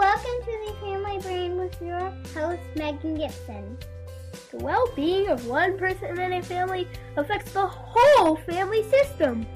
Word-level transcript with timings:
Welcome 0.00 0.42
to 0.46 0.58
the 0.66 0.72
Family 0.80 1.18
Brain 1.18 1.56
with 1.58 1.78
your 1.82 2.00
host, 2.34 2.62
Megan 2.74 3.16
Gibson. 3.16 3.76
The 4.50 4.56
well 4.56 4.90
being 4.96 5.28
of 5.28 5.46
one 5.46 5.76
person 5.76 6.18
in 6.18 6.32
a 6.32 6.42
family 6.42 6.88
affects 7.18 7.52
the 7.52 7.66
whole 7.66 8.36
family 8.36 8.82
system. 8.84 9.46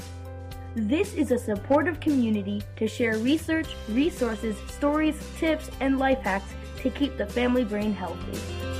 This 0.77 1.14
is 1.14 1.31
a 1.31 1.39
supportive 1.39 1.98
community 1.98 2.62
to 2.77 2.86
share 2.86 3.17
research, 3.17 3.75
resources, 3.89 4.55
stories, 4.69 5.17
tips, 5.39 5.70
and 5.81 5.98
life 5.98 6.19
hacks 6.19 6.53
to 6.83 6.91
keep 6.91 7.17
the 7.17 7.25
family 7.25 7.64
brain 7.64 7.95
healthy. 7.95 8.73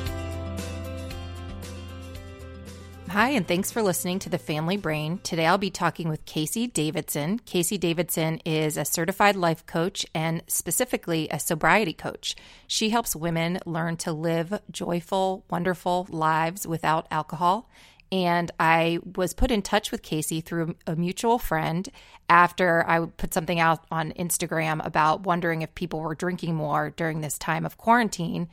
Hi, 3.15 3.29
and 3.29 3.47
thanks 3.47 3.70
for 3.70 3.81
listening 3.81 4.19
to 4.19 4.29
The 4.29 4.39
Family 4.39 4.77
Brain. 4.77 5.20
Today 5.23 5.47
I'll 5.47 5.57
be 5.57 5.70
talking 5.70 6.09
with 6.09 6.27
Casey 6.27 6.67
Davidson. 6.67 7.39
Casey 7.47 7.79
Davidson 7.79 8.41
is 8.45 8.77
a 8.77 8.84
certified 8.84 9.37
life 9.37 9.65
coach 9.67 10.05
and 10.17 10.43
specifically 10.48 11.29
a 11.29 11.39
sobriety 11.39 11.93
coach. 11.93 12.34
She 12.67 12.91
helps 12.91 13.15
women 13.15 13.61
learn 13.67 13.98
to 13.98 14.12
live 14.12 14.61
joyful, 14.69 15.45
wonderful 15.48 16.09
lives 16.11 16.67
without 16.67 17.06
alcohol. 17.09 17.71
And 18.11 18.51
I 18.59 18.98
was 19.15 19.33
put 19.33 19.53
in 19.53 19.62
touch 19.62 19.93
with 19.93 20.03
Casey 20.03 20.41
through 20.41 20.75
a 20.84 20.97
mutual 20.97 21.39
friend 21.39 21.89
after 22.28 22.84
I 22.84 23.06
put 23.06 23.33
something 23.33 23.61
out 23.61 23.84
on 23.93 24.11
Instagram 24.15 24.84
about 24.84 25.21
wondering 25.21 25.62
if 25.62 25.73
people 25.77 26.01
were 26.01 26.17
drinking 26.17 26.56
more 26.56 26.91
during 26.91 27.21
this 27.21 27.39
time 27.39 27.65
of 27.65 27.78
quarantine. 27.78 28.49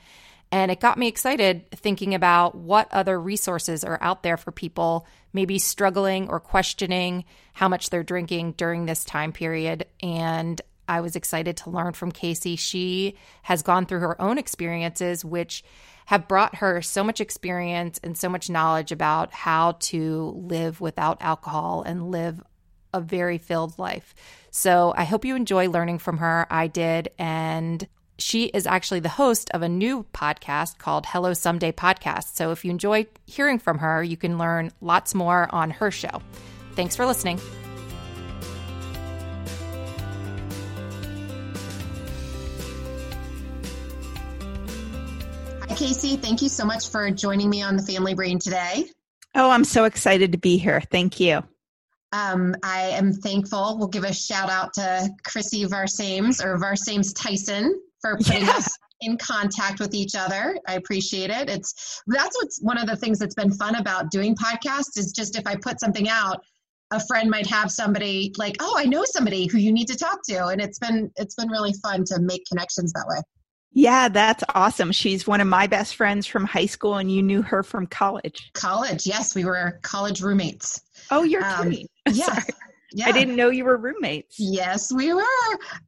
And 0.51 0.69
it 0.69 0.81
got 0.81 0.97
me 0.97 1.07
excited 1.07 1.69
thinking 1.71 2.13
about 2.13 2.55
what 2.55 2.91
other 2.91 3.19
resources 3.19 3.83
are 3.83 3.97
out 4.01 4.21
there 4.21 4.37
for 4.37 4.51
people 4.51 5.07
maybe 5.33 5.59
struggling 5.59 6.29
or 6.29 6.39
questioning 6.39 7.23
how 7.53 7.69
much 7.69 7.89
they're 7.89 8.03
drinking 8.03 8.53
during 8.53 8.85
this 8.85 9.05
time 9.05 9.31
period. 9.31 9.85
And 10.03 10.61
I 10.87 10.99
was 10.99 11.15
excited 11.15 11.55
to 11.57 11.69
learn 11.69 11.93
from 11.93 12.11
Casey. 12.11 12.57
She 12.57 13.15
has 13.43 13.61
gone 13.61 13.85
through 13.85 13.99
her 13.99 14.21
own 14.21 14.37
experiences, 14.37 15.23
which 15.23 15.63
have 16.07 16.27
brought 16.27 16.55
her 16.55 16.81
so 16.81 17.01
much 17.01 17.21
experience 17.21 17.99
and 18.03 18.17
so 18.17 18.27
much 18.27 18.49
knowledge 18.49 18.91
about 18.91 19.31
how 19.31 19.73
to 19.79 20.33
live 20.35 20.81
without 20.81 21.21
alcohol 21.21 21.83
and 21.83 22.11
live 22.11 22.43
a 22.93 22.99
very 22.99 23.37
filled 23.37 23.79
life. 23.79 24.13
So 24.49 24.93
I 24.97 25.05
hope 25.05 25.23
you 25.23 25.37
enjoy 25.37 25.69
learning 25.69 25.99
from 25.99 26.17
her. 26.17 26.45
I 26.49 26.67
did. 26.67 27.09
And 27.17 27.87
she 28.21 28.45
is 28.45 28.67
actually 28.67 28.99
the 28.99 29.09
host 29.09 29.49
of 29.51 29.61
a 29.61 29.69
new 29.69 30.05
podcast 30.13 30.77
called 30.77 31.05
Hello 31.07 31.33
Someday 31.33 31.71
Podcast. 31.71 32.35
So 32.35 32.51
if 32.51 32.63
you 32.63 32.71
enjoy 32.71 33.07
hearing 33.25 33.59
from 33.59 33.79
her, 33.79 34.03
you 34.03 34.17
can 34.17 34.37
learn 34.37 34.71
lots 34.79 35.15
more 35.15 35.53
on 35.53 35.71
her 35.71 35.91
show. 35.91 36.21
Thanks 36.75 36.95
for 36.95 37.05
listening. 37.05 37.39
Hi, 45.61 45.75
Casey. 45.75 46.15
Thank 46.17 46.41
you 46.41 46.49
so 46.49 46.65
much 46.65 46.89
for 46.89 47.09
joining 47.11 47.49
me 47.49 47.61
on 47.61 47.75
the 47.75 47.83
Family 47.83 48.13
Brain 48.13 48.39
today. 48.39 48.85
Oh, 49.33 49.49
I'm 49.49 49.63
so 49.63 49.85
excited 49.85 50.33
to 50.33 50.37
be 50.37 50.57
here. 50.57 50.81
Thank 50.81 51.19
you. 51.19 51.43
Um, 52.13 52.55
I 52.61 52.89
am 52.89 53.13
thankful. 53.13 53.77
We'll 53.77 53.87
give 53.87 54.03
a 54.03 54.13
shout 54.13 54.49
out 54.49 54.73
to 54.73 55.09
Chrissy 55.23 55.65
Varsames 55.65 56.43
or 56.43 56.57
Varsames 56.59 57.15
Tyson 57.15 57.81
for 58.01 58.17
putting 58.23 58.47
us 58.49 58.67
in 59.01 59.17
contact 59.17 59.79
with 59.79 59.93
each 59.93 60.15
other. 60.15 60.57
I 60.67 60.75
appreciate 60.75 61.29
it. 61.29 61.49
It's 61.49 62.01
that's 62.07 62.35
what's 62.41 62.59
one 62.61 62.77
of 62.77 62.87
the 62.87 62.95
things 62.95 63.19
that's 63.19 63.35
been 63.35 63.51
fun 63.51 63.75
about 63.75 64.11
doing 64.11 64.35
podcasts 64.35 64.97
is 64.97 65.11
just 65.11 65.37
if 65.37 65.45
I 65.47 65.55
put 65.55 65.79
something 65.79 66.07
out, 66.07 66.41
a 66.91 66.99
friend 67.07 67.29
might 67.29 67.47
have 67.47 67.71
somebody 67.71 68.33
like, 68.37 68.57
oh, 68.59 68.75
I 68.77 68.85
know 68.85 69.03
somebody 69.05 69.47
who 69.47 69.57
you 69.57 69.71
need 69.71 69.87
to 69.87 69.97
talk 69.97 70.19
to, 70.29 70.47
and 70.47 70.61
it's 70.61 70.79
been 70.79 71.11
it's 71.15 71.35
been 71.35 71.49
really 71.49 71.73
fun 71.81 72.03
to 72.05 72.19
make 72.19 72.45
connections 72.45 72.93
that 72.93 73.05
way. 73.07 73.21
Yeah, 73.73 74.09
that's 74.09 74.43
awesome. 74.53 74.91
She's 74.91 75.25
one 75.25 75.39
of 75.39 75.47
my 75.47 75.65
best 75.65 75.95
friends 75.95 76.27
from 76.27 76.45
high 76.45 76.65
school, 76.65 76.95
and 76.95 77.09
you 77.09 77.23
knew 77.23 77.41
her 77.41 77.63
from 77.63 77.87
college. 77.87 78.51
College, 78.53 79.07
yes, 79.07 79.33
we 79.33 79.45
were 79.45 79.79
college 79.81 80.21
roommates. 80.21 80.81
Oh, 81.09 81.23
you're 81.23 81.43
um, 81.43 81.69
kidding. 81.69 81.87
Yeah. 82.11 82.43
Yeah. 82.93 83.07
I 83.07 83.11
didn't 83.11 83.35
know 83.35 83.49
you 83.49 83.65
were 83.65 83.77
roommates. 83.77 84.35
Yes, 84.37 84.91
we 84.91 85.13
were. 85.13 85.23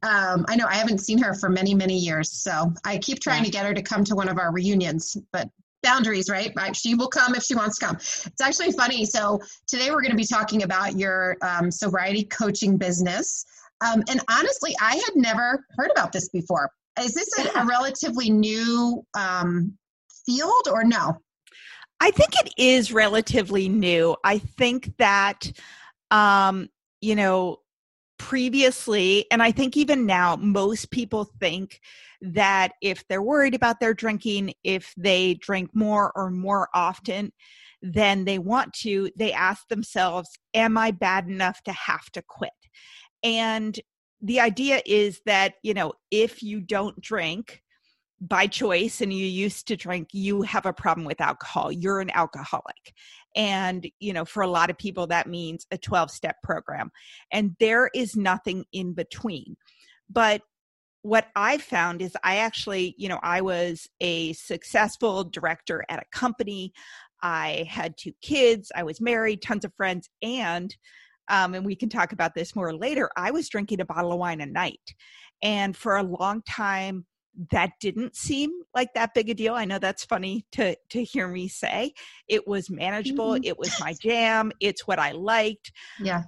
Um, 0.03 0.45
I 0.47 0.55
know 0.55 0.65
I 0.67 0.75
haven't 0.75 0.99
seen 0.99 1.17
her 1.19 1.33
for 1.33 1.49
many, 1.49 1.73
many 1.73 1.97
years. 1.97 2.31
So 2.31 2.73
I 2.85 2.97
keep 2.97 3.19
trying 3.19 3.39
yeah. 3.39 3.45
to 3.45 3.51
get 3.51 3.65
her 3.65 3.73
to 3.73 3.81
come 3.81 4.03
to 4.05 4.15
one 4.15 4.29
of 4.29 4.37
our 4.37 4.53
reunions, 4.53 5.17
but 5.31 5.49
boundaries, 5.81 6.29
right? 6.29 6.51
Right. 6.55 6.75
She 6.75 6.95
will 6.95 7.09
come 7.09 7.35
if 7.35 7.43
she 7.43 7.55
wants 7.55 7.77
to 7.79 7.85
come. 7.85 7.95
It's 7.97 8.41
actually 8.41 8.71
funny. 8.71 9.05
So 9.05 9.41
today 9.67 9.91
we're 9.91 10.01
going 10.01 10.11
to 10.11 10.17
be 10.17 10.25
talking 10.25 10.63
about 10.63 10.97
your 10.97 11.37
um, 11.41 11.69
sobriety 11.69 12.23
coaching 12.23 12.77
business. 12.77 13.45
Um, 13.81 14.01
and 14.09 14.21
honestly, 14.29 14.73
I 14.81 14.95
had 14.95 15.15
never 15.15 15.65
heard 15.77 15.91
about 15.91 16.13
this 16.13 16.29
before. 16.29 16.69
Is 16.99 17.13
this 17.13 17.27
a, 17.39 17.59
a 17.59 17.65
relatively 17.65 18.29
new 18.29 19.05
um, 19.13 19.77
field 20.25 20.67
or 20.71 20.83
no? 20.83 21.17
I 21.99 22.11
think 22.11 22.29
it 22.33 22.53
is 22.57 22.93
relatively 22.93 23.69
new. 23.69 24.15
I 24.23 24.37
think 24.37 24.97
that 24.97 25.51
um, 26.11 26.69
you 27.03 27.15
know, 27.15 27.57
previously, 28.17 29.25
and 29.29 29.43
I 29.43 29.51
think 29.51 29.75
even 29.75 30.05
now, 30.05 30.37
most 30.37 30.89
people 30.89 31.25
think 31.37 31.81
that 32.21 32.71
if 32.81 33.05
they're 33.09 33.21
worried 33.21 33.53
about 33.53 33.81
their 33.81 33.93
drinking, 33.93 34.53
if 34.63 34.93
they 34.95 35.33
drink 35.33 35.71
more 35.73 36.13
or 36.15 36.31
more 36.31 36.69
often 36.73 37.33
than 37.81 38.23
they 38.23 38.39
want 38.39 38.71
to, 38.75 39.11
they 39.17 39.33
ask 39.33 39.67
themselves, 39.67 40.29
Am 40.53 40.77
I 40.77 40.91
bad 40.91 41.27
enough 41.27 41.61
to 41.63 41.73
have 41.73 42.09
to 42.13 42.21
quit? 42.21 42.51
And 43.21 43.77
the 44.21 44.39
idea 44.39 44.81
is 44.85 45.19
that, 45.25 45.55
you 45.61 45.73
know, 45.73 45.91
if 46.09 46.41
you 46.41 46.61
don't 46.61 47.01
drink, 47.01 47.62
by 48.21 48.47
choice 48.47 49.01
and 49.01 49.11
you 49.11 49.25
used 49.25 49.67
to 49.67 49.75
drink, 49.75 50.09
you 50.13 50.41
have 50.43 50.65
a 50.65 50.73
problem 50.73 51.05
with 51.05 51.19
alcohol. 51.19 51.71
You're 51.71 51.99
an 51.99 52.11
alcoholic. 52.11 52.93
And, 53.35 53.89
you 53.99 54.13
know, 54.13 54.25
for 54.25 54.43
a 54.43 54.47
lot 54.47 54.69
of 54.69 54.77
people, 54.77 55.07
that 55.07 55.27
means 55.27 55.65
a 55.71 55.77
12 55.77 56.11
step 56.11 56.37
program. 56.43 56.91
And 57.31 57.55
there 57.59 57.89
is 57.93 58.15
nothing 58.15 58.65
in 58.71 58.93
between. 58.93 59.57
But 60.09 60.41
what 61.01 61.27
I 61.35 61.57
found 61.57 62.01
is 62.01 62.15
I 62.23 62.37
actually, 62.37 62.95
you 62.97 63.09
know, 63.09 63.19
I 63.21 63.41
was 63.41 63.87
a 63.99 64.33
successful 64.33 65.25
director 65.25 65.83
at 65.89 65.99
a 65.99 66.17
company. 66.17 66.71
I 67.21 67.67
had 67.69 67.97
two 67.97 68.13
kids. 68.21 68.71
I 68.73 68.83
was 68.83 69.01
married, 69.01 69.41
tons 69.41 69.65
of 69.65 69.73
friends. 69.75 70.09
And, 70.21 70.73
um, 71.29 71.55
and 71.55 71.65
we 71.65 71.75
can 71.75 71.89
talk 71.89 72.13
about 72.13 72.35
this 72.35 72.55
more 72.55 72.73
later, 72.73 73.09
I 73.17 73.31
was 73.31 73.49
drinking 73.49 73.81
a 73.81 73.85
bottle 73.85 74.13
of 74.13 74.19
wine 74.19 74.41
a 74.41 74.45
night. 74.45 74.93
And 75.41 75.75
for 75.75 75.97
a 75.97 76.03
long 76.03 76.41
time, 76.47 77.05
that 77.51 77.71
didn't 77.79 78.15
seem 78.15 78.51
like 78.75 78.93
that 78.93 79.13
big 79.13 79.29
a 79.29 79.33
deal. 79.33 79.55
I 79.55 79.65
know 79.65 79.79
that's 79.79 80.05
funny 80.05 80.45
to 80.53 80.75
to 80.89 81.03
hear 81.03 81.27
me 81.27 81.47
say. 81.47 81.93
It 82.27 82.47
was 82.47 82.69
manageable. 82.69 83.31
Mm-hmm. 83.31 83.45
It 83.45 83.57
was 83.57 83.79
my 83.79 83.93
jam. 84.01 84.51
It's 84.59 84.87
what 84.87 84.99
I 84.99 85.11
liked. 85.11 85.71
Yeah. 85.99 86.17
Um, 86.17 86.25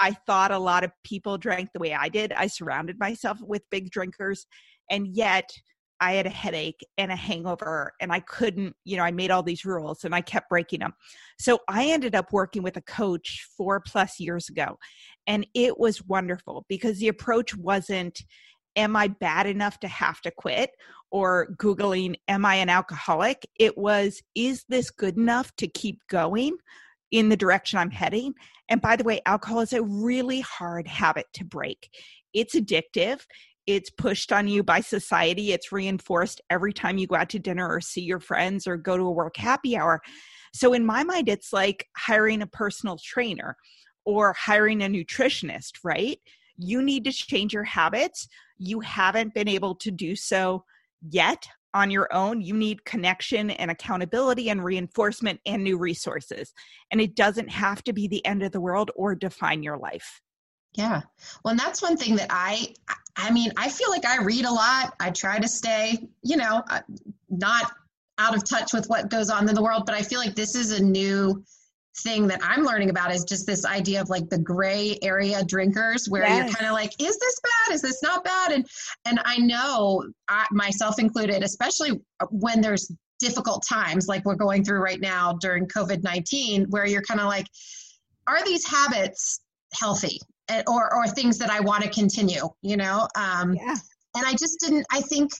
I 0.00 0.12
thought 0.12 0.52
a 0.52 0.58
lot 0.58 0.84
of 0.84 0.92
people 1.04 1.38
drank 1.38 1.70
the 1.72 1.80
way 1.80 1.92
I 1.92 2.08
did. 2.08 2.32
I 2.32 2.46
surrounded 2.46 2.98
myself 2.98 3.38
with 3.40 3.62
big 3.70 3.90
drinkers 3.90 4.46
and 4.90 5.08
yet 5.08 5.50
I 6.00 6.12
had 6.12 6.26
a 6.26 6.30
headache 6.30 6.86
and 6.96 7.10
a 7.10 7.16
hangover 7.16 7.92
and 8.00 8.12
I 8.12 8.20
couldn't, 8.20 8.76
you 8.84 8.96
know, 8.96 9.02
I 9.02 9.10
made 9.10 9.32
all 9.32 9.42
these 9.42 9.64
rules 9.64 10.04
and 10.04 10.14
I 10.14 10.20
kept 10.20 10.48
breaking 10.48 10.80
them. 10.80 10.94
So 11.40 11.58
I 11.68 11.86
ended 11.86 12.14
up 12.14 12.32
working 12.32 12.62
with 12.62 12.76
a 12.76 12.82
coach 12.82 13.48
four 13.56 13.80
plus 13.80 14.20
years 14.20 14.48
ago. 14.48 14.78
And 15.26 15.46
it 15.54 15.78
was 15.78 16.04
wonderful 16.04 16.64
because 16.68 16.98
the 16.98 17.08
approach 17.08 17.56
wasn't, 17.56 18.22
am 18.78 18.96
I 18.96 19.08
bad 19.08 19.46
enough 19.46 19.78
to 19.80 19.88
have 19.88 20.22
to 20.22 20.30
quit? 20.30 20.70
Or 21.10 21.48
Googling, 21.56 22.14
am 22.28 22.46
I 22.46 22.56
an 22.56 22.68
alcoholic? 22.68 23.46
It 23.58 23.76
was, 23.76 24.22
is 24.34 24.64
this 24.68 24.90
good 24.90 25.16
enough 25.16 25.54
to 25.56 25.66
keep 25.66 26.00
going 26.08 26.56
in 27.10 27.28
the 27.28 27.36
direction 27.36 27.78
I'm 27.78 27.90
heading? 27.90 28.34
And 28.68 28.80
by 28.80 28.96
the 28.96 29.04
way, 29.04 29.20
alcohol 29.26 29.60
is 29.60 29.72
a 29.72 29.82
really 29.82 30.40
hard 30.40 30.86
habit 30.86 31.26
to 31.34 31.44
break. 31.44 31.90
It's 32.32 32.54
addictive 32.54 33.20
it's 33.68 33.90
pushed 33.90 34.32
on 34.32 34.48
you 34.48 34.62
by 34.62 34.80
society 34.80 35.52
it's 35.52 35.70
reinforced 35.70 36.40
every 36.48 36.72
time 36.72 36.96
you 36.96 37.06
go 37.06 37.16
out 37.16 37.28
to 37.28 37.38
dinner 37.38 37.68
or 37.68 37.82
see 37.82 38.00
your 38.00 38.18
friends 38.18 38.66
or 38.66 38.78
go 38.78 38.96
to 38.96 39.02
a 39.02 39.10
work 39.10 39.36
happy 39.36 39.76
hour 39.76 40.00
so 40.54 40.72
in 40.72 40.86
my 40.86 41.04
mind 41.04 41.28
it's 41.28 41.52
like 41.52 41.86
hiring 41.94 42.40
a 42.40 42.46
personal 42.46 42.96
trainer 42.96 43.56
or 44.06 44.32
hiring 44.32 44.82
a 44.82 44.86
nutritionist 44.86 45.72
right 45.84 46.18
you 46.58 46.82
need 46.82 47.04
to 47.04 47.12
change 47.12 47.52
your 47.52 47.64
habits 47.64 48.28
you 48.58 48.80
haven't 48.80 49.34
been 49.34 49.48
able 49.48 49.74
to 49.74 49.90
do 49.90 50.14
so 50.14 50.64
yet 51.08 51.46
on 51.74 51.90
your 51.90 52.12
own 52.12 52.40
you 52.40 52.54
need 52.54 52.84
connection 52.84 53.50
and 53.50 53.70
accountability 53.70 54.50
and 54.50 54.64
reinforcement 54.64 55.40
and 55.46 55.62
new 55.62 55.78
resources 55.78 56.52
and 56.90 57.00
it 57.00 57.14
doesn't 57.14 57.48
have 57.48 57.82
to 57.84 57.92
be 57.92 58.08
the 58.08 58.24
end 58.26 58.42
of 58.42 58.52
the 58.52 58.60
world 58.60 58.90
or 58.96 59.14
define 59.14 59.62
your 59.62 59.76
life 59.76 60.20
yeah. 60.74 61.00
Well, 61.44 61.52
and 61.52 61.58
that's 61.58 61.82
one 61.82 61.96
thing 61.96 62.14
that 62.16 62.28
I, 62.30 62.74
I 63.16 63.32
mean, 63.32 63.50
I 63.56 63.68
feel 63.68 63.90
like 63.90 64.04
I 64.04 64.22
read 64.22 64.44
a 64.44 64.52
lot. 64.52 64.94
I 65.00 65.10
try 65.10 65.38
to 65.38 65.48
stay, 65.48 66.08
you 66.22 66.36
know, 66.36 66.62
uh, 66.68 66.80
not 67.28 67.72
out 68.18 68.36
of 68.36 68.44
touch 68.44 68.72
with 68.72 68.86
what 68.88 69.10
goes 69.10 69.30
on 69.30 69.48
in 69.48 69.54
the 69.54 69.62
world, 69.62 69.84
but 69.86 69.94
I 69.94 70.02
feel 70.02 70.18
like 70.18 70.34
this 70.34 70.54
is 70.54 70.72
a 70.72 70.82
new 70.82 71.42
thing 72.02 72.26
that 72.28 72.40
I'm 72.42 72.64
learning 72.64 72.90
about 72.90 73.12
is 73.12 73.24
just 73.24 73.46
this 73.46 73.64
idea 73.64 74.00
of 74.00 74.08
like 74.08 74.28
the 74.28 74.38
gray 74.38 74.98
area 75.02 75.44
drinkers 75.44 76.08
where 76.08 76.22
yes. 76.22 76.46
you're 76.46 76.54
kind 76.54 76.66
of 76.66 76.72
like, 76.72 76.92
is 77.00 77.18
this 77.18 77.40
bad? 77.42 77.74
Is 77.74 77.82
this 77.82 78.02
not 78.02 78.24
bad? 78.24 78.52
And, 78.52 78.66
and 79.04 79.20
I 79.24 79.38
know 79.38 80.04
I, 80.28 80.46
myself 80.50 80.98
included, 80.98 81.42
especially 81.42 82.00
when 82.30 82.60
there's 82.60 82.90
difficult 83.20 83.64
times 83.68 84.06
like 84.06 84.24
we're 84.24 84.36
going 84.36 84.64
through 84.64 84.80
right 84.80 85.00
now 85.00 85.34
during 85.40 85.66
COVID-19, 85.66 86.66
where 86.70 86.86
you're 86.86 87.02
kind 87.02 87.20
of 87.20 87.26
like, 87.26 87.46
are 88.26 88.44
these 88.44 88.66
habits 88.66 89.40
healthy? 89.74 90.18
or 90.66 90.94
or 90.94 91.06
things 91.06 91.38
that 91.38 91.50
I 91.50 91.60
want 91.60 91.84
to 91.84 91.90
continue, 91.90 92.48
you 92.62 92.76
know. 92.76 93.08
Um, 93.16 93.54
yeah. 93.54 93.74
And 94.16 94.26
I 94.26 94.32
just 94.32 94.60
didn't. 94.60 94.86
I 94.90 95.00
think 95.02 95.30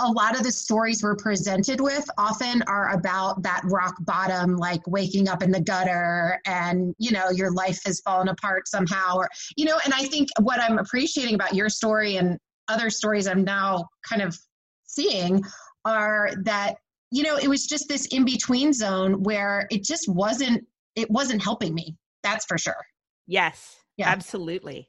a 0.00 0.10
lot 0.10 0.36
of 0.36 0.42
the 0.42 0.50
stories 0.50 1.02
we're 1.02 1.16
presented 1.16 1.80
with 1.80 2.08
often 2.16 2.62
are 2.62 2.90
about 2.90 3.42
that 3.42 3.60
rock 3.64 3.94
bottom, 4.00 4.56
like 4.56 4.80
waking 4.86 5.28
up 5.28 5.42
in 5.42 5.50
the 5.50 5.60
gutter, 5.60 6.40
and 6.46 6.94
you 6.98 7.12
know 7.12 7.30
your 7.30 7.52
life 7.52 7.80
has 7.84 8.00
fallen 8.00 8.28
apart 8.28 8.66
somehow, 8.66 9.16
or 9.16 9.28
you 9.56 9.64
know. 9.64 9.78
And 9.84 9.92
I 9.94 10.04
think 10.04 10.28
what 10.40 10.60
I'm 10.60 10.78
appreciating 10.78 11.34
about 11.34 11.54
your 11.54 11.68
story 11.68 12.16
and 12.16 12.38
other 12.68 12.88
stories 12.88 13.26
I'm 13.26 13.44
now 13.44 13.88
kind 14.08 14.22
of 14.22 14.36
seeing 14.84 15.42
are 15.84 16.30
that 16.44 16.76
you 17.10 17.22
know 17.22 17.36
it 17.36 17.48
was 17.48 17.66
just 17.66 17.88
this 17.88 18.06
in 18.06 18.24
between 18.24 18.72
zone 18.72 19.22
where 19.22 19.66
it 19.70 19.84
just 19.84 20.08
wasn't 20.08 20.64
it 20.96 21.10
wasn't 21.10 21.42
helping 21.42 21.74
me 21.74 21.96
that's 22.22 22.44
for 22.44 22.58
sure 22.58 22.86
yes 23.26 23.76
yeah. 23.96 24.08
absolutely 24.08 24.88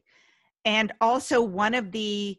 and 0.65 0.91
also 1.01 1.41
one 1.41 1.73
of 1.73 1.91
the 1.91 2.37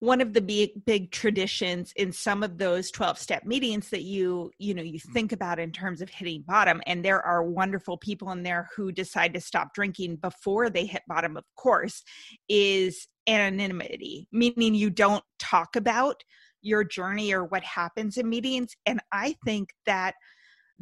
one 0.00 0.22
of 0.22 0.32
the 0.32 0.40
big 0.40 0.70
big 0.84 1.10
traditions 1.12 1.92
in 1.94 2.10
some 2.10 2.42
of 2.42 2.56
those 2.58 2.90
12 2.90 3.18
step 3.18 3.44
meetings 3.44 3.90
that 3.90 4.02
you 4.02 4.50
you 4.58 4.74
know 4.74 4.82
you 4.82 4.98
mm. 4.98 5.12
think 5.12 5.30
about 5.30 5.58
in 5.58 5.70
terms 5.70 6.00
of 6.00 6.10
hitting 6.10 6.42
bottom 6.46 6.80
and 6.86 7.04
there 7.04 7.22
are 7.22 7.42
wonderful 7.42 7.96
people 7.96 8.30
in 8.32 8.42
there 8.42 8.68
who 8.74 8.90
decide 8.90 9.32
to 9.32 9.40
stop 9.40 9.72
drinking 9.74 10.16
before 10.16 10.68
they 10.68 10.86
hit 10.86 11.02
bottom 11.06 11.36
of 11.36 11.44
course 11.56 12.02
is 12.48 13.06
anonymity 13.28 14.26
meaning 14.32 14.74
you 14.74 14.90
don't 14.90 15.24
talk 15.38 15.76
about 15.76 16.24
your 16.62 16.82
journey 16.82 17.32
or 17.32 17.44
what 17.44 17.62
happens 17.62 18.16
in 18.16 18.28
meetings 18.28 18.74
and 18.86 19.00
i 19.12 19.36
think 19.44 19.70
that 19.86 20.14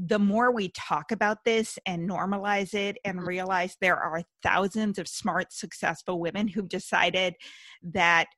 the 0.01 0.19
more 0.19 0.53
we 0.53 0.71
talk 0.77 1.11
about 1.11 1.39
this 1.45 1.77
and 1.85 2.09
normalize 2.09 2.73
it 2.73 2.99
and 3.05 3.19
mm-hmm. 3.19 3.27
realize 3.27 3.77
there 3.81 3.97
are 3.97 4.23
thousands 4.45 4.97
of 4.97 5.09
smart, 5.09 5.53
successful 5.53 6.21
women 6.21 6.47
who've 6.47 6.69
decided 6.69 7.35
that 7.83 8.29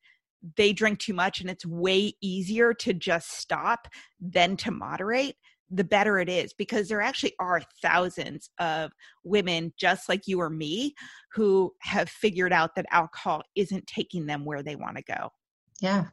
they 0.56 0.72
drink 0.72 0.98
too 0.98 1.14
much 1.14 1.40
and 1.40 1.50
it's 1.50 1.66
way 1.66 2.12
easier 2.20 2.72
to 2.74 2.92
just 2.92 3.32
stop 3.32 3.88
than 4.20 4.56
to 4.58 4.70
moderate, 4.70 5.36
the 5.70 5.84
better 5.84 6.18
it 6.18 6.28
is 6.28 6.52
because 6.52 6.88
there 6.88 7.00
actually 7.00 7.34
are 7.38 7.62
thousands 7.80 8.50
of 8.58 8.90
women 9.22 9.72
just 9.78 10.08
like 10.08 10.26
you 10.26 10.40
or 10.40 10.50
me 10.50 10.94
who 11.32 11.72
have 11.80 12.08
figured 12.08 12.52
out 12.52 12.74
that 12.74 12.86
alcohol 12.90 13.42
isn't 13.54 13.86
taking 13.86 14.26
them 14.26 14.44
where 14.44 14.62
they 14.62 14.74
want 14.74 14.96
to 14.96 15.02
go. 15.02 15.30
Yeah, 15.80 16.06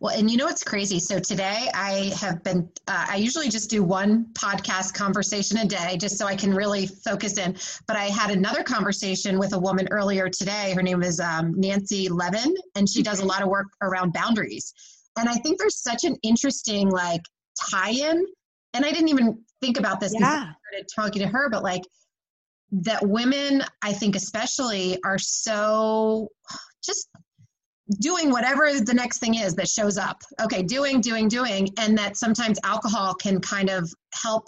well, 0.00 0.16
and 0.16 0.30
you 0.30 0.36
know 0.36 0.46
what's 0.46 0.64
crazy? 0.64 0.98
So 0.98 1.18
today 1.18 1.68
I 1.74 2.12
have 2.20 2.42
been, 2.42 2.68
uh, 2.88 3.06
I 3.10 3.16
usually 3.16 3.48
just 3.48 3.70
do 3.70 3.82
one 3.82 4.26
podcast 4.34 4.94
conversation 4.94 5.58
a 5.58 5.66
day 5.66 5.96
just 5.96 6.18
so 6.18 6.26
I 6.26 6.36
can 6.36 6.54
really 6.54 6.86
focus 6.86 7.38
in. 7.38 7.56
But 7.86 7.96
I 7.96 8.06
had 8.06 8.30
another 8.30 8.62
conversation 8.62 9.38
with 9.38 9.52
a 9.52 9.58
woman 9.58 9.88
earlier 9.90 10.28
today. 10.28 10.72
Her 10.74 10.82
name 10.82 11.02
is 11.02 11.20
um, 11.20 11.58
Nancy 11.58 12.08
Levin, 12.08 12.54
and 12.74 12.88
she 12.88 13.02
does 13.02 13.20
a 13.20 13.24
lot 13.24 13.42
of 13.42 13.48
work 13.48 13.66
around 13.80 14.12
boundaries. 14.12 14.74
And 15.18 15.28
I 15.28 15.34
think 15.34 15.58
there's 15.58 15.82
such 15.82 16.04
an 16.04 16.16
interesting 16.22 16.88
like 16.88 17.22
tie 17.70 17.90
in. 17.90 18.26
And 18.74 18.84
I 18.84 18.90
didn't 18.90 19.08
even 19.08 19.42
think 19.60 19.78
about 19.78 20.00
this 20.00 20.14
yeah. 20.18 20.26
I 20.26 20.54
started 20.70 20.88
talking 20.94 21.22
to 21.22 21.28
her, 21.28 21.50
but 21.50 21.62
like 21.62 21.82
that 22.72 23.06
women, 23.06 23.62
I 23.82 23.92
think 23.92 24.16
especially, 24.16 24.98
are 25.04 25.18
so 25.18 26.28
just 26.82 27.08
doing 28.00 28.30
whatever 28.30 28.80
the 28.80 28.94
next 28.94 29.18
thing 29.18 29.36
is 29.36 29.54
that 29.54 29.68
shows 29.68 29.98
up. 29.98 30.22
Okay, 30.40 30.62
doing, 30.62 31.00
doing, 31.00 31.28
doing. 31.28 31.68
And 31.78 31.96
that 31.98 32.16
sometimes 32.16 32.58
alcohol 32.64 33.14
can 33.14 33.40
kind 33.40 33.70
of 33.70 33.92
help 34.14 34.46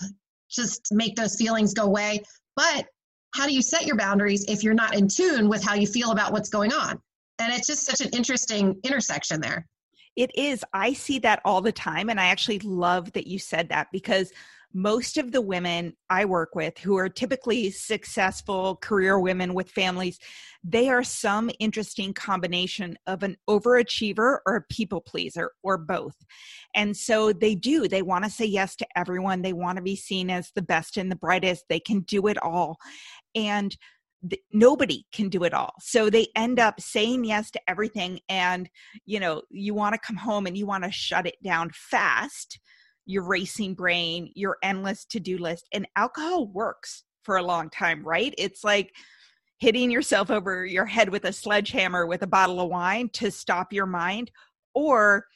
just 0.51 0.89
make 0.93 1.17
those 1.17 1.37
feelings 1.37 1.75
go 1.75 1.85
away. 1.85 2.23
But 2.57 2.87
how 3.35 3.47
do 3.47 3.55
you 3.55 3.63
set 3.63 3.87
your 3.87 3.97
boundaries 3.97 4.45
if 4.49 4.63
you're 4.63 4.75
not 4.75 4.95
in 4.95 5.09
tune 5.09 5.49
with 5.49 5.63
how 5.63 5.75
you 5.75 5.87
feel 5.87 6.13
about 6.13 6.33
what's 6.33 6.49
going 6.49 6.73
on? 6.73 7.01
And 7.39 7.53
it's 7.53 7.67
just 7.67 7.85
such 7.85 8.01
an 8.01 8.11
interesting 8.13 8.79
intersection 8.85 9.41
there. 9.41 9.67
It 10.17 10.31
is. 10.37 10.65
I 10.73 10.93
see 10.93 11.19
that 11.21 11.41
all 11.45 11.61
the 11.61 11.73
time. 11.73 12.09
And 12.09 12.21
I 12.21 12.27
actually 12.27 12.61
love 12.61 13.13
that 13.13 13.27
you 13.27 13.41
said 13.41 13.71
that 13.71 13.89
because 13.93 14.31
most 14.75 15.17
of 15.17 15.31
the 15.31 15.41
women 15.41 15.97
I 16.11 16.25
work 16.25 16.57
with 16.57 16.77
who 16.79 16.97
are 16.99 17.09
typically 17.09 17.71
successful 17.71 18.77
career 18.77 19.21
women 19.21 19.55
with 19.55 19.71
families, 19.71 20.19
they 20.65 20.89
are 20.89 21.05
some 21.05 21.49
interesting 21.61 22.13
combination 22.13 22.99
of 23.07 23.23
an 23.23 23.37
overachiever 23.49 24.39
or 24.45 24.57
a 24.57 24.63
people 24.63 25.01
pleaser 25.01 25.53
or 25.63 25.79
both. 25.79 26.17
And 26.75 26.97
so 26.97 27.33
they 27.33 27.55
do, 27.55 27.87
they 27.87 28.03
want 28.03 28.25
to 28.25 28.31
say 28.31 28.45
yes 28.45 28.75
to 28.77 28.87
everyone. 28.97 29.43
They 29.43 29.53
want 29.53 29.77
to 29.77 29.83
be 29.83 29.95
seen 29.95 30.29
as 30.29 30.51
the 30.57 30.63
best 30.63 30.97
and 30.97 31.11
the 31.11 31.17
brightest. 31.17 31.67
They 31.69 31.81
can 31.81 32.01
do 32.01 32.27
it 32.27 32.43
all. 32.43 32.79
And 33.37 33.77
th- 34.29 34.43
nobody 34.53 35.05
can 35.13 35.29
do 35.29 35.45
it 35.45 35.55
all. 35.55 35.75
So 35.81 36.11
they 36.11 36.27
end 36.35 36.59
up 36.59 36.81
saying 36.81 37.25
yes 37.25 37.53
to 37.53 37.61
everything. 37.69 38.19
And, 38.29 38.69
you 39.07 39.21
know, 39.21 39.43
you 39.51 39.73
want 39.73 39.95
to 39.95 40.01
come 40.01 40.17
home 40.17 40.47
and 40.47 40.59
you 40.59 40.67
want 40.67 40.83
to 40.83 40.91
shut 40.91 41.29
it 41.29 41.41
down 41.45 41.71
fast 41.73 42.59
your 43.07 43.25
racing 43.25 43.75
brain, 43.75 44.31
your 44.35 44.57
endless 44.63 45.05
to 45.07 45.21
do 45.21 45.39
list. 45.39 45.67
And 45.73 45.87
alcohol 45.97 46.47
works 46.47 47.05
for 47.23 47.37
a 47.37 47.43
long 47.43 47.71
time, 47.71 48.03
right? 48.05 48.35
It's 48.39 48.65
like 48.65 48.91
hitting 49.59 49.91
yourself 49.91 50.31
over 50.31 50.67
your 50.67 50.87
head 50.87 51.09
with 51.09 51.25
a 51.25 51.33
sledgehammer 51.33 52.07
with 52.07 52.23
a 52.23 52.27
bottle 52.27 52.61
of 52.61 52.69
wine 52.69 53.09
to 53.15 53.31
stop 53.31 53.73
your 53.73 53.87
mind, 53.87 54.31
or 54.75 55.27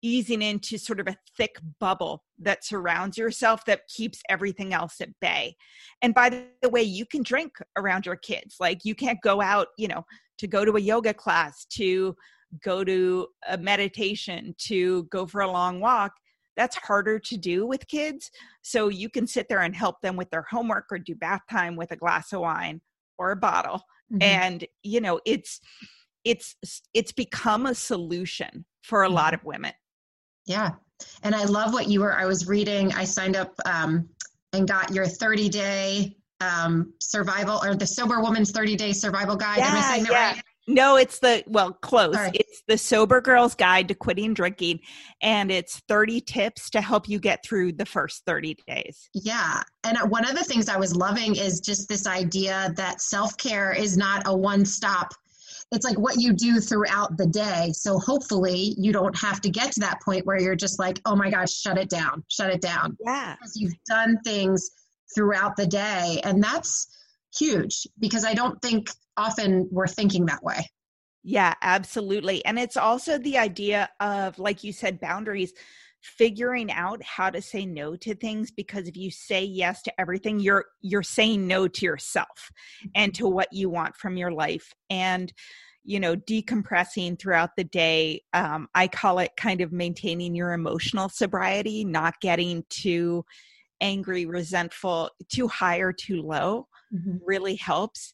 easing 0.00 0.42
into 0.42 0.78
sort 0.78 1.00
of 1.00 1.08
a 1.08 1.16
thick 1.36 1.56
bubble 1.80 2.22
that 2.38 2.64
surrounds 2.64 3.18
yourself 3.18 3.64
that 3.64 3.82
keeps 3.88 4.20
everything 4.28 4.72
else 4.72 5.00
at 5.00 5.08
bay. 5.20 5.56
And 6.02 6.14
by 6.14 6.44
the 6.62 6.68
way, 6.68 6.82
you 6.82 7.04
can 7.04 7.22
drink 7.22 7.52
around 7.76 8.06
your 8.06 8.16
kids. 8.16 8.56
Like 8.60 8.84
you 8.84 8.94
can't 8.94 9.20
go 9.22 9.40
out, 9.40 9.68
you 9.76 9.88
know, 9.88 10.04
to 10.38 10.46
go 10.46 10.64
to 10.64 10.76
a 10.76 10.80
yoga 10.80 11.12
class, 11.12 11.66
to 11.72 12.14
go 12.62 12.84
to 12.84 13.26
a 13.48 13.58
meditation, 13.58 14.54
to 14.58 15.02
go 15.04 15.26
for 15.26 15.40
a 15.40 15.50
long 15.50 15.80
walk 15.80 16.12
that's 16.58 16.76
harder 16.76 17.20
to 17.20 17.36
do 17.36 17.64
with 17.66 17.86
kids. 17.86 18.32
So 18.62 18.88
you 18.88 19.08
can 19.08 19.28
sit 19.28 19.48
there 19.48 19.60
and 19.60 19.74
help 19.74 20.00
them 20.02 20.16
with 20.16 20.28
their 20.30 20.44
homework 20.50 20.86
or 20.90 20.98
do 20.98 21.14
bath 21.14 21.42
time 21.48 21.76
with 21.76 21.92
a 21.92 21.96
glass 21.96 22.32
of 22.32 22.40
wine 22.40 22.80
or 23.16 23.30
a 23.30 23.36
bottle. 23.36 23.80
Mm-hmm. 24.12 24.22
And 24.22 24.66
you 24.82 25.00
know, 25.00 25.20
it's 25.24 25.60
it's 26.24 26.56
it's 26.92 27.12
become 27.12 27.64
a 27.64 27.74
solution 27.74 28.66
for 28.82 29.04
a 29.04 29.06
mm-hmm. 29.06 29.14
lot 29.14 29.34
of 29.34 29.44
women. 29.44 29.72
Yeah. 30.46 30.72
And 31.22 31.32
I 31.32 31.44
love 31.44 31.72
what 31.72 31.88
you 31.88 32.00
were 32.00 32.12
I 32.12 32.26
was 32.26 32.48
reading, 32.48 32.92
I 32.92 33.04
signed 33.04 33.36
up 33.36 33.54
um 33.64 34.08
and 34.52 34.66
got 34.66 34.92
your 34.92 35.06
30 35.06 35.48
day 35.48 36.16
um 36.40 36.92
survival 37.00 37.60
or 37.62 37.76
the 37.76 37.86
sober 37.86 38.20
woman's 38.20 38.50
30 38.50 38.74
day 38.74 38.92
survival 38.92 39.36
guide. 39.36 39.58
Yeah, 39.58 39.94
yeah. 39.96 40.32
Right? 40.32 40.42
No, 40.68 40.96
it's 40.96 41.18
the 41.18 41.42
well, 41.46 41.72
close. 41.72 42.14
Sorry. 42.14 42.30
It's 42.34 42.62
the 42.68 42.76
Sober 42.76 43.22
Girl's 43.22 43.54
Guide 43.54 43.88
to 43.88 43.94
Quitting 43.94 44.34
Drinking, 44.34 44.80
and 45.22 45.50
it's 45.50 45.80
30 45.88 46.20
tips 46.20 46.68
to 46.70 46.82
help 46.82 47.08
you 47.08 47.18
get 47.18 47.42
through 47.42 47.72
the 47.72 47.86
first 47.86 48.26
30 48.26 48.58
days. 48.66 49.08
Yeah. 49.14 49.62
And 49.84 49.98
one 50.10 50.28
of 50.28 50.36
the 50.36 50.44
things 50.44 50.68
I 50.68 50.76
was 50.76 50.94
loving 50.94 51.36
is 51.36 51.60
just 51.60 51.88
this 51.88 52.06
idea 52.06 52.72
that 52.76 53.00
self 53.00 53.36
care 53.38 53.72
is 53.72 53.96
not 53.96 54.22
a 54.26 54.36
one 54.36 54.66
stop. 54.66 55.14
It's 55.72 55.86
like 55.86 55.98
what 55.98 56.16
you 56.16 56.34
do 56.34 56.60
throughout 56.60 57.16
the 57.16 57.26
day. 57.26 57.72
So 57.74 57.98
hopefully 57.98 58.74
you 58.76 58.92
don't 58.92 59.18
have 59.18 59.40
to 59.42 59.50
get 59.50 59.72
to 59.72 59.80
that 59.80 60.02
point 60.02 60.26
where 60.26 60.40
you're 60.40 60.54
just 60.54 60.78
like, 60.78 61.00
oh 61.06 61.16
my 61.16 61.30
gosh, 61.30 61.52
shut 61.52 61.78
it 61.78 61.88
down, 61.88 62.24
shut 62.28 62.50
it 62.50 62.60
down. 62.60 62.96
Yeah. 63.04 63.36
Because 63.36 63.56
you've 63.56 63.76
done 63.88 64.18
things 64.22 64.70
throughout 65.14 65.56
the 65.56 65.66
day. 65.66 66.20
And 66.24 66.42
that's 66.42 66.88
huge 67.36 67.86
because 67.98 68.24
I 68.24 68.34
don't 68.34 68.60
think 68.62 68.90
often 69.16 69.68
we're 69.70 69.86
thinking 69.86 70.26
that 70.26 70.42
way. 70.42 70.60
Yeah, 71.24 71.54
absolutely. 71.62 72.44
And 72.44 72.58
it's 72.58 72.76
also 72.76 73.18
the 73.18 73.38
idea 73.38 73.88
of, 74.00 74.38
like 74.38 74.64
you 74.64 74.72
said, 74.72 75.00
boundaries, 75.00 75.52
figuring 76.00 76.70
out 76.70 77.02
how 77.02 77.28
to 77.28 77.42
say 77.42 77.66
no 77.66 77.96
to 77.96 78.14
things 78.14 78.50
because 78.50 78.86
if 78.86 78.96
you 78.96 79.10
say 79.10 79.44
yes 79.44 79.82
to 79.82 80.00
everything, 80.00 80.38
you're 80.38 80.66
you're 80.80 81.02
saying 81.02 81.46
no 81.46 81.68
to 81.68 81.84
yourself 81.84 82.50
and 82.94 83.14
to 83.14 83.28
what 83.28 83.52
you 83.52 83.68
want 83.68 83.96
from 83.96 84.16
your 84.16 84.30
life. 84.30 84.72
And 84.88 85.32
you 85.84 85.98
know, 85.98 86.14
decompressing 86.16 87.18
throughout 87.18 87.56
the 87.56 87.64
day. 87.64 88.22
Um, 88.34 88.68
I 88.74 88.88
call 88.88 89.20
it 89.20 89.30
kind 89.38 89.62
of 89.62 89.72
maintaining 89.72 90.34
your 90.34 90.52
emotional 90.52 91.08
sobriety, 91.08 91.82
not 91.82 92.20
getting 92.20 92.62
too 92.68 93.24
angry, 93.80 94.26
resentful, 94.26 95.10
too 95.30 95.48
high 95.48 95.78
or 95.78 95.92
too 95.92 96.20
low 96.20 96.68
Mm-hmm. 96.94 97.18
really 97.24 97.56
helps. 97.56 98.12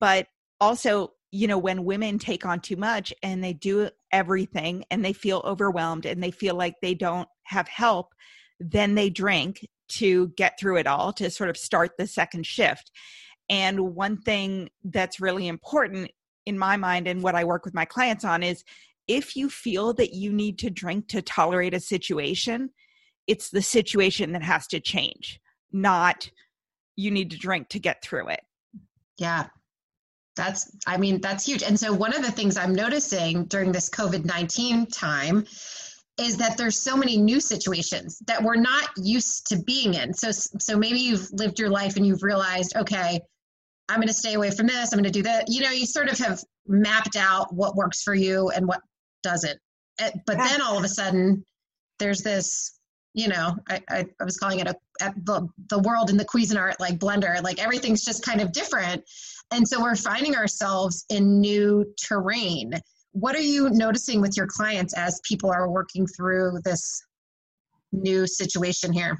But 0.00 0.28
also, 0.60 1.12
you 1.32 1.48
know, 1.48 1.58
when 1.58 1.84
women 1.84 2.18
take 2.18 2.46
on 2.46 2.60
too 2.60 2.76
much 2.76 3.12
and 3.22 3.42
they 3.42 3.52
do 3.52 3.90
everything 4.12 4.84
and 4.90 5.04
they 5.04 5.12
feel 5.12 5.42
overwhelmed 5.44 6.06
and 6.06 6.22
they 6.22 6.30
feel 6.30 6.54
like 6.54 6.74
they 6.80 6.94
don't 6.94 7.28
have 7.44 7.66
help, 7.68 8.14
then 8.60 8.94
they 8.94 9.10
drink 9.10 9.66
to 9.88 10.28
get 10.36 10.58
through 10.58 10.76
it 10.76 10.86
all 10.86 11.12
to 11.14 11.30
sort 11.30 11.50
of 11.50 11.56
start 11.56 11.92
the 11.98 12.06
second 12.06 12.46
shift. 12.46 12.90
And 13.50 13.94
one 13.94 14.18
thing 14.18 14.70
that's 14.84 15.20
really 15.20 15.48
important 15.48 16.10
in 16.46 16.58
my 16.58 16.76
mind 16.76 17.08
and 17.08 17.22
what 17.22 17.34
I 17.34 17.44
work 17.44 17.64
with 17.64 17.74
my 17.74 17.84
clients 17.84 18.24
on 18.24 18.42
is 18.42 18.64
if 19.08 19.36
you 19.36 19.50
feel 19.50 19.92
that 19.94 20.14
you 20.14 20.32
need 20.32 20.58
to 20.60 20.70
drink 20.70 21.08
to 21.08 21.22
tolerate 21.22 21.74
a 21.74 21.80
situation, 21.80 22.70
it's 23.26 23.50
the 23.50 23.62
situation 23.62 24.32
that 24.32 24.42
has 24.42 24.66
to 24.68 24.80
change, 24.80 25.40
not 25.72 26.30
you 27.02 27.10
need 27.10 27.30
to 27.30 27.38
drink 27.38 27.68
to 27.70 27.78
get 27.78 28.02
through 28.02 28.28
it. 28.28 28.40
Yeah. 29.18 29.46
That's, 30.36 30.74
I 30.86 30.96
mean, 30.96 31.20
that's 31.20 31.44
huge. 31.44 31.62
And 31.62 31.78
so, 31.78 31.92
one 31.92 32.14
of 32.14 32.22
the 32.22 32.32
things 32.32 32.56
I'm 32.56 32.74
noticing 32.74 33.44
during 33.46 33.70
this 33.70 33.90
COVID 33.90 34.24
19 34.24 34.86
time 34.86 35.44
is 36.18 36.36
that 36.38 36.56
there's 36.56 36.78
so 36.78 36.96
many 36.96 37.16
new 37.16 37.40
situations 37.40 38.18
that 38.26 38.42
we're 38.42 38.56
not 38.56 38.88
used 38.96 39.46
to 39.48 39.56
being 39.56 39.94
in. 39.94 40.12
So, 40.14 40.30
so 40.30 40.76
maybe 40.78 40.98
you've 40.98 41.28
lived 41.32 41.58
your 41.58 41.70
life 41.70 41.96
and 41.96 42.06
you've 42.06 42.22
realized, 42.22 42.76
okay, 42.76 43.20
I'm 43.88 43.96
going 43.96 44.08
to 44.08 44.14
stay 44.14 44.34
away 44.34 44.50
from 44.50 44.66
this. 44.66 44.92
I'm 44.92 44.98
going 44.98 45.04
to 45.04 45.10
do 45.10 45.22
that. 45.24 45.46
You 45.48 45.62
know, 45.62 45.70
you 45.70 45.86
sort 45.86 46.08
of 46.08 46.18
have 46.18 46.42
mapped 46.66 47.16
out 47.16 47.52
what 47.52 47.76
works 47.76 48.02
for 48.02 48.14
you 48.14 48.50
and 48.50 48.66
what 48.66 48.80
doesn't. 49.22 49.58
Eh, 49.98 50.10
But 50.26 50.38
then 50.38 50.62
all 50.62 50.78
of 50.78 50.84
a 50.84 50.88
sudden, 50.88 51.44
there's 51.98 52.22
this 52.22 52.78
you 53.14 53.28
know, 53.28 53.56
I, 53.68 53.82
I, 53.88 54.06
I 54.20 54.24
was 54.24 54.38
calling 54.38 54.60
it 54.60 54.66
a, 54.68 54.74
the, 55.24 55.48
the 55.68 55.78
world 55.80 56.10
in 56.10 56.16
the 56.16 56.24
Cuisinart 56.24 56.74
like 56.80 56.98
blender, 56.98 57.42
like 57.42 57.62
everything's 57.62 58.04
just 58.04 58.24
kind 58.24 58.40
of 58.40 58.52
different. 58.52 59.04
And 59.52 59.66
so 59.68 59.82
we're 59.82 59.96
finding 59.96 60.34
ourselves 60.34 61.04
in 61.10 61.40
new 61.40 61.84
terrain. 62.00 62.72
What 63.12 63.36
are 63.36 63.40
you 63.40 63.68
noticing 63.70 64.20
with 64.20 64.36
your 64.36 64.46
clients 64.46 64.94
as 64.94 65.20
people 65.28 65.50
are 65.50 65.68
working 65.68 66.06
through 66.06 66.60
this 66.64 67.02
new 67.92 68.26
situation 68.26 68.92
here? 68.92 69.18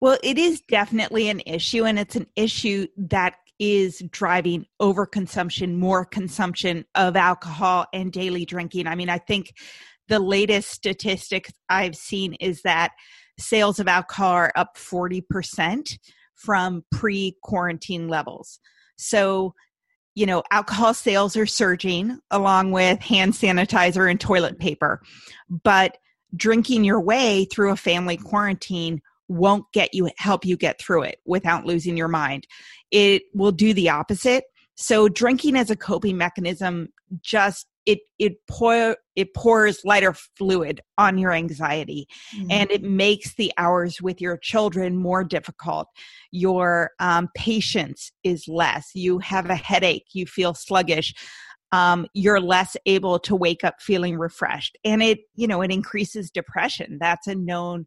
Well, 0.00 0.18
it 0.22 0.38
is 0.38 0.62
definitely 0.68 1.28
an 1.28 1.42
issue, 1.46 1.84
and 1.84 1.98
it's 1.98 2.16
an 2.16 2.26
issue 2.36 2.86
that 2.96 3.36
is 3.58 4.02
driving 4.10 4.66
overconsumption, 4.80 5.76
more 5.76 6.04
consumption 6.04 6.84
of 6.94 7.16
alcohol 7.16 7.86
and 7.92 8.12
daily 8.12 8.44
drinking. 8.44 8.86
I 8.86 8.96
mean, 8.96 9.08
I 9.08 9.18
think 9.18 9.54
the 10.08 10.18
latest 10.18 10.70
statistics 10.70 11.52
I've 11.68 11.96
seen 11.96 12.34
is 12.34 12.62
that 12.62 12.92
sales 13.38 13.78
of 13.78 13.88
alcohol 13.88 14.30
are 14.30 14.52
up 14.54 14.76
40% 14.76 15.98
from 16.34 16.84
pre 16.90 17.36
quarantine 17.42 18.08
levels. 18.08 18.60
So, 18.96 19.54
you 20.14 20.26
know, 20.26 20.42
alcohol 20.50 20.94
sales 20.94 21.36
are 21.36 21.46
surging 21.46 22.18
along 22.30 22.72
with 22.72 23.00
hand 23.00 23.32
sanitizer 23.32 24.08
and 24.08 24.20
toilet 24.20 24.58
paper. 24.58 25.00
But 25.48 25.98
drinking 26.36 26.84
your 26.84 27.00
way 27.00 27.46
through 27.46 27.70
a 27.70 27.76
family 27.76 28.16
quarantine 28.16 29.00
won't 29.28 29.64
get 29.72 29.94
you 29.94 30.10
help 30.18 30.44
you 30.44 30.56
get 30.56 30.80
through 30.80 31.02
it 31.02 31.18
without 31.24 31.64
losing 31.64 31.96
your 31.96 32.08
mind. 32.08 32.46
It 32.90 33.22
will 33.34 33.52
do 33.52 33.72
the 33.72 33.88
opposite. 33.88 34.44
So 34.76 35.08
drinking 35.08 35.56
as 35.56 35.70
a 35.70 35.76
coping 35.76 36.16
mechanism 36.16 36.88
just 37.20 37.66
it 37.86 38.00
it 38.18 38.34
pour 38.48 38.96
it 39.16 39.34
pours 39.34 39.84
lighter 39.84 40.12
fluid 40.12 40.80
on 40.98 41.18
your 41.18 41.32
anxiety 41.32 42.06
mm-hmm. 42.34 42.50
and 42.50 42.70
it 42.70 42.82
makes 42.82 43.34
the 43.34 43.52
hours 43.58 44.00
with 44.00 44.20
your 44.20 44.36
children 44.36 44.96
more 44.96 45.22
difficult. 45.24 45.88
Your 46.30 46.90
um, 46.98 47.28
patience 47.36 48.10
is 48.24 48.48
less. 48.48 48.90
You 48.94 49.18
have 49.20 49.50
a 49.50 49.54
headache. 49.54 50.06
You 50.12 50.26
feel 50.26 50.54
sluggish. 50.54 51.14
Um, 51.72 52.06
you're 52.14 52.40
less 52.40 52.76
able 52.86 53.18
to 53.20 53.34
wake 53.34 53.64
up 53.64 53.80
feeling 53.80 54.16
refreshed 54.16 54.78
and 54.84 55.02
it 55.02 55.20
you 55.34 55.46
know 55.46 55.62
it 55.62 55.70
increases 55.70 56.30
depression. 56.30 56.98
That's 57.00 57.26
a 57.26 57.34
known 57.34 57.86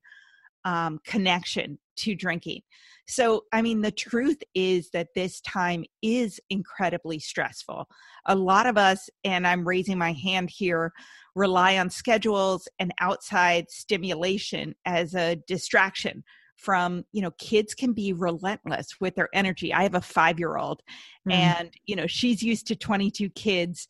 um, 0.67 0.99
connection 1.05 1.79
to 1.97 2.15
drinking 2.15 2.61
so, 3.09 3.45
I 3.53 3.61
mean, 3.61 3.81
the 3.81 3.91
truth 3.91 4.43
is 4.53 4.89
that 4.91 5.13
this 5.15 5.39
time 5.41 5.85
is 6.01 6.41
incredibly 6.49 7.19
stressful. 7.19 7.87
A 8.25 8.35
lot 8.35 8.67
of 8.67 8.77
us, 8.77 9.09
and 9.23 9.47
I'm 9.47 9.65
raising 9.65 9.97
my 9.97 10.11
hand 10.11 10.49
here, 10.49 10.91
rely 11.33 11.77
on 11.77 11.89
schedules 11.89 12.67
and 12.79 12.93
outside 12.99 13.69
stimulation 13.69 14.75
as 14.85 15.15
a 15.15 15.37
distraction 15.47 16.23
from 16.57 17.05
you 17.11 17.21
know 17.21 17.29
kids 17.37 17.75
can 17.75 17.93
be 17.93 18.13
relentless 18.13 18.87
with 18.99 19.13
their 19.13 19.29
energy 19.31 19.71
i 19.71 19.83
have 19.83 19.93
a 19.93 20.01
5 20.01 20.39
year 20.39 20.57
old 20.57 20.81
mm. 21.29 21.31
and 21.31 21.71
you 21.85 21.95
know 21.95 22.07
she's 22.07 22.41
used 22.41 22.65
to 22.65 22.75
22 22.75 23.29
kids 23.29 23.87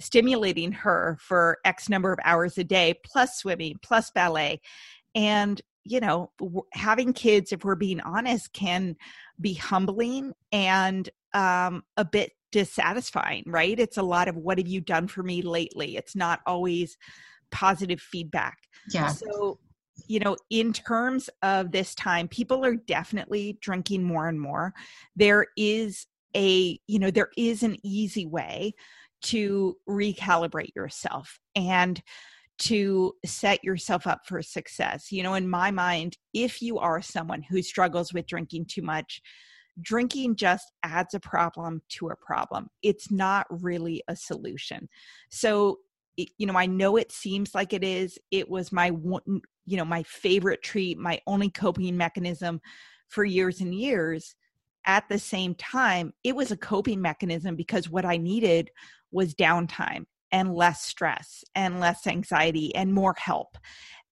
stimulating 0.00 0.72
her 0.72 1.16
for 1.20 1.58
x 1.64 1.88
number 1.88 2.12
of 2.12 2.18
hours 2.24 2.58
a 2.58 2.64
day 2.64 2.92
plus 3.04 3.38
swimming 3.38 3.76
plus 3.84 4.10
ballet 4.10 4.60
and 5.14 5.62
you 5.84 6.00
know, 6.00 6.30
having 6.72 7.12
kids, 7.12 7.52
if 7.52 7.64
we're 7.64 7.74
being 7.74 8.00
honest, 8.00 8.52
can 8.52 8.96
be 9.40 9.54
humbling 9.54 10.32
and 10.52 11.08
um, 11.34 11.82
a 11.96 12.04
bit 12.04 12.32
dissatisfying, 12.52 13.44
right? 13.46 13.78
It's 13.80 13.96
a 13.96 14.02
lot 14.02 14.28
of 14.28 14.36
what 14.36 14.58
have 14.58 14.68
you 14.68 14.80
done 14.80 15.08
for 15.08 15.22
me 15.22 15.42
lately? 15.42 15.96
It's 15.96 16.14
not 16.14 16.40
always 16.46 16.96
positive 17.50 18.00
feedback. 18.00 18.58
Yeah. 18.92 19.08
So, 19.08 19.58
you 20.06 20.20
know, 20.20 20.36
in 20.50 20.72
terms 20.72 21.28
of 21.42 21.72
this 21.72 21.94
time, 21.94 22.28
people 22.28 22.64
are 22.64 22.76
definitely 22.76 23.58
drinking 23.60 24.04
more 24.04 24.28
and 24.28 24.40
more. 24.40 24.74
There 25.16 25.46
is 25.56 26.06
a, 26.36 26.78
you 26.86 26.98
know, 26.98 27.10
there 27.10 27.30
is 27.36 27.62
an 27.62 27.76
easy 27.82 28.26
way 28.26 28.74
to 29.22 29.76
recalibrate 29.88 30.74
yourself. 30.74 31.38
And 31.54 32.02
to 32.58 33.12
set 33.24 33.62
yourself 33.64 34.06
up 34.06 34.20
for 34.26 34.42
success. 34.42 35.10
You 35.10 35.22
know, 35.22 35.34
in 35.34 35.48
my 35.48 35.70
mind, 35.70 36.16
if 36.32 36.62
you 36.62 36.78
are 36.78 37.02
someone 37.02 37.42
who 37.42 37.62
struggles 37.62 38.12
with 38.12 38.26
drinking 38.26 38.66
too 38.66 38.82
much, 38.82 39.20
drinking 39.80 40.36
just 40.36 40.70
adds 40.82 41.14
a 41.14 41.20
problem 41.20 41.82
to 41.88 42.08
a 42.08 42.16
problem. 42.16 42.68
It's 42.82 43.10
not 43.10 43.46
really 43.50 44.02
a 44.08 44.16
solution. 44.16 44.88
So, 45.30 45.78
you 46.16 46.46
know, 46.46 46.56
I 46.56 46.66
know 46.66 46.96
it 46.96 47.10
seems 47.10 47.54
like 47.54 47.72
it 47.72 47.82
is. 47.82 48.18
It 48.30 48.48
was 48.48 48.70
my 48.70 48.90
one, 48.90 49.40
you 49.64 49.76
know, 49.76 49.84
my 49.84 50.02
favorite 50.02 50.62
treat, 50.62 50.98
my 50.98 51.20
only 51.26 51.48
coping 51.48 51.96
mechanism 51.96 52.60
for 53.08 53.24
years 53.24 53.60
and 53.60 53.74
years. 53.74 54.34
At 54.86 55.08
the 55.08 55.18
same 55.18 55.54
time, 55.54 56.12
it 56.22 56.36
was 56.36 56.50
a 56.50 56.56
coping 56.56 57.00
mechanism 57.00 57.56
because 57.56 57.88
what 57.88 58.04
I 58.04 58.16
needed 58.18 58.70
was 59.10 59.34
downtime 59.34 60.04
and 60.32 60.54
less 60.54 60.82
stress 60.82 61.44
and 61.54 61.78
less 61.78 62.06
anxiety 62.06 62.74
and 62.74 62.92
more 62.92 63.14
help 63.18 63.56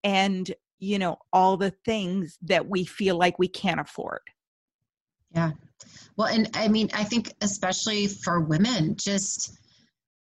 and 0.04 0.54
you 0.78 0.98
know 0.98 1.18
all 1.32 1.56
the 1.56 1.70
things 1.84 2.38
that 2.42 2.68
we 2.68 2.84
feel 2.84 3.16
like 3.16 3.38
we 3.38 3.48
can't 3.48 3.80
afford 3.80 4.22
yeah 5.34 5.50
well 6.16 6.28
and 6.28 6.48
i 6.54 6.68
mean 6.68 6.88
i 6.94 7.02
think 7.02 7.32
especially 7.40 8.06
for 8.06 8.40
women 8.40 8.94
just 8.96 9.58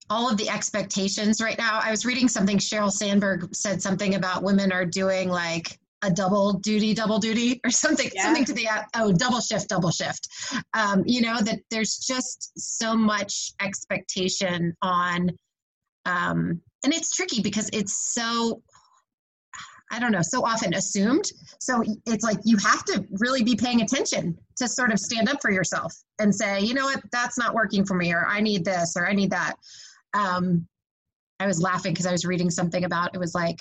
all 0.08 0.30
of 0.30 0.36
the 0.36 0.48
expectations 0.48 1.40
right 1.40 1.58
now 1.58 1.80
i 1.82 1.90
was 1.90 2.04
reading 2.06 2.28
something 2.28 2.58
Sheryl 2.58 2.90
Sandberg 2.90 3.54
said 3.54 3.82
something 3.82 4.14
about 4.14 4.42
women 4.42 4.72
are 4.72 4.86
doing 4.86 5.28
like 5.28 5.78
a 6.02 6.10
double 6.10 6.54
duty, 6.54 6.94
double 6.94 7.18
duty, 7.18 7.60
or 7.64 7.70
something, 7.70 8.10
Yeah. 8.14 8.24
something 8.24 8.44
to 8.46 8.52
the 8.52 8.68
oh, 8.96 9.12
double 9.12 9.40
shift, 9.40 9.68
double 9.68 9.90
shift. 9.90 10.28
Um, 10.74 11.02
you 11.06 11.20
know 11.20 11.40
that 11.40 11.60
there's 11.70 11.98
just 11.98 12.52
so 12.56 12.94
much 12.94 13.52
expectation 13.60 14.74
on, 14.82 15.30
um, 16.04 16.60
and 16.84 16.92
it's 16.92 17.14
tricky 17.14 17.42
because 17.42 17.68
it's 17.72 18.12
so, 18.14 18.62
I 19.90 19.98
don't 19.98 20.12
know, 20.12 20.22
so 20.22 20.44
often 20.44 20.74
assumed. 20.74 21.24
So 21.60 21.82
it's 22.06 22.24
like 22.24 22.38
you 22.44 22.56
have 22.58 22.84
to 22.86 23.04
really 23.18 23.42
be 23.42 23.56
paying 23.56 23.82
attention 23.82 24.38
to 24.56 24.68
sort 24.68 24.92
of 24.92 24.98
stand 24.98 25.28
up 25.28 25.42
for 25.42 25.50
yourself 25.50 25.94
and 26.18 26.34
say, 26.34 26.60
you 26.60 26.74
know 26.74 26.84
what, 26.84 27.02
that's 27.12 27.38
not 27.38 27.54
working 27.54 27.84
for 27.84 27.94
me, 27.94 28.12
or 28.12 28.26
I 28.26 28.40
need 28.40 28.64
this, 28.64 28.94
or 28.96 29.06
I 29.06 29.12
need 29.12 29.30
that. 29.30 29.54
Um, 30.14 30.66
I 31.38 31.46
was 31.46 31.60
laughing 31.60 31.92
because 31.92 32.06
I 32.06 32.12
was 32.12 32.24
reading 32.24 32.50
something 32.50 32.84
about 32.84 33.14
it 33.14 33.18
was 33.18 33.34
like 33.34 33.60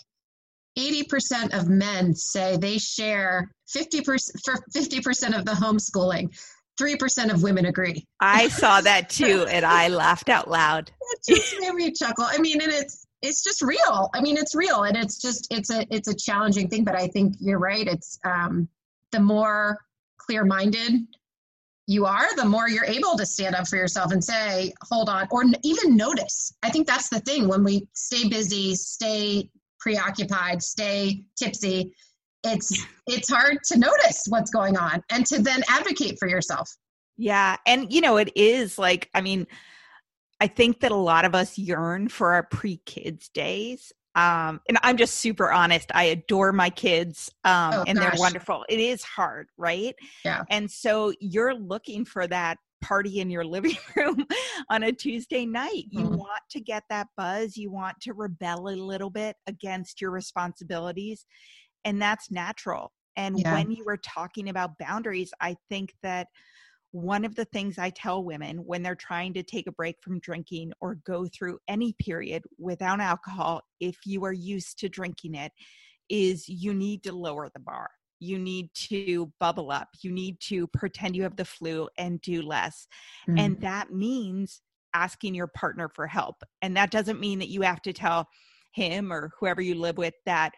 80% 0.77 1.57
of 1.57 1.67
men 1.67 2.13
say 2.13 2.57
they 2.57 2.77
share 2.77 3.51
50% 3.75 4.05
for 4.43 4.55
50% 4.75 5.37
of 5.37 5.45
the 5.45 5.51
homeschooling. 5.51 6.35
3% 6.79 7.33
of 7.33 7.43
women 7.43 7.65
agree. 7.65 8.07
I 8.19 8.47
saw 8.49 8.81
that 8.81 9.09
too, 9.09 9.45
and 9.49 9.65
I 9.65 9.89
laughed 9.89 10.29
out 10.29 10.49
loud. 10.49 10.91
It 11.11 11.33
just 11.35 11.55
made 11.59 11.73
me 11.73 11.91
chuckle. 11.91 12.25
I 12.25 12.37
mean, 12.39 12.61
and 12.61 12.71
it's 12.71 13.05
it's 13.21 13.43
just 13.43 13.61
real. 13.61 14.09
I 14.13 14.21
mean, 14.21 14.37
it's 14.37 14.55
real, 14.55 14.83
and 14.83 14.95
it's 14.95 15.21
just 15.21 15.47
it's 15.51 15.69
a 15.69 15.85
it's 15.89 16.07
a 16.07 16.15
challenging 16.15 16.69
thing. 16.69 16.83
But 16.83 16.95
I 16.95 17.07
think 17.07 17.35
you're 17.39 17.59
right. 17.59 17.85
It's 17.87 18.19
um, 18.23 18.69
the 19.11 19.19
more 19.19 19.77
clear-minded 20.17 21.07
you 21.87 22.05
are, 22.05 22.35
the 22.35 22.45
more 22.45 22.69
you're 22.69 22.85
able 22.85 23.17
to 23.17 23.25
stand 23.25 23.55
up 23.55 23.67
for 23.67 23.75
yourself 23.75 24.11
and 24.11 24.23
say, 24.23 24.73
"Hold 24.89 25.09
on," 25.09 25.27
or 25.31 25.43
n- 25.43 25.55
even 25.63 25.97
notice. 25.97 26.53
I 26.63 26.69
think 26.69 26.87
that's 26.87 27.09
the 27.09 27.19
thing 27.19 27.47
when 27.47 27.63
we 27.63 27.87
stay 27.93 28.29
busy, 28.29 28.75
stay 28.75 29.49
preoccupied, 29.79 30.61
stay 30.61 31.23
tipsy. 31.35 31.93
It's 32.43 32.71
it's 33.07 33.29
hard 33.29 33.57
to 33.67 33.77
notice 33.77 34.23
what's 34.29 34.51
going 34.51 34.77
on 34.77 35.01
and 35.11 35.25
to 35.27 35.41
then 35.41 35.63
advocate 35.67 36.17
for 36.19 36.27
yourself. 36.27 36.69
Yeah. 37.17 37.57
And, 37.67 37.91
you 37.91 37.99
know, 37.99 38.15
it 38.15 38.31
is 38.35 38.77
like, 38.79 39.09
I 39.13 39.19
mean, 39.19 39.45
I 40.39 40.47
think 40.47 40.79
that 40.79 40.91
a 40.93 40.95
lot 40.95 41.25
of 41.25 41.35
us 41.35 41.57
yearn 41.57 42.07
for 42.07 42.33
our 42.33 42.43
pre 42.43 42.77
kids 42.85 43.27
days. 43.29 43.91
Um, 44.15 44.61
and 44.69 44.77
I'm 44.83 44.95
just 44.95 45.15
super 45.15 45.51
honest. 45.51 45.91
I 45.93 46.05
adore 46.05 46.53
my 46.53 46.69
kids 46.69 47.29
um, 47.43 47.73
Oh, 47.75 47.83
and 47.87 47.97
they're 47.97 48.13
wonderful. 48.17 48.65
It 48.69 48.79
is 48.79 49.03
hard, 49.03 49.49
right? 49.57 49.95
Yeah. 50.23 50.43
And 50.49 50.71
so 50.71 51.13
you're 51.19 51.53
looking 51.53 52.05
for 52.05 52.25
that 52.27 52.57
party 52.81 53.19
in 53.19 53.29
your 53.29 53.45
living 53.45 53.77
room 53.97 54.25
on 54.69 54.83
a 54.83 54.91
Tuesday 54.93 55.45
night. 55.45 55.85
You 55.89 56.05
Mhm. 56.05 56.17
want 56.17 56.41
to 56.51 56.61
get 56.61 56.83
that 56.89 57.07
buzz. 57.17 57.57
You 57.57 57.69
want 57.71 57.99
to 58.01 58.13
rebel 58.13 58.69
a 58.69 58.75
little 58.75 59.09
bit 59.09 59.35
against 59.45 59.99
your 59.99 60.11
responsibilities. 60.11 61.25
And 61.85 62.01
that's 62.01 62.31
natural. 62.31 62.93
And 63.15 63.37
Yeah. 63.37 63.53
when 63.53 63.71
you 63.71 63.83
were 63.85 63.97
talking 63.97 64.49
about 64.49 64.77
boundaries, 64.77 65.33
I 65.41 65.55
think 65.69 65.93
that 66.03 66.27
one 66.91 67.23
of 67.23 67.35
the 67.35 67.45
things 67.45 67.77
I 67.77 67.91
tell 67.91 68.23
women 68.23 68.57
when 68.57 68.81
they're 68.81 68.95
trying 68.95 69.33
to 69.35 69.43
take 69.43 69.67
a 69.67 69.71
break 69.71 69.97
from 70.01 70.19
drinking 70.19 70.73
or 70.81 70.95
go 70.95 71.27
through 71.27 71.59
any 71.67 71.93
period 71.93 72.43
without 72.57 72.99
alcohol, 72.99 73.61
if 73.79 73.97
you 74.05 74.25
are 74.25 74.33
used 74.33 74.79
to 74.79 74.89
drinking 74.89 75.35
it, 75.35 75.51
is 76.09 76.49
you 76.49 76.73
need 76.73 77.03
to 77.03 77.11
lower 77.11 77.49
the 77.53 77.59
bar. 77.59 77.89
You 78.19 78.39
need 78.39 78.73
to 78.73 79.31
bubble 79.39 79.71
up. 79.71 79.89
You 80.01 80.11
need 80.11 80.39
to 80.41 80.67
pretend 80.67 81.15
you 81.15 81.23
have 81.23 81.35
the 81.35 81.45
flu 81.45 81.87
and 81.97 82.19
do 82.21 82.41
less. 82.41 82.87
Mm. 83.29 83.39
And 83.39 83.61
that 83.61 83.91
means 83.91 84.61
asking 84.93 85.35
your 85.35 85.47
partner 85.47 85.89
for 85.89 86.07
help. 86.07 86.41
And 86.61 86.75
that 86.75 86.89
doesn't 86.89 87.19
mean 87.19 87.37
that 87.39 87.49
you 87.49 87.61
have 87.61 87.81
to 87.83 87.93
tell 87.93 88.27
him 88.73 89.13
or 89.13 89.31
whoever 89.39 89.61
you 89.61 89.75
live 89.75 89.97
with 89.97 90.15
that, 90.25 90.53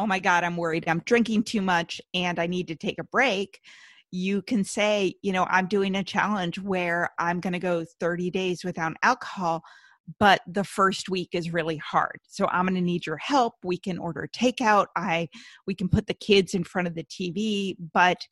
oh 0.00 0.06
my 0.06 0.18
God, 0.18 0.44
I'm 0.44 0.56
worried 0.56 0.88
I'm 0.88 1.02
drinking 1.04 1.44
too 1.44 1.60
much 1.60 2.00
and 2.14 2.38
I 2.38 2.46
need 2.46 2.68
to 2.68 2.74
take 2.74 2.98
a 2.98 3.04
break. 3.04 3.60
You 4.10 4.40
can 4.40 4.64
say, 4.64 5.14
you 5.20 5.32
know, 5.32 5.46
I'm 5.50 5.68
doing 5.68 5.94
a 5.94 6.02
challenge 6.02 6.58
where 6.58 7.10
I'm 7.18 7.38
going 7.38 7.52
to 7.52 7.58
go 7.58 7.84
30 8.00 8.30
days 8.30 8.64
without 8.64 8.96
alcohol, 9.02 9.62
but 10.18 10.40
the 10.46 10.64
first 10.64 11.10
week 11.10 11.28
is 11.32 11.52
really 11.52 11.76
hard. 11.76 12.18
So 12.26 12.48
I'm 12.48 12.64
going 12.64 12.76
to 12.76 12.80
need 12.80 13.04
your 13.04 13.18
help. 13.18 13.56
We 13.62 13.76
can 13.76 13.98
order 13.98 14.26
takeout. 14.34 14.86
I 14.96 15.28
we 15.66 15.74
can 15.74 15.90
put 15.90 16.06
the 16.06 16.14
kids 16.14 16.54
in 16.54 16.64
front 16.64 16.88
of 16.88 16.94
the 16.94 17.04
TV, 17.04 17.76
but 17.92 18.26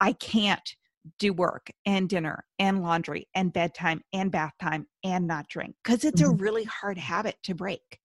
I 0.00 0.14
can't 0.14 0.74
do 1.20 1.32
work 1.32 1.70
and 1.86 2.08
dinner 2.08 2.44
and 2.58 2.82
laundry 2.82 3.28
and 3.34 3.52
bedtime 3.52 4.02
and 4.12 4.32
bath 4.32 4.54
time 4.60 4.88
and 5.04 5.28
not 5.28 5.48
drink 5.48 5.76
because 5.84 6.04
it's 6.04 6.20
a 6.20 6.24
mm-hmm. 6.24 6.42
really 6.42 6.64
hard 6.64 6.98
habit 6.98 7.36
to 7.44 7.54
break. 7.54 8.00